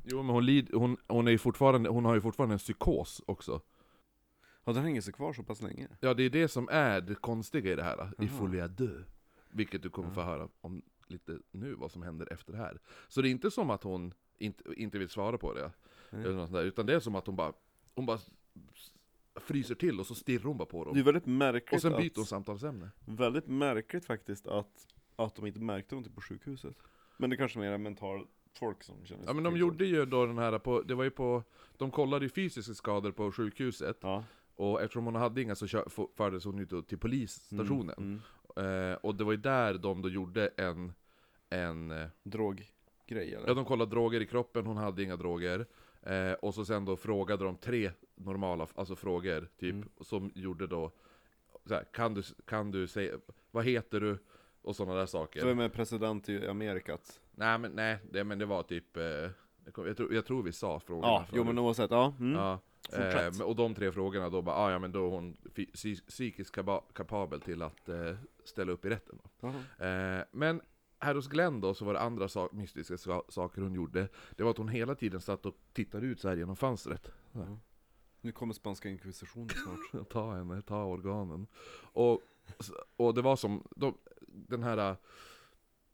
Jo 0.05 0.23
men 0.23 0.35
hon, 0.35 0.45
lid, 0.45 0.69
hon, 0.73 0.97
hon, 1.07 1.27
är 1.27 1.31
ju 1.31 1.37
fortfarande, 1.37 1.89
hon 1.89 2.05
har 2.05 2.15
ju 2.15 2.21
fortfarande 2.21 2.55
en 2.55 2.59
psykos 2.59 3.21
också. 3.25 3.61
Ja, 4.65 4.73
den 4.73 4.83
hänger 4.83 5.01
sig 5.01 5.13
kvar 5.13 5.33
så 5.33 5.43
pass 5.43 5.61
länge. 5.61 5.87
Ja 5.99 6.13
det 6.13 6.23
är 6.23 6.29
det 6.29 6.47
som 6.47 6.69
är 6.71 7.01
det 7.01 7.15
konstiga 7.15 7.71
i 7.71 7.75
det 7.75 7.83
här, 7.83 8.11
i. 8.19 8.27
Folie 8.27 8.63
à 8.63 8.67
deux. 8.67 9.05
Vilket 9.49 9.83
du 9.83 9.89
kommer 9.89 10.09
få 10.09 10.21
höra 10.21 10.47
om 10.61 10.81
lite 11.13 11.39
nu, 11.51 11.73
vad 11.73 11.91
som 11.91 12.01
händer 12.01 12.33
efter 12.33 12.51
det 12.51 12.57
här. 12.59 12.79
Så 13.07 13.21
det 13.21 13.27
är 13.29 13.31
inte 13.31 13.51
som 13.51 13.69
att 13.69 13.83
hon 13.83 14.13
inte, 14.37 14.63
inte 14.77 14.99
vill 14.99 15.09
svara 15.09 15.37
på 15.37 15.53
det, 15.53 15.71
eller 16.11 16.33
något 16.33 16.51
där, 16.53 16.63
utan 16.63 16.85
det 16.85 16.93
är 16.95 16.99
som 16.99 17.15
att 17.15 17.25
hon 17.27 17.35
bara, 17.35 17.53
hon 17.95 18.05
bara 18.05 18.19
fryser 19.35 19.75
till 19.75 19.99
och 19.99 20.05
så 20.07 20.15
stirrar 20.15 20.43
hon 20.43 20.57
bara 20.57 20.65
på 20.65 20.83
Det 20.83 20.89
är 20.89 20.93
dem. 20.93 21.03
väldigt 21.03 21.25
märkligt 21.25 21.73
Och 21.73 21.81
sen 21.81 21.97
byter 21.97 22.15
hon 22.15 22.25
samtalsämne. 22.25 22.89
Väldigt 23.05 23.47
märkligt 23.47 24.05
faktiskt 24.05 24.47
att, 24.47 24.87
att 25.15 25.35
de 25.35 25.45
inte 25.45 25.59
märkte 25.59 25.95
någonting 25.95 26.13
på 26.15 26.21
sjukhuset. 26.21 26.75
Men 27.17 27.29
det 27.29 27.37
kanske 27.37 27.59
mer 27.59 27.71
är 27.71 27.77
mental 27.77 28.27
folk 28.59 28.83
som 28.83 29.05
känner 29.05 29.25
Ja 29.25 29.33
men 29.33 29.43
de 29.43 29.57
gjorde 29.57 29.85
ju 29.85 30.05
då 30.05 30.25
den 30.25 30.37
här 30.37 30.59
på, 30.59 30.81
det 30.81 30.95
var 30.95 31.03
ju 31.03 31.09
på, 31.11 31.43
de 31.77 31.91
kollade 31.91 32.25
ju 32.25 32.29
fysiska 32.29 32.73
skador 32.73 33.11
på 33.11 33.31
sjukhuset, 33.31 33.97
Ja. 34.01 34.23
och 34.55 34.81
eftersom 34.81 35.05
hon 35.05 35.15
hade 35.15 35.41
inga 35.41 35.55
så 35.55 35.67
fördes 36.17 36.45
hon 36.45 36.57
ju 36.57 36.81
till 36.81 36.97
polisstationen. 36.97 38.21
Mm. 38.55 38.91
Eh, 38.91 38.95
och 38.97 39.15
det 39.15 39.23
var 39.23 39.31
ju 39.31 39.37
där 39.37 39.73
de 39.73 40.01
då 40.01 40.09
gjorde 40.09 40.47
en, 40.47 40.93
en 41.53 41.91
eh, 41.91 42.07
Droggrej 42.23 42.69
eller? 43.07 43.47
Ja, 43.47 43.53
de 43.53 43.65
kollade 43.65 43.91
droger 43.91 44.21
i 44.21 44.25
kroppen, 44.25 44.65
hon 44.65 44.77
hade 44.77 45.03
inga 45.03 45.15
droger. 45.15 45.65
Eh, 46.01 46.33
och 46.33 46.53
så 46.53 46.65
sen 46.65 46.85
då 46.85 46.95
frågade 46.97 47.43
de 47.43 47.57
tre 47.57 47.91
normala, 48.15 48.67
alltså 48.75 48.95
frågor, 48.95 49.47
typ, 49.59 49.73
Mm. 49.73 49.89
som 50.01 50.31
gjorde 50.35 50.67
då 50.67 50.91
så 51.65 51.73
här, 51.73 51.83
kan, 51.83 52.13
du, 52.13 52.23
kan 52.45 52.71
du 52.71 52.87
säga, 52.87 53.13
vad 53.51 53.65
heter 53.65 53.99
du? 53.99 54.17
Och 54.61 54.75
sådana 54.75 54.95
där 54.99 55.05
saker. 55.05 55.39
Så 55.39 55.47
vem 55.47 55.59
är 55.59 55.69
president 55.69 56.29
i 56.29 56.47
Amerikat? 56.47 57.19
Nej 57.31 57.57
men 57.59 57.71
nej, 57.71 57.97
det, 58.11 58.23
men 58.23 58.39
det 58.39 58.45
var 58.45 58.63
typ, 58.63 58.97
eh, 58.97 59.03
jag, 59.65 59.73
kom- 59.73 59.87
jag, 59.87 59.97
tror, 59.97 60.13
jag 60.13 60.25
tror 60.25 60.43
vi 60.43 60.51
sa 60.51 60.79
frågorna 60.79 61.07
Ja, 61.07 61.25
jo 61.29 61.35
förut. 61.35 61.45
men 61.45 61.59
oavsett, 61.59 61.91
ja. 61.91 62.13
Mm. 62.19 62.31
Ja, 62.39 62.53
eh, 62.53 62.59
Fortsätt. 63.03 63.37
men- 63.37 63.47
och 63.47 63.55
de 63.55 63.75
tre 63.75 63.91
frågorna 63.91 64.29
då 64.29 64.41
bara, 64.41 64.55
ah, 64.55 64.71
ja 64.71 64.79
men 64.79 64.91
då 64.91 65.05
är 65.07 65.09
hon 65.11 65.37
psy- 65.55 66.07
psykiskt 66.07 66.51
kaba- 66.55 66.83
kapabel 66.93 67.41
till 67.41 67.61
att 67.61 67.89
eh, 67.89 68.15
ställa 68.43 68.71
upp 68.71 68.85
i 68.85 68.89
rätten. 68.89 69.19
Då. 69.23 69.29
Jaha. 69.79 70.17
Eh, 70.19 70.23
men 70.31 70.61
här 71.03 71.15
hos 71.15 71.27
Glenn 71.27 71.61
då 71.61 71.73
så 71.73 71.85
var 71.85 71.93
det 71.93 71.99
andra 71.99 72.27
sa- 72.27 72.49
mystiska 72.51 72.97
sa- 72.97 73.25
saker 73.29 73.61
hon 73.61 73.73
gjorde. 73.73 74.07
Det 74.35 74.43
var 74.43 74.51
att 74.51 74.57
hon 74.57 74.67
hela 74.67 74.95
tiden 74.95 75.21
satt 75.21 75.45
och 75.45 75.55
tittade 75.73 76.05
ut 76.07 76.19
så 76.19 76.29
här 76.29 76.35
genom 76.37 76.55
fönstret. 76.55 77.11
Nu 78.21 78.31
kommer 78.31 78.53
spanska 78.53 78.89
inkvisitionen 78.89 79.49
snart. 79.49 80.09
ta 80.09 80.35
henne, 80.35 80.61
ta 80.61 80.83
organen. 80.83 81.47
Och, 81.93 82.21
och 82.95 83.13
det 83.13 83.21
var 83.21 83.35
som, 83.35 83.63
de, 83.75 83.97
den 84.27 84.63
här 84.63 84.89
äh, 84.89 84.95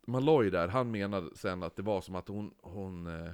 Malloy 0.01 0.49
där, 0.49 0.67
han 0.67 0.91
menade 0.91 1.35
sen 1.35 1.63
att 1.63 1.75
det 1.75 1.81
var 1.81 2.01
som 2.01 2.15
att 2.15 2.27
hon, 2.27 2.53
hon, 2.61 3.07
eh, 3.07 3.31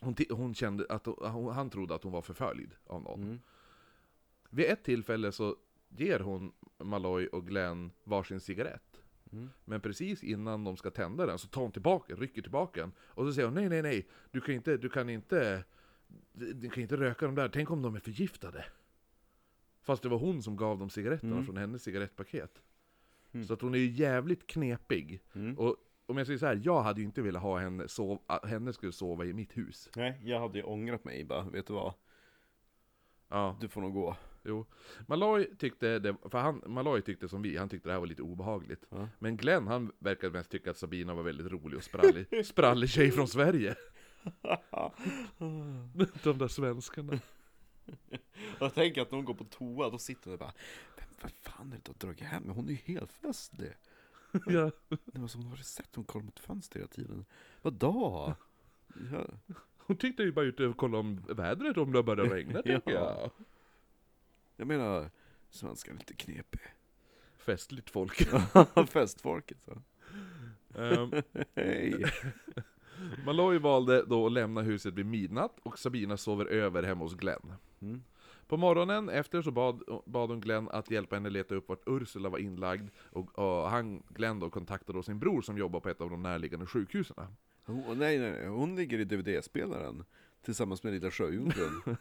hon, 0.00 0.14
hon 0.30 0.54
kände 0.54 0.86
att 0.88 1.06
hon, 1.06 1.54
han 1.54 1.70
trodde 1.70 1.94
att 1.94 2.02
hon 2.02 2.12
var 2.12 2.22
förföljd 2.22 2.70
av 2.86 3.02
någon. 3.02 3.22
Mm. 3.22 3.40
Vid 4.50 4.66
ett 4.66 4.84
tillfälle 4.84 5.32
så 5.32 5.56
ger 5.88 6.20
hon 6.20 6.52
Malloy 6.78 7.26
och 7.26 7.46
Glenn 7.46 7.92
varsin 8.04 8.40
cigarett. 8.40 8.85
Mm. 9.36 9.50
Men 9.64 9.80
precis 9.80 10.22
innan 10.24 10.64
de 10.64 10.76
ska 10.76 10.90
tända 10.90 11.26
den 11.26 11.38
så 11.38 11.48
tar 11.48 11.62
hon 11.62 11.72
tillbaka, 11.72 12.14
rycker 12.14 12.42
tillbaka 12.42 12.80
den. 12.80 12.92
Och 12.98 13.26
så 13.26 13.32
säger 13.32 13.46
hon 13.48 13.54
nej, 13.54 13.68
nej, 13.68 13.82
nej, 13.82 14.08
du 14.30 14.40
kan 14.40 14.54
inte, 14.54 14.76
du 14.76 14.88
kan 14.88 15.10
inte, 15.10 15.64
du 16.32 16.70
kan 16.70 16.82
inte 16.82 16.96
röka 16.96 17.26
de 17.26 17.34
där, 17.34 17.48
tänk 17.48 17.70
om 17.70 17.82
de 17.82 17.94
är 17.94 18.00
förgiftade. 18.00 18.64
Fast 19.82 20.02
det 20.02 20.08
var 20.08 20.18
hon 20.18 20.42
som 20.42 20.56
gav 20.56 20.78
dem 20.78 20.90
cigaretterna 20.90 21.32
Mm. 21.32 21.44
från 21.46 21.56
hennes 21.56 21.82
cigarettpaket. 21.82 22.62
Mm. 23.32 23.46
Så 23.46 23.54
att 23.54 23.60
hon 23.62 23.74
är 23.74 23.78
ju 23.78 23.90
jävligt 23.90 24.46
knepig. 24.46 25.20
Mm. 25.34 25.58
Och 25.58 25.76
om 26.06 26.16
jag 26.18 26.26
säger 26.26 26.38
så 26.38 26.46
här, 26.46 26.60
jag 26.64 26.82
hade 26.82 27.00
ju 27.00 27.06
inte 27.06 27.22
velat 27.22 27.42
ha 27.42 27.58
henne, 27.58 27.88
sov, 27.88 28.22
att 28.26 28.44
henne 28.48 28.72
skulle 28.72 28.92
sova 28.92 29.24
i 29.24 29.32
mitt 29.32 29.56
hus. 29.56 29.90
Nej, 29.96 30.20
jag 30.24 30.40
hade 30.40 30.58
ju 30.58 30.64
ångrat 30.64 31.04
mig 31.04 31.24
bara, 31.24 31.42
vet 31.42 31.66
du 31.66 31.72
vad? 31.72 31.94
Ja, 33.28 33.56
Du 33.60 33.68
får 33.68 33.80
nog 33.80 33.92
gå. 33.94 34.16
Jo. 34.48 34.66
Malloy 35.06 35.46
tyckte, 35.58 35.98
det, 35.98 36.16
för 36.30 36.38
han, 36.38 36.62
Malloy 36.66 37.00
tyckte 37.02 37.28
som 37.28 37.42
vi, 37.42 37.56
han 37.56 37.68
tyckte 37.68 37.88
det 37.88 37.92
här 37.92 38.00
var 38.00 38.06
lite 38.06 38.22
obehagligt. 38.22 38.84
Ja. 38.88 39.08
Men 39.18 39.36
Glenn, 39.36 39.66
han 39.66 39.92
verkade 39.98 40.32
mest 40.32 40.50
tycka 40.50 40.70
att 40.70 40.76
Sabina 40.78 41.14
var 41.14 41.22
väldigt 41.22 41.46
rolig 41.52 41.76
och 41.76 41.84
sprallig, 41.84 42.26
sprallig 42.46 42.90
tjej 42.90 43.10
från 43.10 43.28
Sverige. 43.28 43.74
De 46.22 46.38
där 46.38 46.48
svenskarna. 46.48 47.18
Jag 48.60 48.74
tänker 48.74 49.02
att 49.02 49.10
någon 49.10 49.24
går 49.24 49.34
på 49.34 49.44
toa, 49.44 49.90
då 49.90 49.98
sitter 49.98 50.24
hon 50.24 50.32
och 50.32 50.38
bara 50.38 50.52
Vem 50.96 51.08
vad 51.22 51.32
fan 51.32 51.72
är 51.72 51.76
det 51.76 51.82
du 51.84 51.90
har 51.90 51.98
dragit 51.98 52.20
hem? 52.20 52.48
Hon 52.48 52.66
är 52.68 52.70
ju 52.70 52.78
helt 52.94 53.12
festlig. 53.12 53.72
Ja. 54.46 54.70
Det 54.88 55.18
var 55.20 55.28
som 55.28 55.42
hon 55.42 55.50
hade 55.50 55.62
sett, 55.62 55.94
hon 55.96 56.04
kollade 56.04 56.26
mot 56.26 56.40
fönster 56.40 56.78
hela 56.78 56.88
tiden. 56.88 57.24
Vadå? 57.62 58.34
Ja. 59.12 59.26
Hon 59.78 59.96
tyckte 59.96 60.22
ju 60.22 60.32
bara 60.32 60.44
ut 60.44 60.60
och 60.60 60.76
kolla 60.76 60.98
om 60.98 61.16
vädret 61.28 61.76
om 61.76 61.92
det 61.92 62.02
började 62.02 62.34
regna, 62.34 62.62
tänker 62.62 62.92
Ja. 62.92 63.20
jag. 63.20 63.30
Jag 64.56 64.68
menar, 64.68 65.10
svenskar 65.50 65.92
är 65.92 65.96
lite 65.96 66.14
knepig. 66.14 66.60
Festligt 67.36 67.90
folk. 67.90 68.28
Festfolket 68.90 69.58
så. 69.64 69.82
Ehm, 70.80 71.22
Hej. 71.54 72.04
Malloy 73.26 73.58
valde 73.58 74.02
då 74.02 74.26
att 74.26 74.32
lämna 74.32 74.62
huset 74.62 74.94
vid 74.94 75.06
midnatt 75.06 75.58
och 75.62 75.78
Sabina 75.78 76.16
sover 76.16 76.46
över 76.46 76.82
hemma 76.82 77.04
hos 77.04 77.14
Glenn. 77.14 77.52
Mm. 77.80 78.02
På 78.46 78.56
morgonen 78.56 79.08
efter 79.08 79.42
så 79.42 79.50
bad, 79.50 80.02
bad 80.06 80.30
hon 80.30 80.40
Glenn 80.40 80.68
att 80.68 80.90
hjälpa 80.90 81.16
henne 81.16 81.30
leta 81.30 81.54
upp 81.54 81.68
vart 81.68 81.82
Ursula 81.86 82.28
var 82.28 82.38
inlagd 82.38 82.88
och, 82.98 83.38
och 83.38 83.70
han, 83.70 84.02
Glenn 84.08 84.40
då 84.40 84.50
kontaktade 84.50 84.98
då 84.98 85.02
sin 85.02 85.18
bror 85.18 85.42
som 85.42 85.58
jobbar 85.58 85.80
på 85.80 85.88
ett 85.88 86.00
av 86.00 86.10
de 86.10 86.22
närliggande 86.22 86.66
sjukhusen. 86.66 87.16
Nej, 87.66 88.18
nej, 88.18 88.18
nej, 88.18 88.46
hon 88.46 88.76
ligger 88.76 88.98
i 88.98 89.04
DVD-spelaren 89.04 90.04
tillsammans 90.42 90.82
med 90.82 90.92
lilla 90.92 91.10
sjöjungfrun. 91.10 91.96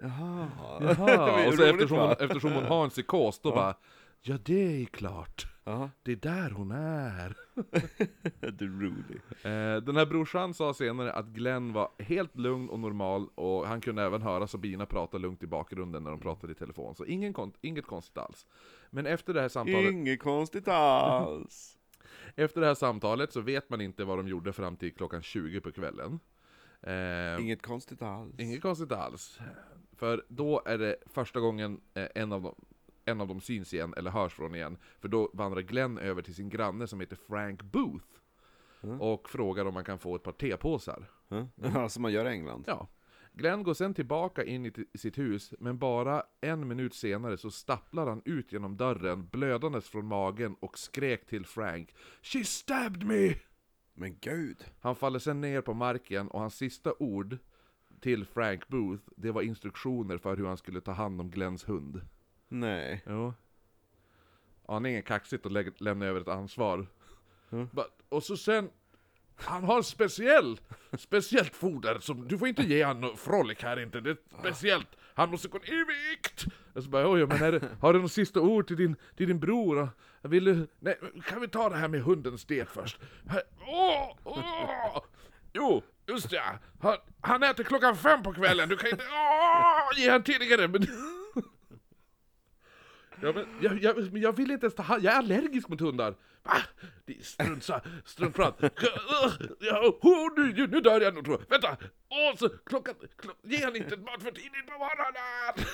Jaha. 0.00 0.48
Jaha, 0.80 1.40
är 1.42 1.48
och 1.48 1.54
så 1.54 1.62
roligt, 1.62 1.74
eftersom, 1.74 1.98
hon, 1.98 2.10
eftersom 2.20 2.52
hon 2.52 2.64
har 2.64 2.84
en 2.84 2.90
psykos 2.90 3.40
då 3.40 3.48
Ja. 3.48 3.54
bara 3.54 3.74
Ja 4.22 4.38
det 4.44 4.82
är 4.82 4.86
klart, 4.86 5.46
Jaha, 5.64 5.90
det 6.02 6.12
är 6.12 6.16
där 6.16 6.50
hon 6.50 6.70
är. 6.70 7.36
det 8.40 8.64
är 8.64 8.80
roligt. 8.80 9.22
Eh, 9.44 9.84
den 9.86 9.96
här 9.96 10.06
brorsan 10.06 10.54
sa 10.54 10.74
senare 10.74 11.12
att 11.12 11.26
Glenn 11.26 11.72
var 11.72 11.88
helt 11.98 12.36
lugn 12.36 12.68
och 12.68 12.80
normal 12.80 13.28
och 13.34 13.66
han 13.66 13.80
kunde 13.80 14.02
även 14.02 14.22
höra 14.22 14.46
Sabina 14.46 14.86
prata 14.86 15.18
lugnt 15.18 15.42
i 15.42 15.46
bakgrunden 15.46 16.02
när 16.04 16.10
de 16.10 16.20
pratade 16.20 16.52
i 16.52 16.56
telefon, 16.56 16.94
så 16.94 17.04
ingen 17.04 17.32
kon- 17.32 17.52
inget 17.60 17.86
konstigt 17.86 18.18
alls. 18.18 18.46
Men 18.90 19.06
efter 19.06 19.34
det 19.34 19.40
här 19.40 19.48
samtalet, 19.48 19.92
Inget 19.92 20.20
konstigt 20.22 20.68
alls. 20.68 21.76
efter 22.36 22.60
det 22.60 22.66
här 22.66 22.74
samtalet 22.74 23.32
så 23.32 23.40
vet 23.40 23.70
man 23.70 23.80
inte 23.80 24.04
vad 24.04 24.18
de 24.18 24.28
gjorde 24.28 24.52
fram 24.52 24.76
till 24.76 24.94
klockan 24.94 25.22
20 25.22 25.60
på 25.60 25.72
kvällen. 25.72 26.20
Eh, 26.82 27.40
Inget 27.44 27.62
konstigt 27.62 28.02
alls. 28.02 28.34
Inget 28.38 28.62
konstigt 28.62 28.92
alls. 28.92 29.38
För 29.98 30.24
då 30.28 30.62
är 30.66 30.78
det 30.78 30.96
första 31.06 31.40
gången 31.40 31.80
eh, 31.94 32.06
en 32.14 32.32
av 32.32 32.42
dem 32.42 32.54
en 33.04 33.20
av 33.20 33.28
dem 33.28 33.40
syns 33.40 33.74
igen, 33.74 33.94
eller 33.96 34.10
hörs 34.10 34.32
från 34.32 34.54
igen. 34.54 34.76
För 35.00 35.08
då 35.08 35.30
vandrar 35.32 35.60
Glenn 35.60 35.98
över 35.98 36.22
till 36.22 36.34
sin 36.34 36.48
granne 36.48 36.86
som 36.86 37.00
heter 37.00 37.16
Frank 37.16 37.62
Booth. 37.62 38.06
Mm. 38.82 39.00
Och 39.00 39.28
frågar 39.30 39.64
om 39.64 39.74
man 39.74 39.84
kan 39.84 39.98
få 39.98 40.16
ett 40.16 40.22
par 40.22 40.32
tepåsar. 40.32 41.04
Ja, 41.74 41.88
som 41.88 42.02
man 42.02 42.12
gör 42.12 42.24
i 42.24 42.28
England. 42.28 42.64
Ja. 42.66 42.88
Glenn 43.32 43.62
går 43.62 43.74
sen 43.74 43.94
tillbaka 43.94 44.44
in 44.44 44.66
i 44.66 44.98
sitt 44.98 45.18
hus, 45.18 45.54
men 45.58 45.78
bara 45.78 46.22
en 46.40 46.68
minut 46.68 46.94
senare 46.94 47.38
så 47.38 47.50
stapplar 47.50 48.06
han 48.06 48.22
ut 48.24 48.52
genom 48.52 48.76
dörren, 48.76 49.28
blödandes 49.28 49.88
från 49.88 50.06
magen 50.06 50.56
och 50.60 50.78
skrek 50.78 51.26
till 51.26 51.46
Frank 51.46 51.94
She 52.22 52.44
stabbed 52.44 53.06
me! 53.06 53.34
Men 53.94 54.16
gud. 54.20 54.64
Han 54.80 54.96
faller 54.96 55.18
sen 55.18 55.40
ner 55.40 55.60
på 55.60 55.74
marken 55.74 56.28
och 56.28 56.40
hans 56.40 56.54
sista 56.54 56.92
ord 56.98 57.38
till 58.00 58.24
Frank 58.26 58.68
Booth, 58.68 59.02
det 59.16 59.30
var 59.30 59.42
instruktioner 59.42 60.18
för 60.18 60.36
hur 60.36 60.46
han 60.46 60.56
skulle 60.56 60.80
ta 60.80 60.92
hand 60.92 61.20
om 61.20 61.30
Glenns 61.30 61.68
hund. 61.68 62.00
Nej. 62.48 63.02
Jo. 63.06 63.34
Aningen 64.66 65.02
kaxigt 65.02 65.46
att 65.46 65.52
lä- 65.52 65.72
lämna 65.78 66.06
över 66.06 66.20
ett 66.20 66.28
ansvar. 66.28 66.86
Mm. 67.52 67.68
But, 67.72 67.86
och 68.08 68.22
så 68.22 68.36
sen, 68.36 68.70
han 69.36 69.64
har 69.64 69.82
speciell, 69.82 70.60
speciellt 70.98 71.54
foder 71.54 71.98
som, 71.98 72.28
du 72.28 72.38
får 72.38 72.48
inte 72.48 72.62
ge 72.62 72.82
han 72.82 73.16
frolic 73.16 73.62
här 73.62 73.80
inte, 73.82 74.00
det 74.00 74.10
är 74.10 74.16
speciellt. 74.40 74.88
Han 75.14 75.30
måste 75.30 75.48
gå 75.48 75.58
ner 75.58 75.72
i 75.72 75.84
vikt! 75.84 76.44
Jag 76.74 76.82
så 76.84 76.90
bara, 76.90 77.10
oj, 77.12 77.26
men 77.26 77.42
är 77.42 77.52
det, 77.52 77.68
har 77.80 77.92
du 77.92 78.00
något 78.02 78.12
sista 78.12 78.40
ord 78.40 78.66
till 78.66 78.76
din, 78.76 78.96
till 79.16 79.28
din 79.28 79.40
bror? 79.40 79.88
Vill 80.22 80.44
du, 80.44 80.66
nej, 80.78 80.98
kan 81.26 81.40
vi 81.40 81.48
ta 81.48 81.68
det 81.68 81.76
här 81.76 81.88
med 81.88 82.02
hundens 82.02 82.44
det 82.44 82.68
först? 82.68 83.00
Åh, 83.66 84.16
åh! 84.24 85.04
Jo, 85.52 85.82
just 86.08 86.30
det! 86.30 86.42
Han, 86.80 86.96
han 87.20 87.42
äter 87.42 87.64
klockan 87.64 87.96
fem 87.96 88.22
på 88.22 88.32
kvällen, 88.32 88.68
du 88.68 88.76
kan 88.76 88.90
inte, 88.90 89.04
åh, 89.12 90.00
ge 90.00 90.10
han 90.10 90.22
tidigare! 90.22 90.68
Men, 90.68 90.82
Ja, 93.22 93.32
men 93.32 93.46
jag, 93.60 93.82
jag, 93.82 94.18
jag 94.18 94.36
vill 94.36 94.50
inte 94.50 94.66
ens 94.66 94.74
ta 94.74 94.82
hand, 94.82 95.04
jag 95.04 95.14
är 95.14 95.18
allergisk 95.18 95.68
mot 95.68 95.80
hundar! 95.80 96.14
Va? 96.42 96.56
Det 97.04 97.18
är 97.18 97.22
struntsa, 97.22 97.80
struntprat! 98.04 98.56
Ja, 99.58 99.98
oh, 100.00 100.28
nu, 100.36 100.66
nu 100.66 100.80
dör 100.80 101.00
jag 101.00 101.14
nog 101.14 101.24
tror 101.24 101.40
jag! 101.40 101.48
Vänta! 101.50 101.76
Åh, 102.08 102.36
så 102.36 102.48
klockan, 102.48 102.94
klock, 103.16 103.36
ge 103.42 103.64
han 103.64 103.76
inte 103.76 103.96
mat 103.96 104.22
för 104.22 104.30
tidigt 104.30 104.66
på 104.66 104.72
morgonen! 104.78 105.66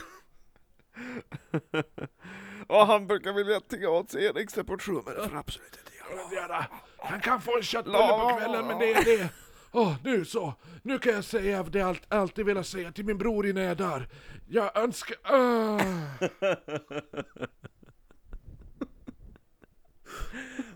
Och 2.66 2.87
han 2.87 3.07
brukar 3.07 3.32
vilja 3.32 3.61
tigga 3.61 3.91
åt 3.91 4.11
sig 4.11 4.26
en 4.26 4.37
extra 4.37 4.64
portion, 4.64 5.03
men 5.07 5.14
det 5.14 5.28
får 5.28 5.37
absolut 5.37 5.78
inte. 5.78 6.35
Göra. 6.35 6.66
Han 6.99 7.20
kan 7.20 7.41
få 7.43 7.57
en 7.57 7.62
köttbulle 7.62 7.99
på 7.99 8.37
kvällen, 8.39 8.66
men 8.66 8.78
det 8.78 8.93
är 8.93 9.05
det! 9.05 9.28
Åh, 9.77 9.95
nu 10.05 10.25
så! 10.25 10.55
Nu 10.83 10.99
kan 10.99 11.12
jag 11.12 11.25
säga 11.25 11.62
det 11.62 11.79
jag 11.79 11.89
allt, 11.89 12.03
alltid 12.09 12.47
velat 12.47 12.66
säga 12.66 12.93
till 12.93 13.05
min 13.05 13.18
bror 13.18 13.47
innan 13.47 13.62
jag 13.62 13.77
dör. 13.77 14.09
Jag 14.49 14.77
önskar... 14.79 15.16
Ah. 15.22 15.81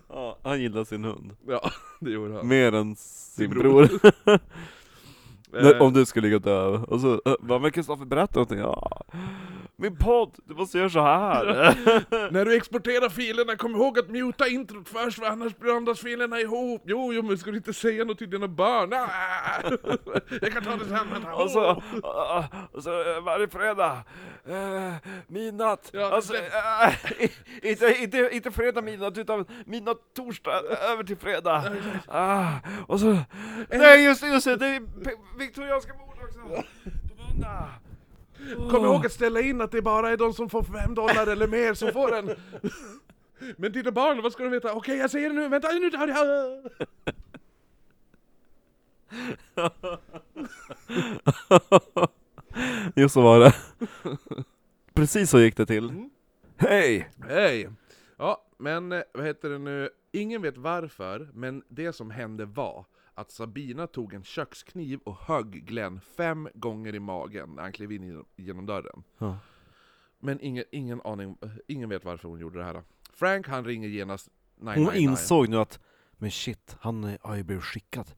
Ja, 0.09 0.37
han 0.43 0.61
gillar 0.61 0.83
sin 0.83 1.03
hund. 1.03 1.35
Ja, 1.47 1.71
det 1.99 2.11
gjorde 2.11 2.33
han. 2.33 2.47
Mer 2.47 2.73
än 2.75 2.95
sin 2.95 3.49
bror. 3.49 3.61
bror. 3.87 3.99
När- 5.51 5.75
Eh, 5.75 5.81
Om 5.81 5.93
du 5.93 6.05
skulle 6.05 6.27
ligga 6.27 6.35
och 6.35 6.41
dö, 6.41 6.67
och 6.67 6.99
så 7.01 7.21
bara, 7.39 7.59
men 7.59 7.71
Kristoffer 7.71 8.05
berätta 8.05 8.33
någonting, 8.39 8.57
ja 8.59 9.05
Min 9.81 9.95
podd, 9.97 10.35
du 10.45 10.53
måste 10.55 10.77
göra 10.77 10.89
så 10.89 11.01
här. 11.01 11.45
När 12.31 12.45
du 12.45 12.55
exporterar 12.57 13.09
filerna, 13.09 13.55
kom 13.55 13.75
ihåg 13.75 13.99
att 13.99 14.09
muta 14.09 14.47
introt 14.47 14.89
först 14.89 15.19
för 15.19 15.25
annars 15.25 15.57
blandas 15.57 15.99
filerna 15.99 16.39
ihop. 16.39 16.81
Jo, 16.85 17.13
jo, 17.13 17.21
men 17.23 17.37
ska 17.37 17.51
du 17.51 17.57
inte 17.57 17.73
säga 17.73 18.03
något 18.05 18.17
till 18.17 18.29
dina 18.29 18.47
barn? 18.47 18.93
Ah! 18.93 18.99
Jag 20.41 20.51
kan 20.53 20.63
ta 20.63 20.75
det 20.75 20.85
sen. 20.85 21.25
Och 21.33 21.51
så, 21.51 21.81
och 22.71 22.83
så 22.83 23.15
äh, 23.15 23.21
varje 23.23 23.47
fredag, 23.47 23.97
äh, 24.47 24.93
midnatt, 25.27 25.89
Ja, 25.93 26.15
alltså, 26.15 26.33
det- 26.33 27.23
äh, 27.63 27.71
inte, 27.71 27.95
inte, 28.03 28.29
inte 28.31 28.51
fredag 28.51 28.81
midnatt 28.81 29.17
utan 29.17 29.45
midnatt 29.65 29.97
torsdag 30.15 30.51
äh, 30.71 30.91
över 30.91 31.03
till 31.03 31.17
fredag. 31.17 31.63
Ah, 32.07 32.47
Och 32.87 32.99
så, 32.99 33.17
nej 33.69 34.03
just 34.05 34.21
det, 34.21 34.27
just 34.27 34.45
det, 34.45 34.55
det 34.55 34.65
är 34.67 34.81
viktorianska 35.39 35.93
mord 35.93 36.17
också, 36.23 36.39
på 36.39 37.23
måndag 37.23 37.69
Kom 38.71 38.85
ihåg 38.85 39.05
att 39.05 39.11
ställa 39.11 39.41
in 39.41 39.61
att 39.61 39.71
det 39.71 39.81
bara 39.81 40.09
är 40.09 40.17
de 40.17 40.33
som 40.33 40.49
får 40.49 40.63
fem 40.63 40.95
dollar 40.95 41.27
eller 41.27 41.47
mer 41.47 41.73
som 41.73 41.91
får 41.91 42.11
den. 42.11 42.29
Men 43.57 43.71
dina 43.71 43.91
barn, 43.91 44.21
vad 44.21 44.31
ska 44.31 44.43
de 44.43 44.49
veta? 44.49 44.73
Okej, 44.73 44.97
jag 44.97 45.11
säger 45.11 45.29
det 45.29 45.35
nu, 45.35 45.47
vänta 45.47 45.71
nu 45.71 45.91
tar 45.91 46.07
jag... 46.07 46.61
Just 52.95 53.13
så 53.13 53.21
var 53.21 53.39
det 53.39 53.55
Precis 54.93 55.29
så 55.29 55.39
gick 55.39 55.57
det 55.57 55.65
till 55.65 56.09
Hej! 56.57 57.09
Hej! 57.27 57.69
Ja, 58.17 58.45
men 58.57 58.91
eh, 58.91 59.01
vad 59.13 59.25
heter 59.25 59.49
det 59.49 59.57
nu? 59.57 59.89
Ingen 60.11 60.41
vet 60.41 60.57
varför, 60.57 61.29
men 61.33 61.63
det 61.67 61.93
som 61.93 62.11
hände 62.11 62.45
var 62.45 62.85
att 63.19 63.31
Sabina 63.31 63.87
tog 63.87 64.13
en 64.13 64.23
kökskniv 64.23 64.99
och 65.03 65.15
högg 65.15 65.65
Glenn 65.65 66.01
fem 66.17 66.49
gånger 66.53 66.95
i 66.95 66.99
magen 66.99 67.49
när 67.55 67.61
han 67.63 67.71
klev 67.71 67.91
in 67.91 68.23
genom- 68.35 68.65
dörren. 68.65 69.03
Ja. 69.17 69.37
Men 70.19 70.41
ingen, 70.41 70.63
ingen 70.71 71.01
aning, 71.01 71.37
eh, 71.41 71.49
ingen 71.67 71.89
vet 71.89 72.05
varför 72.05 72.27
hon 72.29 72.39
gjorde 72.39 72.59
det 72.59 72.65
här. 72.65 72.83
Frank 73.13 73.47
han 73.47 73.65
ringer 73.65 73.87
genast 73.89 74.29
Hon 74.57 74.65
999. 74.65 75.01
insåg 75.09 75.49
nu 75.49 75.57
att, 75.57 75.79
men 76.17 76.31
shit, 76.31 76.77
han 76.79 77.03
eh, 77.03 77.17
har 77.21 77.35
ju 77.35 77.43
blivit 77.43 77.63
skickad 77.63 78.11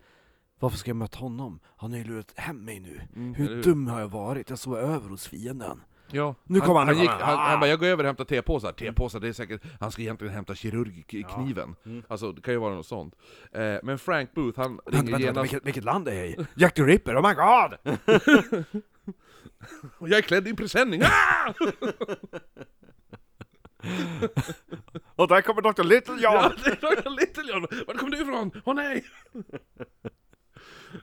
Varför 0.59 0.77
ska 0.77 0.89
jag 0.89 0.95
möta 0.97 1.17
honom? 1.19 1.59
Han 1.77 1.91
har 1.91 1.97
ju 1.97 2.03
lurat 2.03 2.33
hem 2.35 2.65
mig 2.65 2.79
nu 2.79 3.01
Mm, 3.15 3.33
Hur 3.33 3.47
hur? 3.47 3.63
dum 3.63 3.87
har 3.87 3.99
jag 3.99 4.07
varit? 4.07 4.49
Jag 4.49 4.59
sov 4.59 4.77
över 4.77 5.09
hos 5.09 5.27
fienden 5.27 5.81
Ja, 6.13 6.35
Nu 6.43 6.59
kommer 6.59 6.79
han, 6.79 6.87
han, 6.87 6.97
gick, 6.97 7.09
kommer 7.11 7.23
han, 7.25 7.37
han. 7.37 7.49
han 7.49 7.59
bara 7.59 7.69
'Jag 7.69 7.79
går 7.79 7.87
över 7.87 8.03
och 8.03 8.07
hämtar 8.07 8.25
tepåsar' 8.25 8.71
Tepåsar, 8.71 9.19
det 9.19 9.27
är 9.27 9.33
säkert... 9.33 9.61
Han 9.79 9.91
ska 9.91 10.01
egentligen 10.01 10.33
hämta 10.33 10.55
kirurgkniven. 10.55 11.75
Mm. 11.85 12.03
Alltså, 12.07 12.31
det 12.31 12.41
kan 12.41 12.53
ju 12.53 12.59
vara 12.59 12.75
något 12.75 12.85
sånt. 12.85 13.15
Eh, 13.51 13.75
men 13.83 13.99
Frank 13.99 14.33
Booth, 14.33 14.59
han 14.59 14.79
Vänta, 14.85 14.91
ringer 14.91 15.11
vänta, 15.11 15.19
genast... 15.25 15.43
vilket, 15.43 15.65
vilket 15.67 15.83
land 15.83 16.07
är 16.07 16.13
jag 16.13 16.27
i? 16.27 16.35
Jack 16.55 16.73
the 16.73 16.83
Ripper, 16.83 17.15
oh 17.17 17.27
my 17.29 17.33
god! 17.33 17.73
Och 19.97 20.09
jag 20.09 20.17
är 20.17 20.21
klädd 20.21 20.47
i 20.47 20.49
en 20.49 20.55
presenning! 20.55 21.01
Ah! 21.03 21.53
Och 25.15 25.27
där 25.27 25.41
kommer 25.41 25.61
Dr. 25.61 25.83
Little 25.83 26.13
John! 26.13 26.21
Ja, 26.33 26.51
det 26.63 26.69
är 26.69 26.75
Dr. 26.95 27.09
Little 27.09 27.43
John! 27.53 27.65
Var 27.87 27.93
kom 27.93 28.11
du 28.11 28.21
ifrån? 28.21 28.51
Åh 28.65 28.75
nej! 28.75 29.03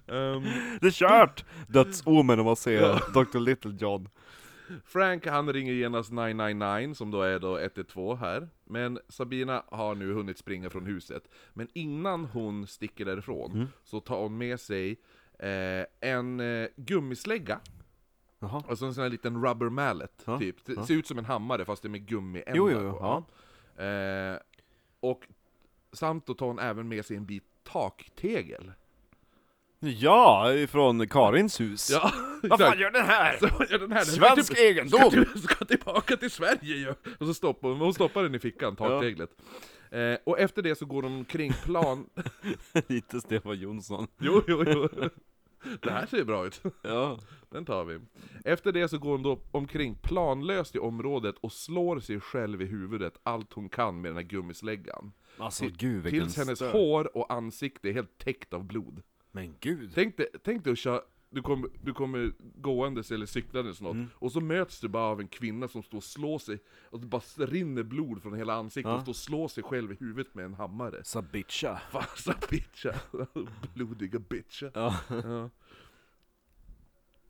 Ehm, 0.07 0.45
Det 0.81 0.87
är 0.87 0.91
kört! 0.91 1.45
Dödsomen 1.69 2.41
om 2.41 2.49
att 2.49 2.59
se 2.59 2.73
Ja. 2.73 3.01
Dr. 3.15 3.39
Little 3.39 3.75
John 3.79 4.09
Frank 4.85 5.27
han 5.27 5.53
ringer 5.53 5.73
genast 5.73 6.11
999 6.12 6.95
som 6.95 7.11
då 7.11 7.23
är 7.23 7.39
då 7.39 7.59
112 7.59 8.19
här. 8.19 8.49
Men 8.64 8.99
Sabina 9.09 9.62
har 9.69 9.95
nu 9.95 10.12
hunnit 10.12 10.39
springa 10.39 10.71
från 10.71 10.87
huset. 10.87 11.29
Men 11.55 11.69
innan 11.73 12.25
hon 12.25 12.66
sticker 12.66 13.05
därifrån 13.05 13.53
Mm. 13.53 13.66
så 13.85 14.01
tar 14.01 14.23
hon 14.23 14.39
med 14.39 14.61
sig 14.61 15.01
eh, 15.39 15.87
en 16.11 16.41
eh, 16.41 16.69
gummislägga. 16.77 17.61
Jaha. 18.39 18.62
Alltså 18.69 18.87
en 18.87 18.95
sån 18.95 19.03
här 19.03 19.11
liten 19.11 19.45
rubber 19.45 19.69
mallet, 19.69 20.23
Ja, 20.25 20.39
typ. 20.39 20.64
Det 20.64 20.73
ja. 20.73 20.87
ser 20.87 20.95
ut 20.95 21.07
som 21.07 21.19
en 21.19 21.25
hammare 21.25 21.64
fast 21.64 21.83
det 21.83 21.87
är 21.89 21.91
med 21.91 22.07
gummiändar 22.07 22.55
Jo, 22.57 22.71
jo, 22.71 22.81
jo. 22.83 23.25
Ja. 23.77 23.85
Eh, 23.85 24.39
och 25.01 25.29
samt 25.93 26.27
då 26.27 26.35
tar 26.35 26.47
hon 26.47 26.59
även 26.59 26.89
med 26.89 27.05
sig 27.05 27.16
en 27.16 27.27
bit 27.27 27.45
taktegel. 27.62 28.73
Ja, 29.81 30.53
ifrån 30.53 31.09
Karins 31.09 31.61
hus 31.61 31.91
Ja, 31.91 32.12
Vad 32.43 32.61
fan 32.61 32.79
gör 32.79 32.91
den 32.91 33.07
här? 33.07 33.37
Så 33.39 33.47
gör 33.47 33.79
den 33.79 33.93
här, 33.93 33.99
den 33.99 34.07
Svensk 34.07 34.53
ska, 34.53 34.62
egendom! 34.62 35.11
till, 35.11 35.43
ska 35.43 35.64
tillbaka 35.64 36.16
till 36.16 36.31
Sverige 36.31 36.76
ju! 36.76 36.95
Och 37.18 37.26
så 37.26 37.35
stoppar 37.35 37.68
hon, 37.68 37.79
hon 37.79 37.95
stoppar 37.95 38.22
den 38.22 38.35
i 38.35 38.39
fickan, 38.39 38.76
takteglet. 38.76 39.31
Eh, 39.91 40.14
och 40.24 40.39
efter 40.39 40.62
det 40.62 40.74
så 40.74 40.87
går 40.87 41.03
de 41.03 41.16
omkring 41.16 41.53
plan... 41.64 42.07
Lite 42.89 43.20
Stefan 43.20 43.59
Jonsson 43.59 44.07
jo, 44.18 44.43
jo, 44.49 44.64
jo. 44.66 44.89
Det 45.83 45.91
här 45.91 46.07
ser 46.07 46.24
bra 46.24 46.47
ut. 46.47 46.62
Ja 46.83 47.18
Den 47.51 47.64
tar 47.64 47.85
vi. 47.85 48.01
Efter 48.45 48.72
det 48.72 48.89
så 48.89 48.99
går 48.99 49.11
hon 49.11 49.22
då 49.22 49.41
omkring 49.51 49.95
planlöst 49.95 50.74
i 50.76 50.79
området 50.79 51.35
och 51.41 51.53
slår 51.53 52.01
sig 52.01 52.20
själv 52.20 52.62
i 52.62 52.64
huvudet 52.64 53.18
allt 53.22 53.53
hon 53.53 53.68
kan 53.68 54.01
med 54.01 54.11
den 54.11 54.16
här 54.16 54.24
gummisläggan. 54.24 55.12
Alltså 55.39 55.64
gud 55.68 56.09
Tills 56.09 56.37
hennes 56.37 56.59
stör. 56.59 56.72
hår 56.72 57.16
och 57.16 57.33
ansikte 57.33 57.89
är 57.89 57.93
helt 57.93 58.18
täckt 58.18 58.55
av 58.55 58.64
blod. 58.64 59.03
Men 59.41 59.55
gud 59.61 59.91
Tänk 59.95 60.16
dig, 60.16 60.26
tänk 60.45 60.64
dig 60.64 60.72
att 60.72 60.78
köra, 60.78 61.01
du 61.30 61.43
kommer, 61.43 61.68
du 61.82 61.93
kommer 61.95 62.32
gåendes 62.61 63.11
eller 63.12 63.26
cyklandes 63.26 63.80
något, 63.80 63.95
Mm. 63.95 64.07
och 64.14 64.32
så 64.32 64.41
möts 64.41 64.80
du 64.80 64.89
bara 64.89 65.05
av 65.05 65.20
en 65.20 65.28
kvinna 65.28 65.68
som 65.68 65.82
står 65.82 65.99
och 65.99 66.05
slår 66.05 66.39
sig, 66.39 66.59
och 66.91 67.01
det 67.01 67.07
bara 67.07 67.22
rinner 67.36 67.82
blod 67.82 68.22
från 68.22 68.34
hela 68.34 68.55
ansiktet, 68.55 68.91
Ja. 68.91 68.97
och 68.97 69.03
står 69.03 69.11
och 69.12 69.16
slår 69.16 69.49
sig 69.49 69.62
själv 69.62 69.93
i 69.93 69.97
huvudet 70.01 70.34
med 70.34 70.45
en 70.45 70.55
hammare. 70.55 71.05
Sabitcha 71.05 71.80
Fasa 71.91 72.34
bitcha, 72.51 72.95
blodiga 73.74 74.18
bitcha. 74.18 74.70
Ja. 74.74 74.97
Ja. 75.09 75.51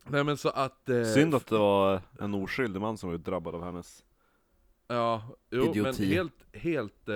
Nej 0.05 0.23
men 0.23 0.37
så 0.37 0.49
att... 0.49 0.89
Eh, 0.89 1.03
Synd 1.03 1.35
att 1.35 1.47
det 1.47 1.57
var 1.57 2.01
en 2.19 2.33
oskyldig 2.33 2.81
man 2.81 2.97
som 2.97 3.09
var 3.09 3.17
drabbad 3.17 3.55
av 3.55 3.63
hennes 3.63 4.03
Ja, 4.87 5.23
jo, 5.51 5.59
men 5.61 5.69
Idioti. 5.71 6.05
helt, 6.05 6.55
helt 6.55 7.09
eh, 7.09 7.15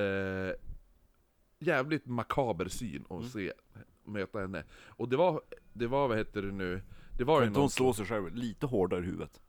jävligt 1.59 2.05
makaber 2.05 2.67
syn 2.67 3.05
Mm. 3.09 3.21
att 3.25 3.31
se, 3.31 3.53
möta 4.05 4.39
henne. 4.39 4.63
Och 4.87 5.09
det 5.09 5.17
var, 5.17 5.41
det 5.73 5.87
var 5.87 6.07
vad 6.07 6.17
heter 6.17 6.41
det 6.41 6.51
nu, 6.51 6.81
det 7.17 7.23
var 7.23 7.41
ju 7.41 7.47
inte 7.47 7.59
hon 7.59 7.63
någon 7.63 7.69
slå 7.69 7.93
sig 7.93 8.05
själv 8.05 8.35
lite 8.35 8.65
hårdare 8.65 8.99
i 8.99 9.05
huvudet? 9.05 9.41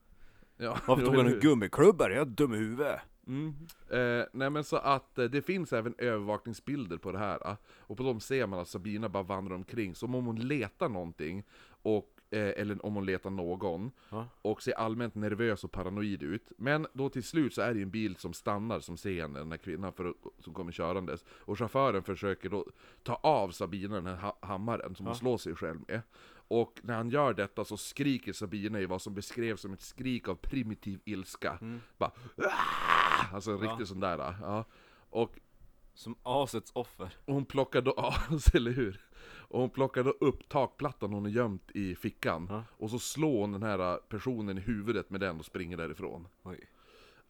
Ja, 0.57 0.79
Varför 0.87 1.05
tog 1.05 1.17
han 1.17 1.27
en 1.27 1.33
hur? 1.33 1.41
gummiklubbor? 1.41 2.11
Jag 2.11 2.21
är 2.21 2.25
dum 2.25 2.55
i 2.55 2.57
huvudet 2.57 3.01
Mm. 3.27 3.55
Eh, 3.91 4.27
nej 4.33 4.51
men 4.51 4.65
så 4.65 4.77
att 4.77 5.19
eh, 5.19 5.25
det 5.25 5.43
finns 5.43 5.73
även 5.73 5.95
övervakningsbilder 5.99 6.97
på 6.97 7.13
det 7.13 7.19
här. 7.19 7.47
ah. 7.47 7.57
Och 7.79 7.97
på 7.97 8.03
dem 8.03 8.21
ser 8.21 8.47
man 8.47 8.59
att 8.59 8.69
Sabina 8.69 9.09
bara 9.09 9.23
vandrar 9.23 9.55
omkring, 9.57 9.95
som 9.95 10.15
om 10.15 10.27
hon 10.27 10.37
letar 10.37 10.89
någonting, 10.89 11.43
och, 11.83 12.11
eh, 12.14 12.14
eller 12.39 12.87
om 12.87 12.95
hon 12.95 13.07
letar 13.07 13.31
någon, 13.31 13.91
Ja. 14.11 14.27
och 14.43 14.63
ser 14.63 14.73
allmänt 14.73 15.15
nervös 15.15 15.65
och 15.65 15.73
paranoid 15.73 16.23
ut. 16.23 16.53
Men 16.57 16.87
då 16.93 17.09
till 17.09 17.23
slut 17.25 17.55
så 17.55 17.63
är 17.63 17.73
det 17.73 17.77
ju 17.79 17.83
en 17.83 17.91
bil 17.91 18.17
som 18.17 18.33
stannar 18.33 18.81
som 18.81 18.97
ser 18.97 19.23
henne, 19.23 19.39
den 19.39 19.51
här 19.51 19.59
kvinnan 19.59 19.93
för, 19.93 20.05
att- 20.09 20.45
som 20.45 20.55
kommer 20.55 20.73
körandes. 20.73 21.25
Och 21.29 21.59
chauffören 21.59 22.03
försöker 22.03 22.49
då 22.51 22.67
ta 23.03 23.15
av 23.15 23.51
Sabina 23.51 23.95
den 23.95 24.07
här 24.07 24.17
ha- 24.17 24.39
hammaren 24.41 24.95
som 24.95 25.07
hon 25.07 25.15
slår 25.17 25.39
sig 25.39 25.55
själv 25.55 25.81
med. 25.89 26.01
Och 26.49 26.81
när 26.83 26.95
han 26.97 27.11
gör 27.11 27.35
detta 27.35 27.65
så 27.65 27.77
skriker 27.77 28.33
Sabina 28.33 28.81
i 28.81 28.87
vad 28.87 29.03
som 29.03 29.15
beskrevs 29.15 29.61
som 29.61 29.73
ett 29.73 29.81
skrik 29.83 30.29
av 30.29 30.35
primitiv 30.35 31.01
ilska. 31.05 31.59
Bara 31.99 32.11
"Ah!" 32.37 33.35
Alltså 33.35 33.51
en 33.51 33.59
riktig 33.59 33.87
sån 33.87 34.01
där. 34.01 34.19
Ja. 34.19 34.65
Och 35.11 35.39
Som 35.95 36.15
asets 36.23 36.71
offer 36.75 37.15
hon 37.27 37.45
plockar 37.45 37.83
då, 37.83 37.95
ja, 37.97 38.15
eller 38.55 38.71
hur? 38.71 39.01
Och 39.27 39.61
hon 39.61 39.71
plockar 39.71 40.05
då 40.05 40.11
upp 40.11 40.49
takplattan 40.49 41.13
hon 41.13 41.25
har 41.25 41.31
gömt 41.31 41.71
i 41.71 41.95
fickan. 41.95 42.47
Ja. 42.51 42.65
Och 42.71 42.91
så 42.91 42.99
slår 42.99 43.41
hon 43.41 43.53
den 43.53 43.63
här 43.63 43.97
personen 43.97 44.59
i 44.59 44.61
huvudet 44.61 45.11
med 45.11 45.21
den 45.21 45.39
och 45.39 45.47
springer 45.47 45.77
därifrån. 45.77 46.29
Oj 46.43 46.69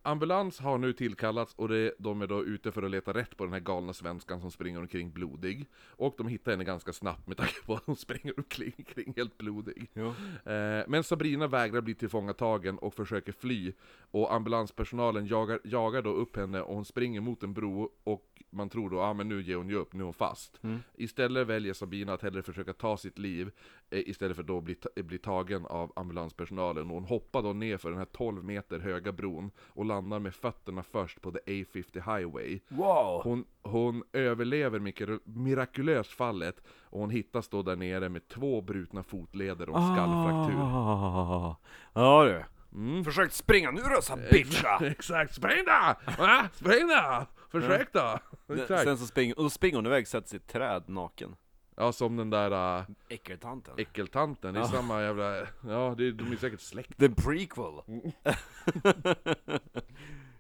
Ambulans 0.07 0.61
har 0.61 0.78
nu 0.78 0.92
tillkallats 0.92 1.55
och 1.55 1.68
det, 1.68 1.94
de 1.98 2.22
är 2.22 2.26
då 2.26 2.44
ute 2.44 2.72
för 2.72 2.82
att 2.82 2.90
leta 2.90 3.14
rätt 3.14 3.36
på 3.36 3.44
den 3.44 3.52
här 3.52 3.61
galna 3.61 3.92
svenskan 3.92 4.40
som 4.40 4.50
springer 4.50 4.78
omkring 4.78 5.12
blodig. 5.12 5.66
Och 5.88 6.14
de 6.18 6.28
hittar 6.28 6.52
henne 6.52 6.64
ganska 6.64 6.92
snabbt 6.92 7.26
med 7.26 7.36
tanke 7.36 7.62
på 7.66 7.74
att 7.74 7.86
hon 7.86 7.96
springer 7.96 8.34
omkring 8.36 8.72
kring 8.72 9.14
helt 9.16 9.38
blodig. 9.38 9.90
Jo. 9.94 10.07
Eh, 10.52 10.84
men 10.88 11.05
Sabrina 11.05 11.46
vägrar 11.46 11.80
bli 11.80 11.94
tillfångatagen 11.94 12.78
och 12.78 12.94
försöker 12.94 13.32
fly. 13.32 13.72
Och 14.11 14.34
ambulanspersonalen 14.34 15.26
jagar, 15.26 15.61
jagar 15.64 16.02
då 16.02 16.11
upp 16.11 16.36
henne 16.36 16.61
och 16.61 16.74
hon 16.74 16.84
springer 16.84 17.20
mot 17.20 17.42
en 17.42 17.55
bro 17.55 17.92
och 18.05 18.34
man 18.55 18.68
tror 18.68 18.90
då, 18.90 18.96
ja 18.96 19.02
ah, 19.02 19.14
men 19.14 19.28
nu 19.28 19.42
ger 19.42 19.57
hon 19.57 19.68
ju 19.68 19.74
upp, 19.74 19.92
nu 19.92 20.00
är 20.00 20.05
hon 20.05 20.14
fast. 20.14 20.61
Istället 20.94 21.46
väljer 21.46 21.72
Sabina 21.72 22.12
att 22.12 22.22
hellre 22.22 22.42
försöka 22.42 22.72
ta 22.72 22.96
sitt 22.96 23.18
liv 23.18 23.50
eh, 23.90 24.09
istället 24.09 24.36
för 24.36 24.42
då 24.42 24.61
bli, 24.61 24.76
bli 24.94 25.18
tagen 25.18 25.66
av 25.66 25.92
ambulanspersonalen. 25.96 26.88
Och 26.88 26.94
hon 26.94 27.05
hoppar 27.05 27.42
då 27.42 27.52
ner 27.52 27.76
för 27.76 27.90
den 27.90 27.98
här 27.98 28.05
12 28.05 28.44
meter 28.44 28.78
höga 28.78 29.12
bron 29.12 29.50
och 29.59 29.86
landar 29.95 30.18
med 30.18 30.34
fötterna 30.34 30.82
först 30.82 31.20
på 31.20 31.32
the 31.32 31.38
A50 31.47 32.18
highway. 32.18 32.61
Wow! 32.68 33.20
Hon, 33.24 33.45
hon 33.62 34.03
överlever 34.12 34.78
mikro- 34.78 35.20
mirakulöst 35.24 36.12
fallet 36.12 36.61
och 36.84 37.01
hon 37.01 37.11
hittas 37.11 37.49
då 37.49 37.62
där 37.62 37.76
nere 37.76 38.09
med 38.09 38.28
två 38.28 38.61
brutna 38.61 39.03
fotleder 39.03 39.68
och 39.68 39.78
en 39.78 39.95
skallfraktur. 39.95 40.61
Ah, 40.62 41.57
ja 41.95 42.24
du. 42.24 42.45
Mm. 42.78 43.05
Försökt 43.05 43.34
springa 43.34 43.70
nu 43.70 43.82
då 43.97 44.03
sa 44.03 44.16
bitcha! 44.30 44.78
Exakt, 44.86 45.34
spring 45.34 45.64
då! 45.66 46.12
Va? 46.18 46.49
Spring 46.53 46.88
då! 46.88 47.26
Försök 47.51 47.92
då! 47.92 48.18
Exakt. 48.55 48.82
Sen 48.82 48.99
så 48.99 49.07
springer, 49.07 49.36
och 49.38 49.42
då 49.42 49.51
springer 49.51 49.76
hon 49.76 49.86
iväg, 49.86 50.09
sätter 50.09 50.28
sig 50.28 50.36
i 50.36 50.40
ett 50.40 50.49
träd 50.53 50.82
naken. 50.86 51.36
Ja, 51.76 51.92
som 51.92 52.16
den 52.16 52.30
där 52.30 52.78
äh, 52.78 52.84
Äckeltanten. 53.08 53.74
äckeltanten, 53.78 54.54
det 54.54 54.60
är 54.60 54.64
Ja. 54.64 54.68
samma 54.68 55.02
jävla... 55.02 55.36
Ja, 55.68 55.94
det, 55.98 56.12
de 56.12 56.32
är 56.32 56.36
säkert 56.36 56.60
släkt. 56.60 56.98
The 56.98 57.08
prequel. 57.08 58.02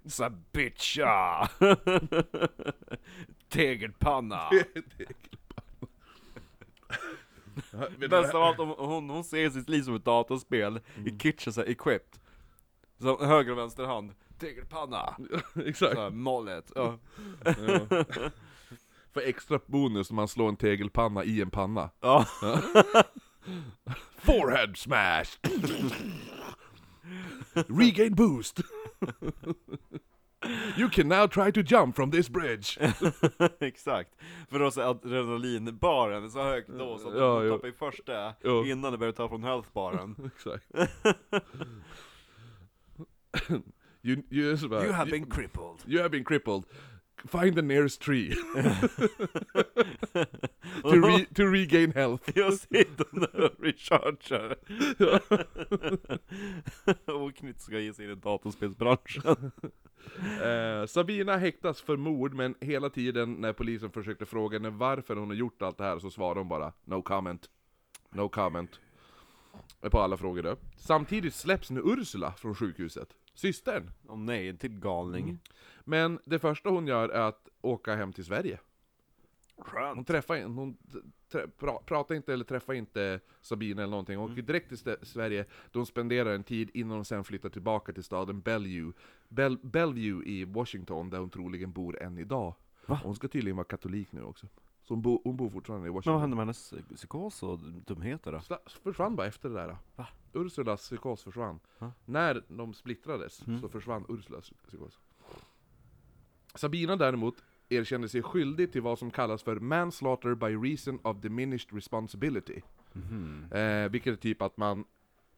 Sa 0.06 0.30
bitcha! 0.52 1.48
Tegelpanna! 3.48 4.50
Bäst 8.10 8.34
av 8.34 8.42
allt, 8.42 8.58
om 8.58 8.74
hon, 8.78 9.10
hon 9.10 9.24
ser 9.24 9.50
sitt 9.50 9.68
liv 9.68 9.82
som 9.82 9.94
ett 9.94 10.04
datorspel 10.04 10.80
i 11.06 11.18
kitchen 11.18 11.52
såhär 11.52 11.68
equipped. 11.68 12.18
Så 13.00 13.24
höger 13.24 13.52
och 13.52 13.58
vänster 13.58 13.84
hand. 13.84 14.14
Tegelpanna! 14.38 15.16
Exakt. 15.66 15.94
Såhär 15.94 16.10
mollet. 16.10 16.72
Ja. 16.74 16.98
Ja. 17.44 18.00
För 19.14 19.20
extra 19.28 19.60
bonus 19.66 20.10
om 20.10 20.16
man 20.16 20.28
slår 20.28 20.48
en 20.48 20.56
tegelpanna 20.56 21.24
i 21.24 21.42
en 21.42 21.50
panna. 21.50 21.90
ja. 22.00 22.26
Forehead 24.18 24.76
smash! 24.76 25.38
Regain 27.68 28.14
boost! 28.14 28.60
you 30.76 30.88
can 30.90 31.08
now 31.08 31.26
try 31.26 31.52
to 31.52 31.60
jump 31.74 31.96
from 31.96 32.10
this 32.10 32.28
bridge! 32.28 32.78
Exakt. 33.60 34.10
För 34.50 34.58
då 34.58 34.70
så 34.70 34.80
är 34.80 34.84
adrenalinbaren 34.84 36.30
så 36.30 36.42
högt 36.42 36.68
då 36.68 36.98
så 36.98 37.08
att 37.08 37.16
Ja, 37.18 37.42
jo. 37.44 37.52
tappar 37.54 37.68
i 37.68 37.72
första 37.72 38.34
Jo. 38.44 38.64
innan 38.64 38.92
de 38.92 38.98
börjar 38.98 39.12
ta 39.12 39.28
från 39.28 39.44
healthbaren. 39.44 40.16
Exakt. 40.36 40.64
you, 44.02 44.22
you, 44.30 44.56
You 44.70 44.92
have 44.92 45.10
been 45.10 45.26
crippled. 45.30 45.82
you 45.86 45.98
have 46.02 46.10
been 46.10 46.24
crippled. 46.24 46.64
Find 47.28 47.56
the 47.56 47.62
nearest 47.62 48.00
tree. 48.00 48.30
to, 50.82 51.00
re, 51.00 51.26
to 51.34 51.42
regain 51.46 51.92
health. 51.92 52.30
Jag 52.34 52.54
sitter 52.54 53.20
där 53.20 53.40
och 53.44 53.64
rechargear. 53.64 54.56
och 57.24 57.34
Knytt 57.34 57.60
ska 57.60 57.78
ge 57.78 57.92
sig 57.92 58.04
in 58.04 58.10
i 58.10 58.14
datorspelsbranschen. 58.14 59.52
Eh, 60.42 60.86
Sabina 60.86 61.36
häktas 61.36 61.80
för 61.80 61.96
mord, 61.96 62.34
men 62.34 62.54
hela 62.60 62.90
tiden 62.90 63.32
när 63.32 63.52
polisen 63.52 63.90
försökte 63.90 64.26
fråga 64.26 64.58
henne 64.58 64.70
varför 64.70 65.16
hon 65.16 65.28
har 65.28 65.36
gjort 65.36 65.62
allt 65.62 65.78
det 65.78 65.84
här 65.84 65.98
så 65.98 66.10
svarade 66.10 66.40
hon 66.40 66.48
bara 66.48 66.72
'No 66.84 67.02
comment' 67.02 67.48
No 68.10 68.28
comment 68.28 68.80
På 69.80 70.00
alla 70.00 70.16
frågor 70.16 70.42
då. 70.42 70.56
Samtidigt 70.76 71.34
släpps 71.34 71.70
nu 71.70 71.80
Ursula 71.84 72.32
från 72.32 72.54
sjukhuset, 72.54 73.08
systern. 73.34 73.90
Åh 74.08 74.18
nej, 74.18 74.48
en 74.48 74.58
till 74.58 74.78
galning. 74.78 75.38
Men 75.84 76.18
det 76.24 76.38
första 76.38 76.68
hon 76.70 76.86
gör 76.86 77.08
är 77.08 77.20
att 77.20 77.48
åka 77.60 77.94
hem 77.94 78.12
till 78.12 78.24
Sverige. 78.24 78.60
Hon 79.56 79.64
Skönt. 79.64 80.06
träffar 80.08 80.36
in- 80.36 80.54
hon 80.54 80.76
trä, 81.28 81.48
pra, 81.48 81.78
pratar 81.78 82.14
inte 82.14 82.32
eller 82.32 82.44
träffar 82.44 82.74
inte 82.74 83.20
Sabina 83.40 83.82
eller 83.82 83.90
någonting. 83.90 84.16
Hon 84.18 84.32
åker 84.32 84.42
direkt 84.42 84.68
till 84.68 84.96
Sverige, 85.02 85.44
då 85.72 85.78
hon 85.78 85.86
spenderar 85.86 86.34
en 86.34 86.44
tid 86.44 86.70
innan 86.74 86.96
hon 86.96 87.04
sen 87.04 87.24
flyttar 87.24 87.48
tillbaka 87.48 87.92
till 87.92 88.04
staden 88.04 88.40
Bellevue. 88.40 88.92
Bell, 89.28 89.58
Bellevue 89.62 90.24
i 90.26 90.44
Washington, 90.44 91.10
där 91.10 91.18
hon 91.18 91.30
troligen 91.30 91.72
bor 91.72 92.02
än 92.02 92.18
idag. 92.18 92.54
Va? 92.86 93.00
Hon 93.04 93.14
ska 93.16 93.28
tydligen 93.28 93.56
vara 93.56 93.64
katolik 93.64 94.12
nu 94.12 94.22
också. 94.22 94.46
Så 94.82 94.94
hon, 94.94 95.02
bo, 95.02 95.20
hon 95.24 95.36
bor 95.36 95.50
fortfarande 95.50 95.86
i 95.86 95.88
Men 95.88 95.94
vad 95.94 95.96
Washington. 96.04 96.20
hände 96.20 96.36
med 96.36 96.42
hennes 96.44 96.74
psykos 96.96 97.42
och 97.42 97.58
dumheter 97.58 98.32
då? 98.32 98.38
Sla- 98.38 98.80
försvann 98.82 99.16
bara 99.16 99.26
efter 99.26 99.48
det 99.48 99.54
där. 99.54 99.76
Va? 99.96 100.06
Ursulas 100.32 100.80
psykos 100.80 101.22
försvann. 101.24 101.60
Ja. 101.78 101.92
När 102.04 102.44
de 102.48 102.74
splittrades 102.74 103.46
Mm. 103.46 103.60
så 103.60 103.68
försvann 103.68 104.04
Ursulas 104.08 104.50
psykos. 104.66 105.00
Sabina 106.54 106.96
däremot 106.96 107.34
erkände 107.68 108.08
sig 108.08 108.22
skyldig 108.22 108.72
till 108.72 108.82
vad 108.82 108.98
som 108.98 109.10
kallas 109.10 109.42
för 109.42 109.56
manslaughter 109.56 110.34
by 110.34 110.70
reason 110.70 110.98
of 111.02 111.16
diminished 111.20 111.76
responsibility. 111.76 112.60
Mhm. 112.92 113.52
Eh, 113.52 113.88
vilket 113.88 114.12
är 114.12 114.16
typ 114.16 114.42
att 114.42 114.56
man 114.56 114.84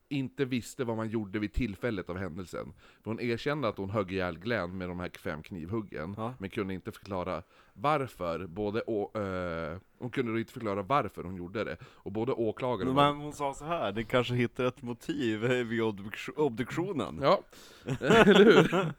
inte 0.08 0.44
visste 0.44 0.84
vad 0.84 0.96
man 0.96 1.08
gjorde 1.08 1.38
vid 1.38 1.52
tillfället 1.52 2.10
av 2.10 2.18
händelsen. 2.18 2.72
För 3.02 3.10
hon 3.10 3.20
erkände 3.20 3.68
att 3.68 3.78
hon 3.78 3.90
högg 3.90 4.12
ihjäl 4.12 4.38
Glenn 4.38 4.78
med 4.78 4.88
de 4.88 5.00
här 5.00 5.10
fem 5.18 5.42
knivhuggen, 5.42 6.14
Ja. 6.16 6.34
men 6.38 6.50
kunde 6.50 6.74
inte 6.74 6.92
förklara 6.92 7.42
varför, 7.72 8.46
både 8.46 8.82
å, 8.86 9.10
eh, 9.20 9.78
hon 9.98 10.10
kunde 10.10 10.32
då 10.32 10.38
inte 10.38 10.52
förklara 10.52 10.82
varför 10.82 11.22
hon 11.24 11.36
gjorde 11.36 11.64
det. 11.64 11.76
Och 11.84 12.12
både 12.12 12.32
åklagaren. 12.32 12.94
Men 12.94 13.16
hon 13.16 13.32
sa 13.32 13.54
så 13.54 13.64
här, 13.64 13.92
det 13.92 14.04
kanske 14.04 14.34
hittar 14.34 14.64
ett 14.64 14.82
motiv 14.82 15.40
vid 15.40 15.80
obduk- 15.82 16.36
obduktionen. 16.36 17.18
Ja, 17.22 17.40
eller 18.00 18.44
hur? 18.44 18.92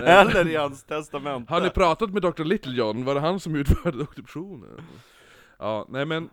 Eller 0.02 0.48
i 0.48 0.56
hans 0.56 0.84
testamente. 0.84 1.52
Har 1.52 1.60
ni 1.60 1.70
pratat 1.70 2.10
med 2.10 2.22
Dr. 2.22 2.44
Littlejohn? 2.44 3.04
Var 3.04 3.14
det 3.14 3.20
han 3.20 3.40
som 3.40 3.54
utförde 3.56 3.98
obduktionen? 4.02 4.80
Ja, 5.58 5.86
nej 5.88 6.06
men 6.06 6.28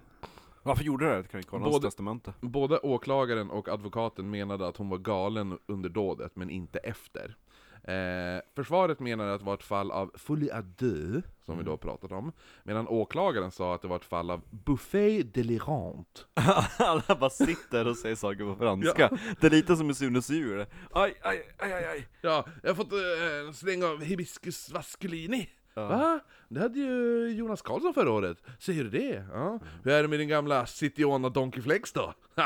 Varför 0.69 0.83
gjorde 0.83 1.05
du 1.15 1.21
det? 1.21 1.27
Kan 1.27 1.37
vi 1.39 1.43
kolla 1.43 1.63
hans 1.63 1.75
Både- 1.75 1.87
testamente? 1.87 2.33
både 2.41 2.79
åklagaren 2.79 3.49
och 3.51 3.67
advokaten 3.69 4.29
menade 4.29 4.67
att 4.67 4.77
hon 4.77 4.89
var 4.89 4.97
galen 4.97 5.57
under 5.65 5.89
dådet, 5.89 6.35
men 6.35 6.49
inte 6.49 6.79
efter. 6.79 7.35
Eh, 7.83 8.41
försvaret 8.55 8.99
menade 8.99 9.33
att 9.33 9.39
det 9.39 9.45
var 9.45 9.53
ett 9.53 9.63
fall 9.63 9.91
av 9.91 10.11
folie 10.15 10.53
à 10.55 10.61
deux, 10.61 11.23
som 11.45 11.57
vi 11.57 11.63
då 11.63 11.77
pratat 11.77 12.11
om, 12.11 12.31
medan 12.63 12.87
åklagaren 12.87 13.51
sa 13.51 13.75
att 13.75 13.81
det 13.81 13.87
var 13.87 13.95
ett 13.95 14.05
fall 14.05 14.31
av 14.31 14.41
buffet 14.49 15.33
delirant. 15.33 16.27
Alla 16.77 17.15
bara 17.19 17.29
sitter 17.29 17.87
och 17.87 17.97
säger 17.97 18.15
saker 18.15 18.43
på 18.43 18.55
franska. 18.55 19.09
Det 19.41 19.47
är 19.47 19.51
lite 19.51 19.75
som 19.75 19.89
i 19.89 19.93
Sunes 19.93 20.29
djur. 20.29 20.65
Aj, 20.91 21.13
aj, 21.21 21.55
aj, 21.57 21.73
aj, 21.73 21.85
aj. 21.85 22.07
Ja, 22.21 22.45
jag 22.63 22.69
har 22.69 22.75
fått 22.75 22.91
eh, 22.91 23.47
en 23.47 23.53
släng 23.53 23.83
av 23.83 24.03
hibiscus 24.03 24.69
vasculini. 24.71 25.49
Ja. 25.73 25.87
Va? 25.87 26.19
Det 26.49 26.59
hade 26.59 26.79
ju 26.79 27.27
Jonas 27.29 27.61
Karlsson 27.61 27.93
förra 27.93 28.11
året. 28.11 28.43
Säger 28.59 28.83
du 28.83 28.89
det? 28.89 29.23
Ja. 29.33 29.59
Hur 29.83 29.91
är 29.91 30.01
det 30.01 30.07
med 30.07 30.19
din 30.19 30.27
gamla 30.29 30.65
Citiona 30.65 31.29
Donkey 31.29 31.61
Flex 31.61 31.91
då? 31.93 32.13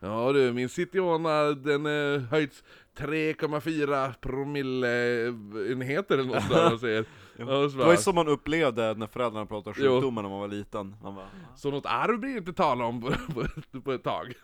ja 0.00 0.32
du, 0.32 0.52
min 0.52 0.68
Citiona 0.68 1.42
den 1.42 1.86
eh, 1.86 2.20
höjts 2.22 2.64
3,4 2.96 4.14
promilleenheter 4.20 6.18
eller 6.18 6.34
något 6.34 6.48
där, 6.48 6.76
säger. 6.76 7.04
Ja, 7.36 7.46
så 7.46 7.78
Det 7.78 7.84
var 7.84 7.90
ju 7.90 7.96
så 7.96 8.12
man 8.12 8.28
upplevde 8.28 8.94
när 8.94 9.06
föräldrarna 9.06 9.46
pratade 9.46 9.74
sjukdomar 9.74 10.22
när 10.22 10.28
man 10.30 10.40
var 10.40 10.48
liten. 10.48 10.96
Man 11.02 11.14
bara, 11.14 11.26
Så 11.56 11.70
något 11.70 11.86
arv 11.86 12.18
blir 12.20 12.36
inte 12.36 12.52
tala 12.52 12.84
om 12.84 13.00
på, 13.00 13.10
på, 13.72 13.80
på 13.80 13.92
ett 13.92 14.04
tag. 14.04 14.34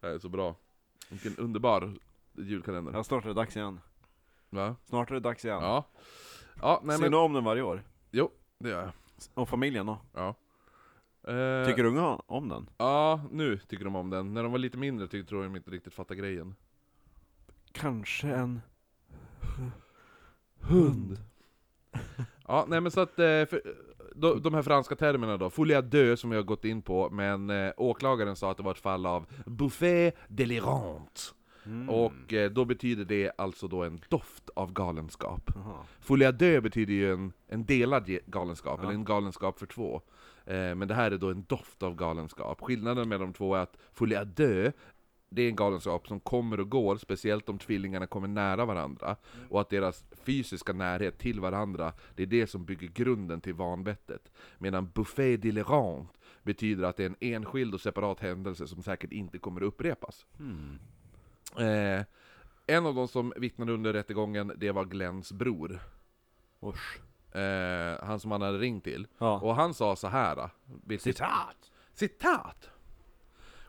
Det 0.00 0.06
är 0.06 0.18
så 0.18 0.28
bra. 0.28 0.56
Vilken 1.08 1.36
underbar 1.36 1.94
julkalender. 2.34 2.92
ja, 2.92 3.04
snart 3.04 3.24
är 3.24 3.28
det 3.28 3.34
dags 3.34 3.56
igen. 3.56 3.80
Va? 4.50 4.76
Snart 4.84 5.10
är 5.10 5.14
det 5.14 5.20
dags 5.20 5.44
igen. 5.44 5.58
Ja. 5.62 5.84
Ja, 6.60 6.80
nej 6.84 6.96
Ser 6.96 7.02
men... 7.02 7.12
du 7.12 7.18
om 7.18 7.32
den 7.32 7.44
varje 7.44 7.62
år? 7.62 7.82
Jo, 8.10 8.30
det 8.58 8.68
gör 8.68 8.80
jag. 8.82 8.92
Och 9.34 9.48
familjen 9.48 9.86
då? 9.86 9.98
Ja. 10.14 10.34
Eh, 11.32 11.66
Tycker 11.66 11.84
unga 11.84 12.06
om 12.26 12.48
den? 12.48 12.70
Ja, 12.78 13.20
nu 13.30 13.58
tycker 13.58 13.84
de 13.84 13.96
om 13.96 14.10
den. 14.10 14.34
När 14.34 14.42
de 14.42 14.52
var 14.52 14.58
lite 14.58 14.78
mindre 14.78 15.08
tyckte 15.08 15.28
tror 15.28 15.42
jag 15.42 15.52
de 15.52 15.56
inte 15.56 15.70
riktigt 15.70 15.94
fattade 15.94 16.20
grejen. 16.20 16.54
Kanske 17.72 18.28
en 18.28 18.60
Hund. 20.60 21.18
ja, 22.48 22.64
nej 22.68 22.80
men 22.80 22.92
så 22.92 23.00
att, 23.00 23.18
eh, 23.18 23.24
för, 23.46 23.62
de, 24.14 24.42
de 24.42 24.54
här 24.54 24.62
franska 24.62 24.96
termerna 24.96 25.36
då, 25.36 25.50
folie 25.50 25.78
à 25.78 25.82
deux 25.82 26.20
som 26.20 26.30
vi 26.30 26.36
har 26.36 26.42
gått 26.42 26.64
in 26.64 26.82
på, 26.82 27.10
men 27.10 27.50
eh, 27.50 27.72
åklagaren 27.76 28.36
sa 28.36 28.50
att 28.50 28.56
det 28.56 28.62
var 28.62 28.70
ett 28.72 28.78
fall 28.78 29.06
av 29.06 29.26
buffet 29.46 30.14
delirant. 30.28 31.34
Mm. 31.66 31.88
Och 31.90 32.32
eh, 32.32 32.50
då 32.50 32.64
betyder 32.64 33.04
det 33.04 33.32
alltså 33.38 33.68
då 33.68 33.84
en 33.84 34.00
doft 34.08 34.50
av 34.56 34.72
galenskap. 34.72 35.50
Jaha. 35.54 35.86
Folie 36.00 36.28
à 36.28 36.32
deux 36.32 36.62
betyder 36.62 36.94
ju 36.94 37.12
en, 37.12 37.32
en 37.48 37.64
delad 37.64 38.18
galenskap, 38.26 38.78
Ja. 38.78 38.84
eller 38.84 38.94
en 38.94 39.04
galenskap 39.04 39.58
för 39.58 39.66
två. 39.66 40.02
Eh, 40.44 40.74
men 40.74 40.88
det 40.88 40.94
här 40.94 41.10
är 41.10 41.18
då 41.18 41.30
en 41.30 41.44
doft 41.48 41.82
av 41.82 41.94
galenskap. 41.96 42.60
Skillnaden 42.60 43.08
mellan 43.08 43.26
de 43.26 43.32
två 43.34 43.54
är 43.54 43.60
att 43.60 43.76
folie 43.92 44.20
à 44.20 44.24
deux, 44.24 44.72
det 45.28 45.42
är 45.42 45.48
en 45.48 45.56
galenskap 45.56 46.06
som 46.08 46.20
kommer 46.20 46.60
och 46.60 46.70
går, 46.70 46.96
speciellt 46.96 47.48
om 47.48 47.58
tvillingarna 47.58 48.06
kommer 48.06 48.28
nära 48.28 48.64
varandra, 48.64 49.16
och 49.48 49.60
att 49.60 49.70
deras 49.70 50.04
fysiska 50.24 50.72
närhet 50.72 51.18
till 51.18 51.40
varandra, 51.40 51.92
det 52.16 52.22
är 52.22 52.26
det 52.26 52.46
som 52.46 52.64
bygger 52.64 52.88
grunden 52.88 53.40
till 53.40 53.54
vanvettet. 53.54 54.32
Medan 54.58 54.90
buffet 54.94 55.42
delirant 55.42 56.08
betyder 56.42 56.84
att 56.84 56.96
det 56.96 57.02
är 57.02 57.06
en 57.06 57.16
enskild 57.34 57.74
och 57.74 57.80
separat 57.80 58.20
händelse 58.20 58.66
som 58.66 58.82
säkert 58.82 59.12
inte 59.12 59.38
kommer 59.38 59.60
att 59.60 59.66
upprepas. 59.66 60.26
Hmm. 60.38 60.78
Eh, 61.58 62.04
en 62.66 62.86
av 62.86 62.94
de 62.94 63.08
som 63.08 63.32
vittnade 63.36 63.72
under 63.72 63.92
rättegången, 63.92 64.52
det 64.56 64.70
var 64.72 64.84
Glens 64.84 65.32
bror. 65.32 65.78
Usch. 66.62 67.00
Eh, 67.36 68.04
han 68.04 68.20
som 68.20 68.30
han 68.30 68.42
hade 68.42 68.58
ringt 68.58 68.84
till. 68.84 69.06
Ja. 69.18 69.40
Och 69.40 69.54
han 69.56 69.74
sa 69.74 69.96
så 69.96 70.08
här. 70.08 70.50
vilket- 70.86 71.02
Citat! 71.02 71.70
Citat! 71.94 72.68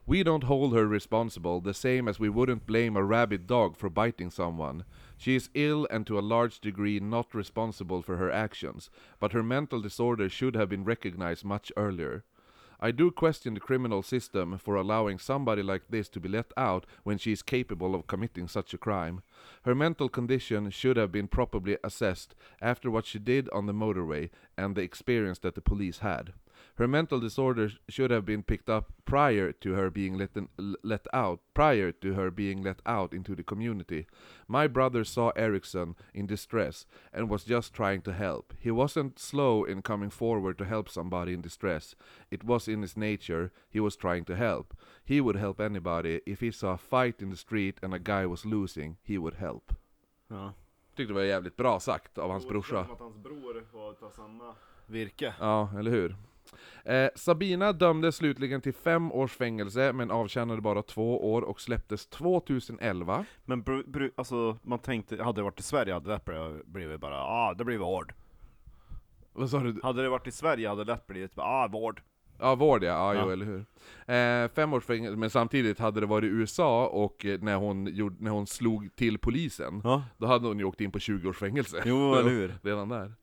We 0.06 0.24
don't 0.24 0.44
hold 0.44 0.74
her 0.74 0.86
responsible 0.86 1.62
the 1.64 1.74
same 1.74 2.10
as 2.12 2.20
we 2.20 2.28
wouldn't 2.28 2.66
blame 2.66 3.00
a 3.00 3.02
rabid 3.02 3.42
dog 3.42 3.78
for 3.78 3.90
biting 3.90 4.32
someone. 4.32 4.84
She 5.18 5.32
is 5.36 5.50
ill 5.54 5.88
and 5.92 6.08
to 6.08 6.18
a 6.18 6.22
large 6.22 6.60
degree 6.62 7.00
not 7.00 7.28
responsible 7.36 8.02
for 8.02 8.18
her 8.18 8.30
actions, 8.32 8.92
but 9.20 9.32
her 9.34 9.44
mental 9.44 9.82
disorder 9.82 10.30
should 10.30 10.56
have 10.56 10.68
been 10.68 10.84
recognized 10.84 11.46
much 11.46 11.72
earlier. 11.78 12.24
I 12.80 12.92
do 12.92 13.12
question 13.12 13.54
the 13.54 13.60
criminal 13.60 14.04
system 14.04 14.58
for 14.58 14.76
allowing 14.76 15.20
somebody 15.20 15.64
like 15.64 15.84
this 15.90 16.10
to 16.10 16.20
be 16.20 16.30
let 16.30 16.52
out 16.58 16.86
when 17.04 17.18
she 17.18 17.32
is 17.32 17.42
capable 17.42 17.96
of 17.96 18.08
committing 18.08 18.48
such 18.48 18.74
a 18.74 18.78
crime. 18.78 19.22
Her 19.64 19.76
mental 19.76 20.10
condition 20.10 20.70
should 20.70 20.98
have 20.98 21.12
been 21.12 21.28
properly 21.28 21.78
assessed 21.84 22.36
after 22.62 22.92
what 22.92 23.06
she 23.06 23.20
did 23.20 23.50
on 23.50 23.66
the 23.66 23.74
motorway 23.74 24.30
and 24.58 24.76
the 24.76 24.82
experience 24.82 25.40
that 25.40 25.56
the 25.56 25.62
police 25.62 26.00
had. 26.00 26.34
Her 26.76 26.88
mental 26.88 27.20
disorder 27.20 27.70
should 27.88 28.12
have 28.12 28.26
been 28.26 28.44
picked 28.44 28.70
up 28.70 28.92
prior 29.06 29.52
to 29.52 29.74
her 29.74 29.90
being 29.92 30.18
let, 30.18 30.32
let 30.84 31.08
out, 31.14 31.40
prior 31.54 31.92
to 31.92 32.14
her 32.14 32.32
being 32.32 32.64
let 32.64 32.82
out 32.86 33.14
into 33.14 33.36
the 33.36 33.44
community. 33.44 34.08
My 34.48 34.68
brother 34.68 35.04
saw 35.04 35.32
Erickson 35.36 35.96
in 36.14 36.26
distress 36.26 36.86
and 37.14 37.30
was 37.30 37.44
just 37.44 37.74
trying 37.74 38.02
to 38.02 38.14
help. 38.14 38.54
He 38.60 38.72
wasn't 38.72 39.20
slow 39.20 39.64
in 39.64 39.82
coming 39.82 40.10
forward 40.10 40.58
to 40.58 40.66
help 40.66 40.90
somebody 40.90 41.34
in 41.34 41.42
distress. 41.42 41.96
It 42.32 42.44
was 42.44 42.68
in 42.68 42.82
his 42.82 42.98
nature. 42.98 43.52
He 43.70 43.80
was 43.80 43.96
trying 43.96 44.26
to 44.26 44.36
help. 44.36 44.74
He 45.06 45.22
would 45.22 45.36
help 45.36 45.60
anybody. 45.60 46.22
If 46.26 46.42
he 46.42 46.52
saw 46.52 46.74
a 46.74 46.78
fight 46.78 47.22
in 47.22 47.30
the 47.30 47.38
street 47.38 47.78
and 47.84 47.94
a 47.94 48.00
guy 48.00 48.26
was 48.26 48.46
losing, 48.46 48.98
he 49.04 49.18
would 49.18 49.36
help. 49.36 49.74
Ja. 50.28 50.54
Tyckte 50.96 51.14
det 51.14 51.20
var 51.20 51.22
jävligt 51.22 51.56
bra 51.58 51.80
sagt 51.80 52.18
av 52.18 52.32
hans 52.32 52.48
brorsa. 52.48 52.80
att 52.80 53.00
hans 53.00 53.16
bror 53.24 53.64
får 53.72 53.94
ta 53.94 54.10
samma 54.10 54.56
virke. 54.88 55.34
Ja, 55.40 55.70
eller 55.80 55.92
hur? 55.92 56.16
Eh, 56.86 57.10
Sabina 57.16 57.74
dömdes 57.74 58.16
slutligen 58.16 58.62
till 58.62 58.74
fem 58.74 59.12
års 59.12 59.32
fängelse, 59.36 59.94
men 59.94 60.12
avtjänade 60.12 60.62
bara 60.62 60.82
två 60.82 61.34
år 61.34 61.42
och 61.42 61.62
släpptes 61.62 62.08
2011. 62.08 63.26
Men 63.46 63.62
bru, 63.62 63.84
bru, 63.88 64.12
alltså, 64.16 64.58
man 64.64 64.80
tänkte, 64.80 65.24
hade 65.24 65.40
det 65.42 65.44
varit 65.44 65.60
i 65.60 65.64
Sverige 65.64 65.94
hade 65.94 66.10
det 66.10 66.20
blivit- 66.26 66.66
blivit 66.66 67.00
bara 67.02 67.22
ah, 67.24 67.54
det 67.54 67.66
blir 67.66 67.78
vård. 67.78 68.14
Vad 69.34 69.50
sa 69.50 69.60
du? 69.60 69.80
Hade 69.84 70.02
det 70.04 70.10
varit 70.10 70.28
i 70.28 70.32
Sverige 70.32 70.70
hade 70.70 70.84
det 70.84 70.92
lätt 70.92 71.08
blivit 71.08 71.36
bara 71.36 71.48
ah, 71.48 71.68
vård. 71.68 72.02
Ja, 72.40 72.56
vård 72.56 72.84
ja, 72.84 73.16
ja, 73.16 73.22
jo, 73.26 73.30
eller 73.32 73.46
hur. 73.46 73.66
Eh, 74.16 74.48
fem 74.56 74.74
års 74.74 74.84
fängelse, 74.86 75.18
men 75.18 75.30
samtidigt 75.30 75.80
hade 75.80 76.00
det 76.00 76.06
varit 76.06 76.24
i 76.24 76.28
USA 76.34 76.88
och 76.88 77.26
eh, 77.26 77.40
när 77.42 77.56
hon, 77.56 77.88
gjorde, 77.96 78.16
när 78.20 78.32
hon 78.32 78.48
slog 78.48 78.96
till 78.96 79.18
polisen, 79.20 79.82
Ja. 79.84 80.04
då 80.18 80.28
hade 80.28 80.48
hon 80.48 80.60
ju 80.60 80.66
åkt 80.66 80.82
in 80.82 80.92
på 80.92 81.00
20 81.00 81.30
års 81.30 81.38
fängelse. 81.38 81.84
Jo, 81.86 82.16
eller 82.16 82.30
hur? 82.30 82.54
Redan 82.64 82.90
där. 82.90 83.14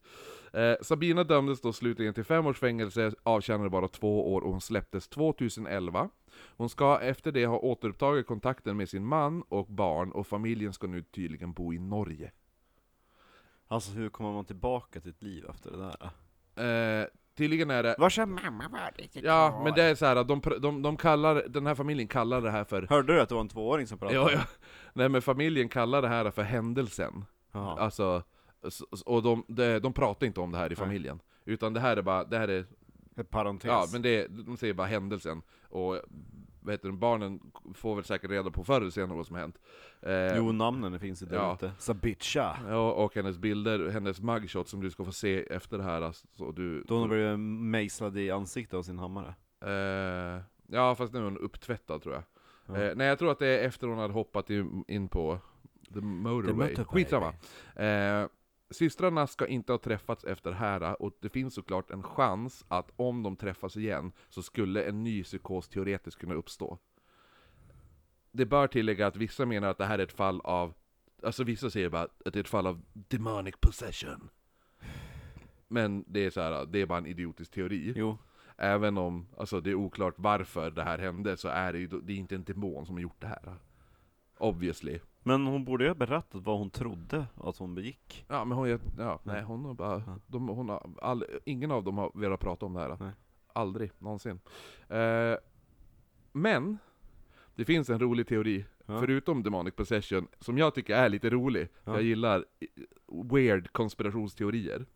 Eh, 0.52 0.76
Sabina 0.82 1.24
dömdes 1.24 1.60
då 1.60 1.72
slutligen 1.72 2.14
till 2.14 2.24
fem 2.24 2.46
års 2.46 2.58
fängelse, 2.58 3.12
avtjänade 3.22 3.70
bara 3.70 3.88
två 3.88 4.34
år 4.34 4.40
och 4.40 4.50
hon 4.50 4.60
släpptes 4.60 5.08
2011. 5.08 6.08
Hon 6.56 6.68
ska 6.68 7.00
efter 7.00 7.32
det 7.32 7.46
ha 7.46 7.58
återupptagit 7.58 8.26
kontakten 8.26 8.76
med 8.76 8.88
sin 8.88 9.06
man 9.06 9.42
och 9.42 9.66
barn 9.66 10.12
och 10.12 10.26
familjen 10.26 10.72
ska 10.72 10.86
nu 10.86 11.02
tydligen 11.02 11.52
bo 11.52 11.72
i 11.72 11.78
Norge. 11.78 12.32
Alltså 13.68 13.92
hur 13.92 14.08
kommer 14.08 14.32
man 14.32 14.44
tillbaka 14.44 15.00
till 15.00 15.10
ett 15.10 15.22
liv 15.22 15.44
efter 15.50 15.70
det 15.70 15.76
där? 15.76 17.00
Eh, 17.00 17.06
tydligen 17.36 17.70
är 17.70 17.82
det... 17.82 17.94
Var 17.98 18.10
så 18.10 18.26
mamma 18.26 18.68
var 18.68 18.92
det 18.96 19.02
inte 19.02 19.20
Ja, 19.20 19.60
men 19.64 19.74
det 19.74 19.82
är 19.82 19.94
så 19.94 20.06
här, 20.06 20.16
att 20.16 20.28
de, 20.28 20.42
de, 20.60 20.82
de 20.82 20.96
kallar, 20.96 21.44
den 21.48 21.66
här 21.66 21.74
familjen 21.74 22.08
kallar 22.08 22.40
det 22.40 22.50
här 22.50 22.64
för... 22.64 22.86
Hörde 22.86 23.14
du 23.14 23.20
att 23.20 23.28
det 23.28 23.34
var 23.34 23.42
en 23.42 23.48
tvååring 23.48 23.86
som 23.86 23.98
pratade? 23.98 24.20
Ja, 24.20 24.30
ja. 24.32 24.40
Nej 24.92 25.08
men 25.08 25.22
familjen 25.22 25.68
kallar 25.68 26.02
det 26.02 26.08
här 26.08 26.30
för 26.30 26.42
händelsen. 26.42 27.24
Jaha. 27.52 27.80
Alltså, 27.80 28.22
och 29.06 29.22
de, 29.22 29.44
de, 29.48 29.78
de 29.78 29.92
pratar 29.92 30.26
inte 30.26 30.40
om 30.40 30.52
det 30.52 30.58
här 30.58 30.66
i 30.66 30.68
Nej. 30.68 30.76
familjen. 30.76 31.20
Utan 31.44 31.72
det 31.72 31.80
här 31.80 31.96
är 31.96 32.02
bara, 32.02 32.24
det 32.24 32.38
här 32.38 32.48
är 32.48 32.66
Ett 33.16 33.30
parentes. 33.30 33.68
Ja, 33.68 33.86
men 33.92 34.02
det, 34.02 34.26
de 34.26 34.56
säger 34.56 34.74
bara 34.74 34.86
händelsen. 34.86 35.42
Och 35.68 35.96
vad 36.62 36.74
heter 36.74 36.88
det, 36.88 36.94
barnen 36.96 37.40
får 37.74 37.94
väl 37.94 38.04
säkert 38.04 38.30
reda 38.30 38.50
på 38.50 38.64
förr 38.64 38.80
eller 38.80 38.90
senare 38.90 39.16
vad 39.16 39.26
som 39.26 39.34
har 39.36 39.40
hänt. 39.40 39.58
Eh, 40.02 40.36
Jo, 40.36 40.52
namnen 40.52 41.00
finns 41.00 41.22
ju 41.22 41.26
där 41.26 41.36
Ja. 41.36 41.54
ute. 41.54 41.72
Sabitcha. 41.78 42.56
ja, 42.68 42.92
och 42.92 43.14
hennes 43.14 43.38
bilder, 43.38 43.88
hennes 43.88 44.20
mugshot 44.20 44.68
som 44.68 44.80
du 44.80 44.90
ska 44.90 45.04
få 45.04 45.12
se 45.12 45.40
efter 45.50 45.78
det 45.78 45.84
här. 45.84 46.02
Alltså, 46.02 46.26
så 46.32 46.52
du, 46.52 46.82
Då 46.82 46.98
hon 46.98 47.08
blev 47.08 47.38
mejslad 47.38 48.18
i 48.18 48.30
ansiktet 48.30 48.74
av 48.74 48.82
sin 48.82 48.98
hammare. 48.98 49.34
eh, 49.64 50.42
ja, 50.66 50.94
fast 50.94 51.12
nu 51.12 51.18
är 51.18 51.24
hon 51.24 51.38
upptvättad 51.38 52.02
tror 52.02 52.14
jag. 52.14 52.22
Ja. 52.66 52.82
Eh, 52.82 52.96
nej, 52.96 53.06
jag 53.06 53.18
tror 53.18 53.30
att 53.32 53.38
det 53.38 53.46
är 53.48 53.66
efter 53.68 53.86
hon 53.86 53.98
hade 53.98 54.14
hoppat 54.14 54.50
in, 54.50 55.08
på 55.08 55.38
the 55.94 56.00
motorway. 56.00 56.52
motorway. 56.68 56.84
Skitsamma. 56.84 57.28
Eh, 57.76 58.26
systrarna 58.70 59.26
ska 59.26 59.46
inte 59.46 59.72
ha 59.72 59.78
träffats 59.78 60.24
efter 60.24 60.50
det 60.50 60.56
här, 60.56 61.02
och 61.02 61.16
det 61.20 61.28
finns 61.28 61.54
såklart 61.54 61.90
en 61.90 62.02
chans 62.02 62.64
att 62.68 62.90
om 62.96 63.22
de 63.22 63.36
träffas 63.36 63.76
igen, 63.76 64.12
så 64.28 64.42
skulle 64.42 64.82
en 64.84 65.04
ny 65.04 65.24
psykos 65.24 65.68
teoretiskt 65.68 66.20
kunna 66.20 66.34
uppstå. 66.34 66.78
Det 68.32 68.46
bör 68.46 68.66
tillägga 68.66 69.06
att 69.06 69.16
vissa 69.16 69.46
menar 69.46 69.68
att 69.68 69.78
det 69.78 69.84
här 69.84 69.98
är 69.98 70.02
ett 70.02 70.12
fall 70.12 70.40
av, 70.40 70.74
alltså 71.22 71.44
vissa 71.44 71.70
säger 71.70 71.88
bara 71.88 72.02
att 72.02 72.20
det 72.24 72.36
är 72.36 72.40
ett 72.40 72.48
fall 72.48 72.66
av 72.66 72.82
demonic 72.92 73.54
possession. 73.60 74.28
Men 75.68 76.04
det 76.06 76.26
är 76.26 76.30
så 76.30 76.40
här, 76.40 76.66
det 76.66 76.80
är 76.80 76.86
bara 76.86 76.98
en 76.98 77.06
idiotisk 77.06 77.50
teori. 77.50 77.92
Jo. 77.96 78.18
Även 78.56 78.98
om 78.98 79.26
alltså, 79.36 79.60
det 79.60 79.70
är 79.70 79.74
oklart 79.74 80.14
varför 80.16 80.70
det 80.70 80.82
här 80.82 80.98
hände, 80.98 81.36
så 81.36 81.48
är 81.48 81.72
det 81.72 81.78
ju 81.78 81.86
det 81.86 82.12
är 82.12 82.16
inte 82.16 82.34
en 82.34 82.44
demon 82.44 82.86
som 82.86 82.94
har 82.94 83.02
gjort 83.02 83.20
det 83.20 83.26
här. 83.26 83.54
Obviously. 84.38 84.98
Men 85.22 85.46
hon 85.46 85.64
borde 85.64 85.84
ju 85.84 85.90
ha 85.90 85.94
berättat 85.94 86.42
vad 86.44 86.58
hon 86.58 86.70
trodde 86.70 87.26
att 87.36 87.56
hon 87.56 87.74
begick. 87.74 88.24
Ja 88.28 88.44
men 88.44 88.58
hon, 88.58 88.78
ja, 88.98 89.20
nej 89.22 89.42
hon 89.42 89.64
har 89.64 89.74
bara, 89.74 90.02
Ja. 90.06 90.18
de, 90.26 90.48
hon 90.48 90.68
har 90.68 90.90
all, 91.02 91.24
ingen 91.44 91.70
av 91.70 91.84
dem 91.84 91.98
har 91.98 92.12
velat 92.14 92.40
prata 92.40 92.66
om 92.66 92.74
det 92.74 92.80
här. 92.80 92.96
Nej. 93.00 93.12
Aldrig, 93.52 93.90
någonsin. 93.98 94.40
Eh, 94.88 95.34
men, 96.32 96.78
det 97.54 97.64
finns 97.64 97.90
en 97.90 98.00
rolig 98.00 98.26
teori, 98.26 98.64
Ja. 98.86 99.00
förutom 99.00 99.42
demonic 99.42 99.74
possession, 99.74 100.26
som 100.40 100.58
jag 100.58 100.74
tycker 100.74 100.94
är 100.96 101.08
lite 101.08 101.30
rolig. 101.30 101.68
Ja. 101.84 101.92
Jag 101.92 102.02
gillar 102.02 102.44
eh, 102.60 102.68
weird 103.32 103.72
konspirationsteorier. 103.72 104.86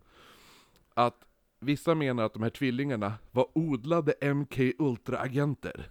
Att 0.94 1.24
vissa 1.60 1.94
menar 1.94 2.24
att 2.24 2.34
de 2.34 2.42
här 2.42 2.50
tvillingarna 2.50 3.14
var 3.30 3.46
odlade 3.54 4.34
MK 4.34 4.58
Ultra-agenter. 4.78 5.90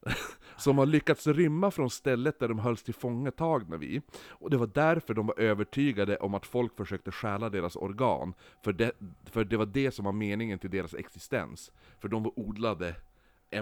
som 0.58 0.78
har 0.78 0.86
lyckats 0.86 1.26
rymma 1.26 1.70
från 1.70 1.90
stället 1.90 2.38
där 2.38 2.48
de 2.48 2.58
hölls 2.58 2.82
tillfångatagna 2.82 3.76
vid. 3.76 4.02
Och 4.28 4.50
det 4.50 4.56
var 4.56 4.66
därför 4.66 5.14
de 5.14 5.26
var 5.26 5.40
övertygade 5.40 6.16
om 6.16 6.34
att 6.34 6.46
folk 6.46 6.76
försökte 6.76 7.12
stjäla 7.12 7.50
deras 7.50 7.76
organ. 7.76 8.34
För 8.64 8.72
det, 8.72 8.92
för 9.24 9.44
det 9.44 9.56
var 9.56 9.66
det 9.66 9.90
som 9.90 10.04
var 10.04 10.12
meningen 10.12 10.58
till 10.58 10.70
deras 10.70 10.94
existens. 10.94 11.72
För 12.00 12.08
de 12.08 12.22
var 12.22 12.38
odlade 12.38 12.94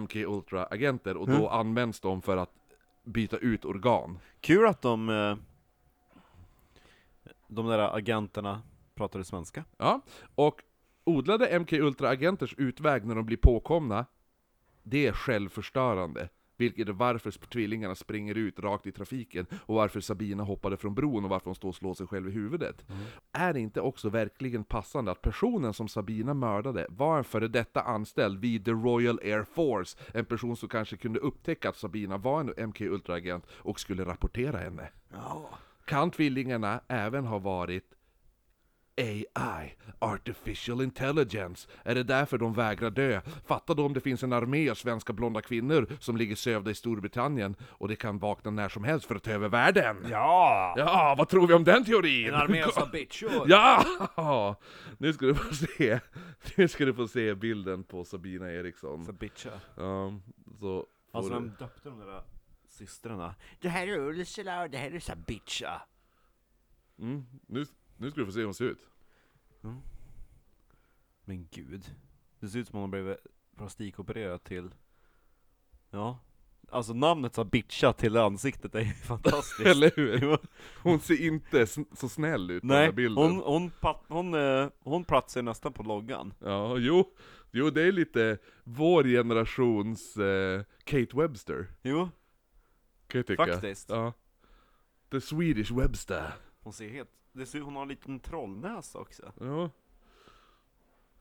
MK 0.00 0.16
Ultra-agenter, 0.16 1.16
och 1.16 1.28
då 1.38 1.48
används 1.48 2.00
de 2.00 2.22
för 2.22 2.36
att 2.36 2.52
byta 3.04 3.36
ut 3.36 3.64
organ. 3.64 4.18
Kul 4.40 4.66
att 4.66 4.82
de... 4.82 5.08
eh, 5.08 5.36
De 7.48 7.66
där 7.66 7.96
agenterna 7.96 8.62
pratade 8.94 9.24
svenska. 9.24 9.64
Ja, 9.76 10.00
och 10.34 10.62
odlade 11.04 11.58
MK 11.58 11.72
Ultra-agenters 11.72 12.54
utväg 12.58 13.04
när 13.06 13.14
de 13.14 13.26
blir 13.26 13.36
påkomna, 13.36 14.06
det 14.82 15.06
är 15.06 15.12
självförstörande. 15.12 16.28
Vilket 16.56 16.88
är 16.88 16.92
varför 16.92 17.30
tvillingarna 17.30 17.94
springer 17.94 18.34
ut 18.34 18.58
rakt 18.58 18.86
i 18.86 18.92
trafiken, 18.92 19.46
och 19.66 19.74
varför 19.74 20.00
Sabina 20.00 20.42
hoppade 20.42 20.76
från 20.76 20.94
bron, 20.94 21.24
och 21.24 21.30
varför 21.30 21.44
hon 21.44 21.54
står 21.54 21.68
och 21.68 21.74
slår 21.74 21.94
sig 21.94 22.06
själv 22.06 22.28
i 22.28 22.32
huvudet. 22.32 22.84
Är 23.32 23.52
det 23.52 23.60
inte 23.60 23.80
också 23.80 24.08
verkligen 24.08 24.64
passande 24.64 25.10
att 25.10 25.22
personen 25.22 25.74
som 25.74 25.88
Sabina 25.88 26.34
mördade 26.34 26.86
var 26.88 27.18
en 27.18 27.24
före 27.24 27.48
detta 27.48 27.82
anställd 27.82 28.40
vid 28.40 28.64
The 28.64 28.70
Royal 28.70 29.20
Air 29.22 29.44
Force? 29.54 29.98
En 30.14 30.24
person 30.24 30.56
som 30.56 30.68
kanske 30.68 30.96
kunde 30.96 31.20
upptäcka 31.20 31.68
att 31.68 31.76
Sabina 31.76 32.16
var 32.16 32.40
en 32.40 32.68
MK 32.68 32.80
Ultra-agent 32.80 33.46
och 33.50 33.80
skulle 33.80 34.04
rapportera 34.04 34.58
henne. 34.58 34.88
Kan 35.84 36.10
tvillingarna 36.10 36.80
även 36.88 37.24
ha 37.24 37.38
varit 37.38 37.95
AI, 38.96 39.76
Artificial 39.98 40.82
Intelligence. 40.82 41.68
Är 41.82 41.94
det 41.94 42.02
därför 42.02 42.38
de 42.38 42.54
vägrar 42.54 42.90
dö? 42.90 43.20
Fattar 43.46 43.74
du 43.74 43.82
om 43.82 43.92
det 43.92 44.00
finns 44.00 44.22
en 44.22 44.32
armé 44.32 44.70
av 44.70 44.74
svenska 44.74 45.12
blonda 45.12 45.42
kvinnor 45.42 45.86
som 46.00 46.16
ligger 46.16 46.36
sövda 46.36 46.70
i 46.70 46.74
Storbritannien 46.74 47.56
och 47.62 47.88
det 47.88 47.96
kan 47.96 48.18
vakna 48.18 48.50
när 48.50 48.68
som 48.68 48.84
helst 48.84 49.06
för 49.06 49.14
att 49.14 49.22
ta 49.22 49.30
över 49.30 49.48
världen? 49.48 50.06
Ja! 50.10 50.74
Ja, 50.76 51.14
vad 51.18 51.28
tror 51.28 51.46
vi 51.46 51.54
om 51.54 51.64
den 51.64 51.84
teorin? 51.84 52.28
En 52.28 52.34
armé 52.34 52.62
av 52.62 52.70
sabitchor! 52.70 53.44
Ja! 53.46 53.84
Nu 54.98 55.12
ska 55.12 55.26
du 55.26 55.34
få 55.34 55.54
se, 55.54 56.00
nu 56.56 56.68
ska 56.68 56.84
du 56.84 56.94
få 56.94 57.08
se 57.08 57.34
bilden 57.34 57.84
på 57.84 58.04
Sabina 58.04 58.52
Eriksson. 58.52 59.04
Sabitcha. 59.04 59.50
Ja, 59.76 60.14
så 60.60 60.86
Alltså 61.12 61.32
de 61.34 61.48
döpte 61.58 61.88
de 61.88 61.98
där 61.98 62.22
systrarna. 62.68 63.34
Det 63.60 63.68
här 63.68 63.86
är 63.86 63.98
Ursula 63.98 64.62
och 64.62 64.70
det 64.70 64.78
här 64.78 64.90
är 64.90 65.00
Sabitcha. 65.00 65.82
mm, 66.98 67.26
nu, 67.46 67.66
nu 67.96 68.10
ska 68.10 68.20
du 68.20 68.26
få 68.26 68.32
se 68.32 68.38
hur 68.38 68.44
hon 68.44 68.54
ser 68.54 68.64
ut. 68.64 68.86
Men 71.24 71.48
gud. 71.50 71.94
Det 72.40 72.48
ser 72.48 72.58
ut 72.58 72.68
som 72.68 72.76
om 72.76 72.80
hon 72.82 72.90
blev 72.90 73.16
plastikopererad 73.56 74.44
till... 74.44 74.74
Ja. 75.90 76.18
Alltså 76.70 76.92
namnet 76.94 77.34
Sabitcha 77.34 77.92
till 77.92 78.16
ansiktet 78.16 78.74
är 78.74 78.80
ju 78.80 78.92
fantastiskt. 79.04 79.68
Eller 79.68 79.92
hur? 79.96 80.38
Hon 80.82 81.00
ser 81.00 81.26
inte 81.26 81.66
så 81.92 82.08
snäll 82.08 82.50
ut 82.50 82.62
på 82.62 82.66
den 82.66 82.76
här 82.76 82.84
Nej, 82.84 82.92
bilden. 82.92 83.24
hon, 83.24 83.36
hon, 83.40 83.70
pat, 83.70 84.04
hon, 84.08 84.34
eh, 84.34 84.68
hon 84.80 85.04
platsar 85.04 85.42
nästan 85.42 85.72
på 85.72 85.82
loggan. 85.82 86.34
Ja, 86.38 86.78
jo, 86.78 87.14
jo 87.50 87.70
det 87.70 87.82
är 87.82 87.92
lite 87.92 88.38
vår 88.64 89.04
generations 89.04 90.16
eh, 90.16 90.62
Kate 90.84 91.16
Webster, 91.16 91.66
Jo, 91.82 92.08
kan 93.06 93.18
jag 93.18 93.26
tycka. 93.26 93.46
Faktiskt. 93.46 93.88
Ja. 93.90 94.12
The 95.10 95.20
Swedish 95.20 95.72
Webster. 95.72 96.32
Hon 96.60 96.72
ser 96.72 96.88
helt... 96.88 97.10
Det 97.36 97.46
ser, 97.46 97.60
hon 97.60 97.74
har 97.76 97.82
en 97.82 97.88
liten 97.88 98.20
trollnäsa 98.20 98.98
också. 98.98 99.32
Ja. 99.40 99.70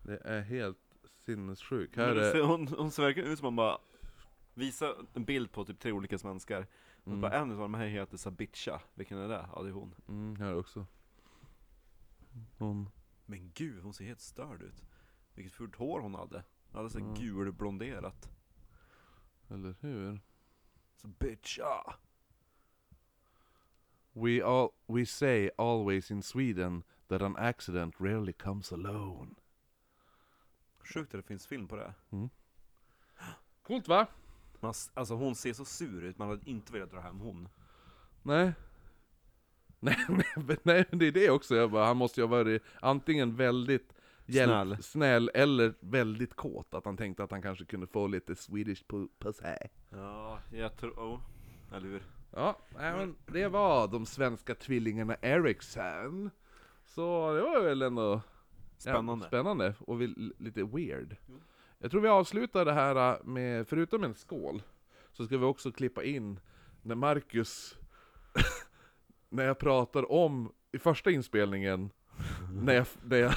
Det 0.03 0.17
är 0.17 0.41
helt 0.41 0.77
sinnessjukt. 1.17 1.95
Här 1.95 2.15
är... 2.15 2.41
hon, 2.43 2.67
hon 2.67 2.91
ser 2.91 3.03
verkligen 3.03 3.29
ut 3.31 3.39
som 3.39 3.45
man 3.45 3.55
bara 3.55 3.77
visar 4.53 4.95
en 5.13 5.25
bild 5.25 5.51
på 5.51 5.65
typ 5.65 5.79
tre 5.79 5.91
olika 5.91 6.17
svenskar. 6.17 6.67
Och 7.03 7.07
Mm. 7.07 7.21
bara 7.21 7.33
en 7.33 7.51
av 7.51 7.57
de 7.57 7.73
här 7.73 7.87
heter 7.87 8.17
Sabitcha. 8.17 8.81
Vilken 8.93 9.17
är 9.17 9.27
det? 9.27 9.49
Ja 9.55 9.61
det 9.61 9.69
är 9.69 9.73
hon. 9.73 9.95
Mm, 10.07 10.35
här 10.35 10.55
också. 10.55 10.85
Hon... 12.57 12.89
Men 13.25 13.51
gud, 13.53 13.83
hon 13.83 13.93
ser 13.93 14.05
helt 14.05 14.21
störd 14.21 14.61
ut. 14.61 14.83
Vilket 15.33 15.53
fult 15.53 15.75
hår 15.75 15.99
hon 15.99 16.15
hade. 16.15 16.43
Hon 16.67 16.77
hade 16.77 16.89
så 16.89 16.99
Mm. 16.99 17.13
gulblonderat. 17.13 18.29
Eller 19.49 19.75
hur? 19.81 20.19
Sabitcha! 20.95 21.95
We 24.17 24.41
all 24.43 24.69
we 24.87 25.05
say 25.05 25.49
always 25.57 26.11
in 26.11 26.23
Sweden 26.23 26.83
that 27.07 27.21
an 27.21 27.35
accident 27.37 27.95
rarely 27.99 28.33
comes 28.33 28.73
alone. 28.73 29.35
Sjukt 30.93 31.13
att 31.15 31.21
det 31.21 31.27
finns 31.27 31.47
film 31.47 31.67
på 31.67 31.75
det. 31.75 31.93
Coolt 33.63 33.87
va? 33.87 34.07
Man, 34.59 34.73
alltså 34.93 35.15
hon 35.15 35.35
ser 35.35 35.53
så 35.53 35.65
sur 35.65 36.03
ut, 36.03 36.17
man 36.17 36.29
hade 36.29 36.49
inte 36.49 36.73
velat 36.73 36.91
dra 36.91 36.99
hem 36.99 37.19
hon. 37.19 37.49
Nej. 38.23 38.53
Nej, 39.79 39.97
men, 40.35 40.57
nej, 40.63 40.85
men 40.89 40.99
det 40.99 41.07
är 41.07 41.11
det 41.11 41.29
också. 41.29 41.55
Jag 41.55 41.71
bara, 41.71 41.85
han 41.85 41.97
måste 41.97 42.21
ju 42.21 42.27
ha 42.27 42.35
varit 42.37 42.63
antingen 42.81 43.35
väldigt 43.35 43.93
hjälp, 44.25 44.49
Snäll. 44.51 44.83
snäll 44.83 45.31
eller 45.33 45.73
väldigt 45.79 46.33
kåt. 46.35 46.73
Att 46.73 46.85
han 46.85 46.97
tänkte 46.97 47.23
att 47.23 47.31
han 47.31 47.41
kanske 47.41 47.65
kunde 47.65 47.87
få 47.87 48.07
lite 48.07 48.35
Swedish 48.35 48.85
pu- 48.85 49.09
pussy. 49.19 49.43
Ja, 49.89 50.39
jag 50.51 50.77
tror... 50.77 50.91
Oh. 50.91 51.19
Eller 51.73 51.87
hur? 51.87 52.03
Ja, 52.35 52.57
men 52.73 53.15
det 53.25 53.47
var 53.47 53.87
de 53.87 54.05
svenska 54.05 54.55
tvillingarna 54.55 55.15
Eriksson. 55.21 56.29
Så 56.85 57.33
det 57.33 57.41
var 57.41 57.63
väl 57.63 57.81
ändå 57.81 58.21
Spännande. 58.77 59.25
Ja, 59.25 59.27
spännande 59.27 59.73
och 59.79 60.01
vi, 60.01 60.07
lite 60.37 60.63
weird. 60.63 61.15
Jag 61.79 61.91
tror 61.91 62.01
vi 62.01 62.07
avslutar 62.07 62.65
det 62.65 62.73
här 62.73 63.13
äh, 63.13 63.23
med, 63.23 63.67
förutom 63.67 64.03
en 64.03 64.15
skål, 64.15 64.61
så 65.11 65.25
ska 65.25 65.37
vi 65.37 65.45
också 65.45 65.71
klippa 65.71 66.03
in 66.03 66.39
när 66.81 66.95
Marcus, 66.95 67.77
när 69.29 69.43
jag 69.45 69.59
pratar 69.59 70.11
om, 70.11 70.51
i 70.71 70.79
första 70.79 71.11
inspelningen, 71.11 71.89
när 72.63 72.73
jag, 72.73 72.87
när 73.03 73.17
jag, 73.17 73.33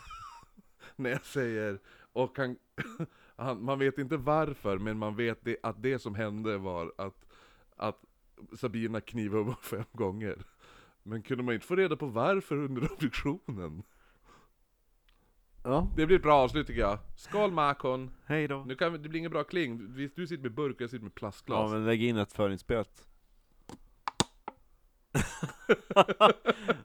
när 0.96 1.10
jag 1.10 1.24
säger, 1.24 1.78
och 2.12 2.38
han, 2.38 2.56
han, 3.36 3.64
man 3.64 3.78
vet 3.78 3.98
inte 3.98 4.16
varför, 4.16 4.78
men 4.78 4.98
man 4.98 5.16
vet 5.16 5.44
det, 5.44 5.56
att 5.62 5.82
det 5.82 5.98
som 5.98 6.14
hände 6.14 6.58
var 6.58 6.92
att, 6.98 7.26
att 7.76 8.04
Sabina 8.56 9.00
honom 9.38 9.54
fem 9.62 9.84
gånger. 9.92 10.36
Men 11.02 11.22
kunde 11.22 11.42
man 11.44 11.54
inte 11.54 11.66
få 11.66 11.76
reda 11.76 11.96
på 11.96 12.06
varför 12.06 12.56
under 12.56 12.92
obduktionen? 12.92 13.82
Ja. 15.64 15.88
Det 15.96 16.06
blir 16.06 16.16
ett 16.16 16.22
bra 16.22 16.34
avslut 16.34 16.66
tycker 16.66 16.80
jag. 16.80 16.98
Skål 17.16 17.50
Makon! 17.52 18.10
Hej 18.26 18.48
då. 18.48 18.64
Nu 18.66 18.74
kan 18.76 18.92
vi, 18.92 18.98
det 18.98 19.08
blir 19.08 19.18
ingen 19.18 19.30
bra 19.30 19.44
kling. 19.44 19.94
Vi- 19.94 20.10
Du 20.16 20.26
sitter 20.26 20.42
med 20.42 20.52
burk 20.54 20.74
och 20.76 20.80
jag 20.80 20.90
sitter 20.90 21.02
med 21.04 21.12
Ja 21.14 21.18
plastglas. 21.18 21.70
men 21.72 21.84
lägg 21.86 22.02
in 22.02 22.16
ett 22.16 22.32
förinspelat. 22.32 23.06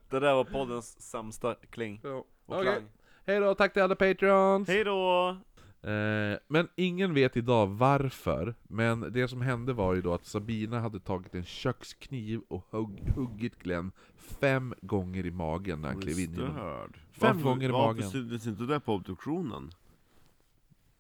det 0.09 0.19
där 0.19 0.33
var 0.35 0.43
poddens 0.43 1.01
sämsta 1.01 1.55
kling. 1.55 1.99
Ja. 2.03 2.09
Och 2.09 2.25
Okej. 2.45 2.63
klang. 2.63 2.83
Hej 3.25 3.39
då, 3.39 3.55
tack 3.55 3.73
till 3.73 3.81
alla 3.81 3.95
Patreons! 3.95 4.67
Hej 4.67 4.83
då! 4.83 5.37
Eh, 5.83 6.37
men 6.47 6.67
ingen 6.75 7.13
vet 7.13 7.37
idag 7.37 7.67
varför, 7.67 8.55
men 8.63 9.13
det 9.13 9.27
som 9.27 9.41
hände 9.41 9.73
var 9.73 9.93
ju 9.93 10.01
då 10.01 10.13
att 10.13 10.25
Sabina 10.25 10.79
hade 10.79 10.99
tagit 10.99 11.35
en 11.35 11.43
kökskniv 11.43 12.41
och 12.47 12.67
hugg, 12.69 12.99
huggit 13.15 13.59
Glenn 13.59 13.91
fem 14.15 14.73
gånger 14.81 15.25
i 15.25 15.31
magen 15.31 15.81
när 15.81 15.89
han 15.89 16.01
klev 16.01 16.19
in 16.19 16.33
genom... 16.33 16.51
Störd. 16.51 16.99
Fem 17.11 17.41
gånger 17.41 17.69
i 17.69 17.71
magen. 17.71 17.95
Varför 17.95 18.09
syntes 18.09 18.47
inte 18.47 18.63
det 18.63 18.79
på 18.79 18.93
obduktionen? 18.93 19.71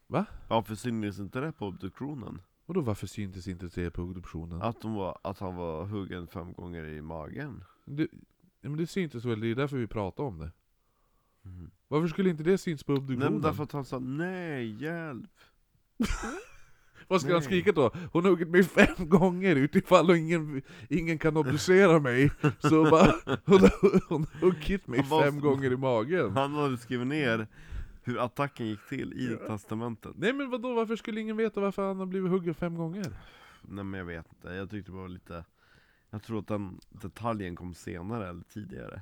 Va? 0.07 0.25
Varför 0.47 0.75
syntes 0.75 1.19
inte 1.19 1.39
det 1.39 1.51
på 1.51 1.67
obduktionen? 1.67 2.41
Och 2.65 2.73
då 2.73 2.81
varför 2.81 3.07
syntes 3.07 3.47
inte 3.47 3.69
det 3.75 3.91
på 3.91 4.01
obduktionen? 4.01 4.61
Att, 4.61 4.81
de 4.81 4.93
var, 4.93 5.17
att 5.21 5.39
han 5.39 5.55
var 5.55 5.85
huggen 5.85 6.27
fem 6.27 6.53
gånger 6.53 6.83
i 6.85 7.01
magen? 7.01 7.63
Det, 7.85 8.07
men 8.61 8.77
det 8.77 8.87
syntes 8.87 9.25
väl, 9.25 9.39
det 9.39 9.47
är 9.47 9.55
därför 9.55 9.77
vi 9.77 9.87
pratar 9.87 10.23
om 10.23 10.39
det. 10.39 10.51
Mm. 11.45 11.71
Varför 11.91 12.07
skulle 12.07 12.29
inte 12.29 12.43
det 12.43 12.57
syns 12.57 12.83
på 12.83 12.91
Nej 12.91 12.99
obduktionen? 13.01 13.33
men 13.33 13.41
därför 13.41 13.63
att 13.63 13.71
han 13.71 13.85
sa 13.85 13.99
nej, 13.99 14.83
hjälp! 14.83 15.29
Vad 17.07 17.21
ska 17.21 17.29
han 17.29 17.37
Nej. 17.39 17.45
skrika 17.45 17.71
då? 17.71 17.91
Hon 18.11 18.23
har 18.23 18.31
huggit 18.31 18.47
mig 18.49 18.63
fem 18.63 19.09
gånger 19.09 19.55
utifall 19.55 20.09
och 20.09 20.17
ingen, 20.17 20.61
ingen 20.89 21.17
kan 21.19 21.37
obducera 21.37 21.99
mig 21.99 22.31
Så 22.59 22.83
bara, 22.89 23.13
hon 23.45 23.59
har, 23.59 24.09
hon 24.09 24.25
har 24.33 24.39
huggit 24.41 24.87
mig 24.87 25.05
bara- 25.09 25.23
fem 25.23 25.39
gånger 25.39 25.71
i 25.71 25.77
magen 25.77 26.31
Han 26.31 26.53
hade 26.53 26.77
skrivit 26.77 27.07
ner 27.07 27.47
hur 28.03 28.25
attacken 28.25 28.67
gick 28.67 28.87
till 28.89 29.13
i 29.13 29.47
testamentet 29.47 30.11
Nej 30.15 30.33
men 30.33 30.49
vadå, 30.49 30.73
varför 30.73 30.95
skulle 30.95 31.21
ingen 31.21 31.37
veta 31.37 31.61
varför 31.61 31.87
han 31.87 31.99
har 31.99 32.05
blivit 32.05 32.31
huggen 32.31 32.53
fem 32.53 32.75
gånger? 32.75 33.05
Nej 33.61 33.83
men 33.83 33.97
jag 33.97 34.05
vet 34.05 34.25
inte, 34.35 34.47
jag 34.53 34.69
tyckte 34.69 34.91
det 34.91 34.97
var 34.97 35.07
lite 35.07 35.45
Jag 36.09 36.23
tror 36.23 36.39
att 36.39 36.47
den 36.47 36.79
detaljen 36.89 37.55
kom 37.55 37.73
senare 37.73 38.29
eller 38.29 38.43
tidigare 38.43 39.01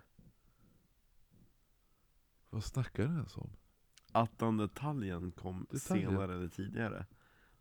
Vad 2.50 2.64
snackar 2.64 3.08
du 3.08 3.14
ens 3.14 3.38
om? 3.38 3.50
Att 4.12 4.40
den 4.40 4.58
detaljen 4.58 5.32
kom 5.32 5.68
Detaljen? 5.70 6.10
senare 6.10 6.34
eller 6.34 6.48
tidigare 6.48 7.06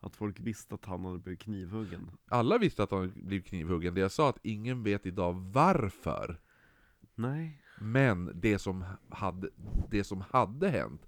Att 0.01 0.17
folk 0.17 0.41
visste 0.41 0.75
att 0.75 0.85
han 0.85 1.05
hade 1.05 1.19
blivit 1.19 1.41
knivhuggen 1.41 2.11
Alla 2.29 2.59
visste 2.59 2.83
att 2.83 2.91
han 2.91 3.13
blivit 3.17 3.47
knivhuggen, 3.47 3.95
det 3.95 4.01
jag 4.01 4.13
sa 4.13 4.29
att 4.29 4.39
ingen 4.43 4.83
vet 4.83 5.07
idag 5.07 5.33
varför 5.33 6.41
Nej 7.15 7.63
Men 7.81 8.33
det 8.35 8.59
som 8.59 8.85
hade, 9.09 9.51
det 9.91 10.05
som 10.05 10.21
hade 10.21 10.69
hänt 10.69 11.07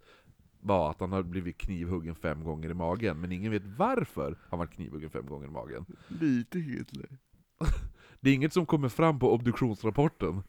var 0.60 0.90
att 0.90 1.00
han 1.00 1.12
hade 1.12 1.28
blivit 1.28 1.58
knivhuggen 1.58 2.14
fem 2.14 2.44
gånger 2.44 2.70
i 2.70 2.74
magen, 2.74 3.20
men 3.20 3.32
ingen 3.32 3.52
vet 3.52 3.66
varför 3.66 4.38
han 4.48 4.58
var 4.58 4.66
knivhuggen 4.66 5.10
fem 5.10 5.26
gånger 5.26 5.46
i 5.46 5.50
magen. 5.50 5.86
Lite 6.08 6.58
Hitler 6.58 7.18
Det 8.20 8.30
är 8.30 8.34
inget 8.34 8.52
som 8.52 8.66
kommer 8.66 8.88
fram 8.88 9.18
på 9.18 9.34
obduktionsrapporten. 9.34 10.42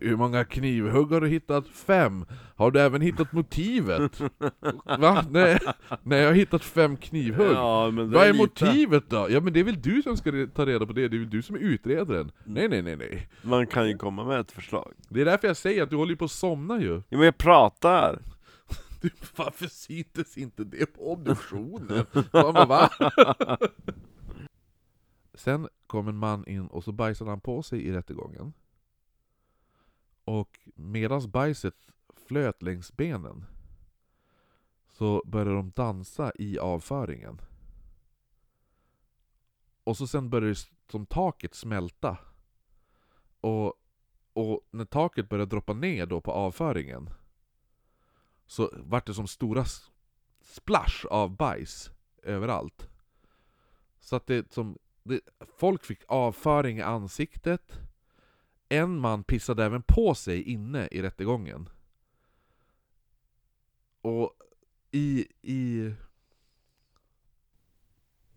Hur 0.00 0.16
många 0.16 0.44
knivhugg 0.44 1.12
har 1.12 1.20
du 1.20 1.28
hittat? 1.28 1.68
Fem. 1.68 2.24
Har 2.56 2.70
du 2.70 2.80
även 2.80 3.00
hittat 3.02 3.32
motivet? 3.32 4.20
Va? 4.98 5.24
Nej, 5.30 5.58
nej 6.02 6.20
jag 6.20 6.28
har 6.28 6.34
hittat 6.34 6.64
fem 6.64 6.96
knivhugg. 6.96 7.52
Ja 7.52 7.90
Vad 7.90 8.14
är 8.14 8.32
lite- 8.32 8.38
motivet 8.64 9.10
då? 9.10 9.26
Ja 9.30 9.40
men 9.40 9.52
det 9.52 9.60
är 9.60 9.64
väl 9.64 9.82
du 9.82 10.02
som 10.02 10.16
ska 10.16 10.46
ta 10.54 10.66
reda 10.66 10.86
på 10.86 10.92
det, 10.92 11.08
det 11.08 11.16
är 11.16 11.18
väl 11.18 11.30
du 11.30 11.42
som 11.42 11.56
är 11.56 11.60
utredaren? 11.60 12.32
Nej 12.44 12.68
nej 12.68 12.82
nej 12.82 12.96
nej. 12.96 13.28
Man 13.42 13.66
kan 13.66 13.88
ju 13.88 13.96
komma 13.96 14.24
med 14.24 14.40
ett 14.40 14.52
förslag 14.52 14.92
Det 15.08 15.20
är 15.20 15.24
därför 15.24 15.46
jag 15.48 15.56
säger 15.56 15.82
att 15.82 15.90
du 15.90 15.96
håller 15.96 16.10
ju 16.10 16.16
på 16.16 16.24
att 16.24 16.30
somna 16.30 16.80
ju. 16.80 16.94
Ja 17.08 17.16
men 17.18 17.24
jag 17.24 17.38
pratar! 17.38 18.18
Du, 19.02 19.10
varför 19.36 19.66
syntes 19.66 20.38
inte 20.38 20.64
det 20.64 20.86
på 20.86 21.12
obduktionen? 21.12 22.04
Bara, 22.32 22.64
va? 22.66 22.90
Sen 25.34 25.68
kom 25.86 26.08
en 26.08 26.16
man 26.16 26.46
in 26.46 26.66
och 26.66 26.84
så 26.84 26.92
bajsade 26.92 27.30
han 27.30 27.40
på 27.40 27.62
sig 27.62 27.82
i 27.86 27.92
rättegången. 27.92 28.52
Och 30.24 30.58
medan 30.74 31.30
bajset 31.30 31.74
flöt 32.16 32.62
längs 32.62 32.92
benen 32.92 33.44
så 34.90 35.22
började 35.26 35.54
de 35.54 35.70
dansa 35.70 36.32
i 36.34 36.58
avföringen. 36.58 37.40
Och 39.84 39.96
så 39.96 40.06
sen 40.06 40.30
började 40.30 40.52
det 40.52 40.68
som 40.90 41.06
taket 41.06 41.54
smälta. 41.54 42.18
Och, 43.40 43.74
och 44.32 44.60
när 44.70 44.84
taket 44.84 45.28
började 45.28 45.50
droppa 45.50 45.72
ner 45.72 46.06
då 46.06 46.20
på 46.20 46.32
avföringen 46.32 47.10
så 48.46 48.70
vart 48.72 49.06
det 49.06 49.14
som 49.14 49.26
stora 49.26 49.64
splash 50.40 51.06
av 51.10 51.36
bajs 51.36 51.90
överallt. 52.22 52.88
Så 54.00 54.16
att 54.16 54.26
det 54.26 54.52
som... 54.52 54.78
Det, 55.02 55.20
folk 55.58 55.84
fick 55.84 56.02
avföring 56.08 56.78
i 56.78 56.82
ansiktet. 56.82 57.78
En 58.72 58.98
man 58.98 59.24
pissade 59.24 59.64
även 59.64 59.82
på 59.82 60.14
sig 60.14 60.42
inne 60.42 60.88
i 60.90 61.02
rättegången. 61.02 61.68
Och 64.00 64.32
i... 64.90 65.26
i 65.42 65.94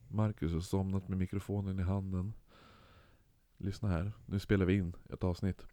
Marcus 0.08 0.54
har 0.54 0.60
somnat 0.60 1.08
med 1.10 1.18
mikrofonen 1.18 1.80
i 1.80 1.84
handen. 1.84 2.34
Lyssna 3.58 3.90
här, 3.90 4.12
nu 4.26 4.40
spelar 4.40 4.66
vi 4.66 4.74
in 4.74 4.96
ett 5.14 5.24
avsnitt. 5.24 5.66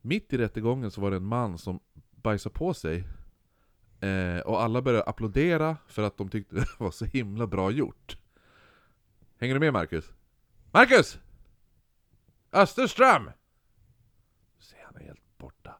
Mitt 0.00 0.32
i 0.32 0.38
rättegången 0.38 0.90
så 0.90 1.00
var 1.00 1.10
det 1.10 1.16
en 1.16 1.24
man 1.24 1.58
som 1.58 1.80
bajsade 2.10 2.54
på 2.54 2.74
sig 2.74 3.04
Eh, 4.00 4.40
och 4.40 4.62
alla 4.62 4.82
började 4.82 5.04
applådera 5.04 5.76
för 5.86 6.02
att 6.02 6.16
de 6.16 6.28
tyckte 6.28 6.54
det 6.54 6.66
var 6.78 6.90
så 6.90 7.04
himla 7.04 7.46
bra 7.46 7.70
gjort. 7.70 8.18
Hänger 9.38 9.54
du 9.54 9.60
med 9.60 9.72
Marcus? 9.72 10.12
Marcus! 10.72 11.18
Österström! 12.52 13.30
Se, 14.58 14.76
han 14.84 14.96
är 14.96 15.00
helt 15.00 15.38
borta. 15.38 15.78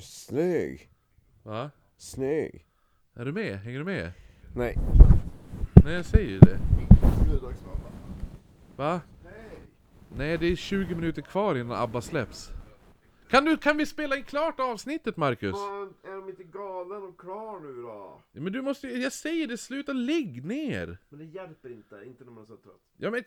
Snygg. 0.00 0.90
Va? 1.42 1.70
Snygg. 1.96 2.66
Är 3.14 3.24
du 3.24 3.32
med? 3.32 3.58
Hänger 3.58 3.78
du 3.78 3.84
med? 3.84 4.12
Nej. 4.56 4.76
Nej, 5.84 5.94
jag 5.94 6.04
säger 6.04 6.28
ju 6.30 6.38
det. 6.38 6.58
Va? 8.76 9.00
Nej, 10.16 10.38
det 10.38 10.46
är 10.46 10.56
20 10.56 10.94
minuter 10.94 11.22
kvar 11.22 11.54
innan 11.54 11.72
ABBA 11.82 12.00
släpps. 12.00 12.50
Kan, 13.30 13.44
du, 13.44 13.56
kan 13.56 13.76
vi 13.76 13.86
spela 13.86 14.16
in 14.16 14.24
klart 14.24 14.60
avsnittet 14.60 15.16
Marcus? 15.16 15.52
Fan, 15.56 15.94
är 16.04 16.12
de 16.16 16.28
inte 16.28 16.44
galen 16.44 17.02
och 17.02 17.20
klar 17.20 17.60
nu 17.60 17.82
då? 17.82 17.88
Ja, 18.32 18.40
Men 18.40 18.52
du 18.52 18.62
måste 18.62 18.86
ju- 18.88 19.02
jag 19.02 19.12
säger 19.12 19.46
det, 19.46 19.56
sluta 19.58 19.92
ligg 19.92 20.44
ner! 20.44 20.98
Men 21.08 21.18
det 21.18 21.24
hjälper 21.24 21.72
inte, 21.72 22.02
inte 22.06 22.24
när 22.24 22.32
man 22.32 22.42
är 22.42 22.46
så 22.46 22.56
trött. 22.56 22.80
Ja 22.96 23.10
men... 23.10 23.22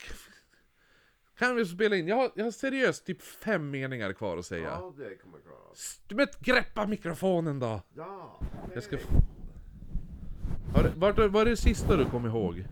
Kan 1.38 1.55
vi 1.55 1.65
spela 1.65 1.95
in? 1.95 2.07
Jag 2.07 2.15
har, 2.15 2.31
jag 2.36 2.43
har 2.43 2.51
seriöst 2.51 3.05
typ 3.05 3.21
fem 3.21 3.69
meningar 3.71 4.13
kvar 4.13 4.38
att 4.38 4.45
säga. 4.45 4.63
Ja, 4.69 4.93
det 4.97 5.15
kommer 5.17 5.38
jag 5.38 5.45
klara. 5.45 6.17
Men 6.17 6.27
greppa 6.39 6.88
mikrofonen 6.88 7.59
då! 7.59 7.81
Ja! 7.95 8.39
Jag 8.73 8.84
ska... 8.84 8.97
Har, 10.73 10.93
vart, 10.95 11.17
vad 11.17 11.36
är 11.41 11.45
det 11.45 11.57
sista 11.57 11.95
du 11.97 12.05
kom 12.05 12.25
ihåg? 12.25 12.65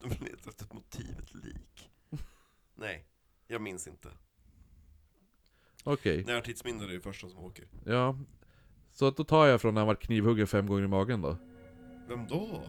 De 0.00 0.08
letar 0.08 0.50
efter 0.50 0.74
motivet 0.74 1.34
lik. 1.34 1.90
Nej, 2.74 3.06
jag 3.46 3.60
minns 3.62 3.88
inte. 3.88 4.08
Okej, 5.84 6.24
När 6.26 6.40
tidsminne 6.40 6.84
är 6.84 6.88
det 6.88 7.00
första 7.00 7.28
som 7.28 7.38
åker. 7.38 7.64
ja. 7.84 8.18
Så 8.92 9.08
att 9.08 9.16
då 9.16 9.24
tar 9.24 9.46
jag 9.46 9.60
från 9.60 9.74
när 9.74 9.80
han 9.80 9.86
var 9.88 9.94
knivhuggen 9.94 10.46
fem 10.46 10.66
gånger 10.66 10.82
i 10.84 10.88
magen 10.88 11.22
då. 11.22 11.36
Vem 12.08 12.26
då? 12.26 12.62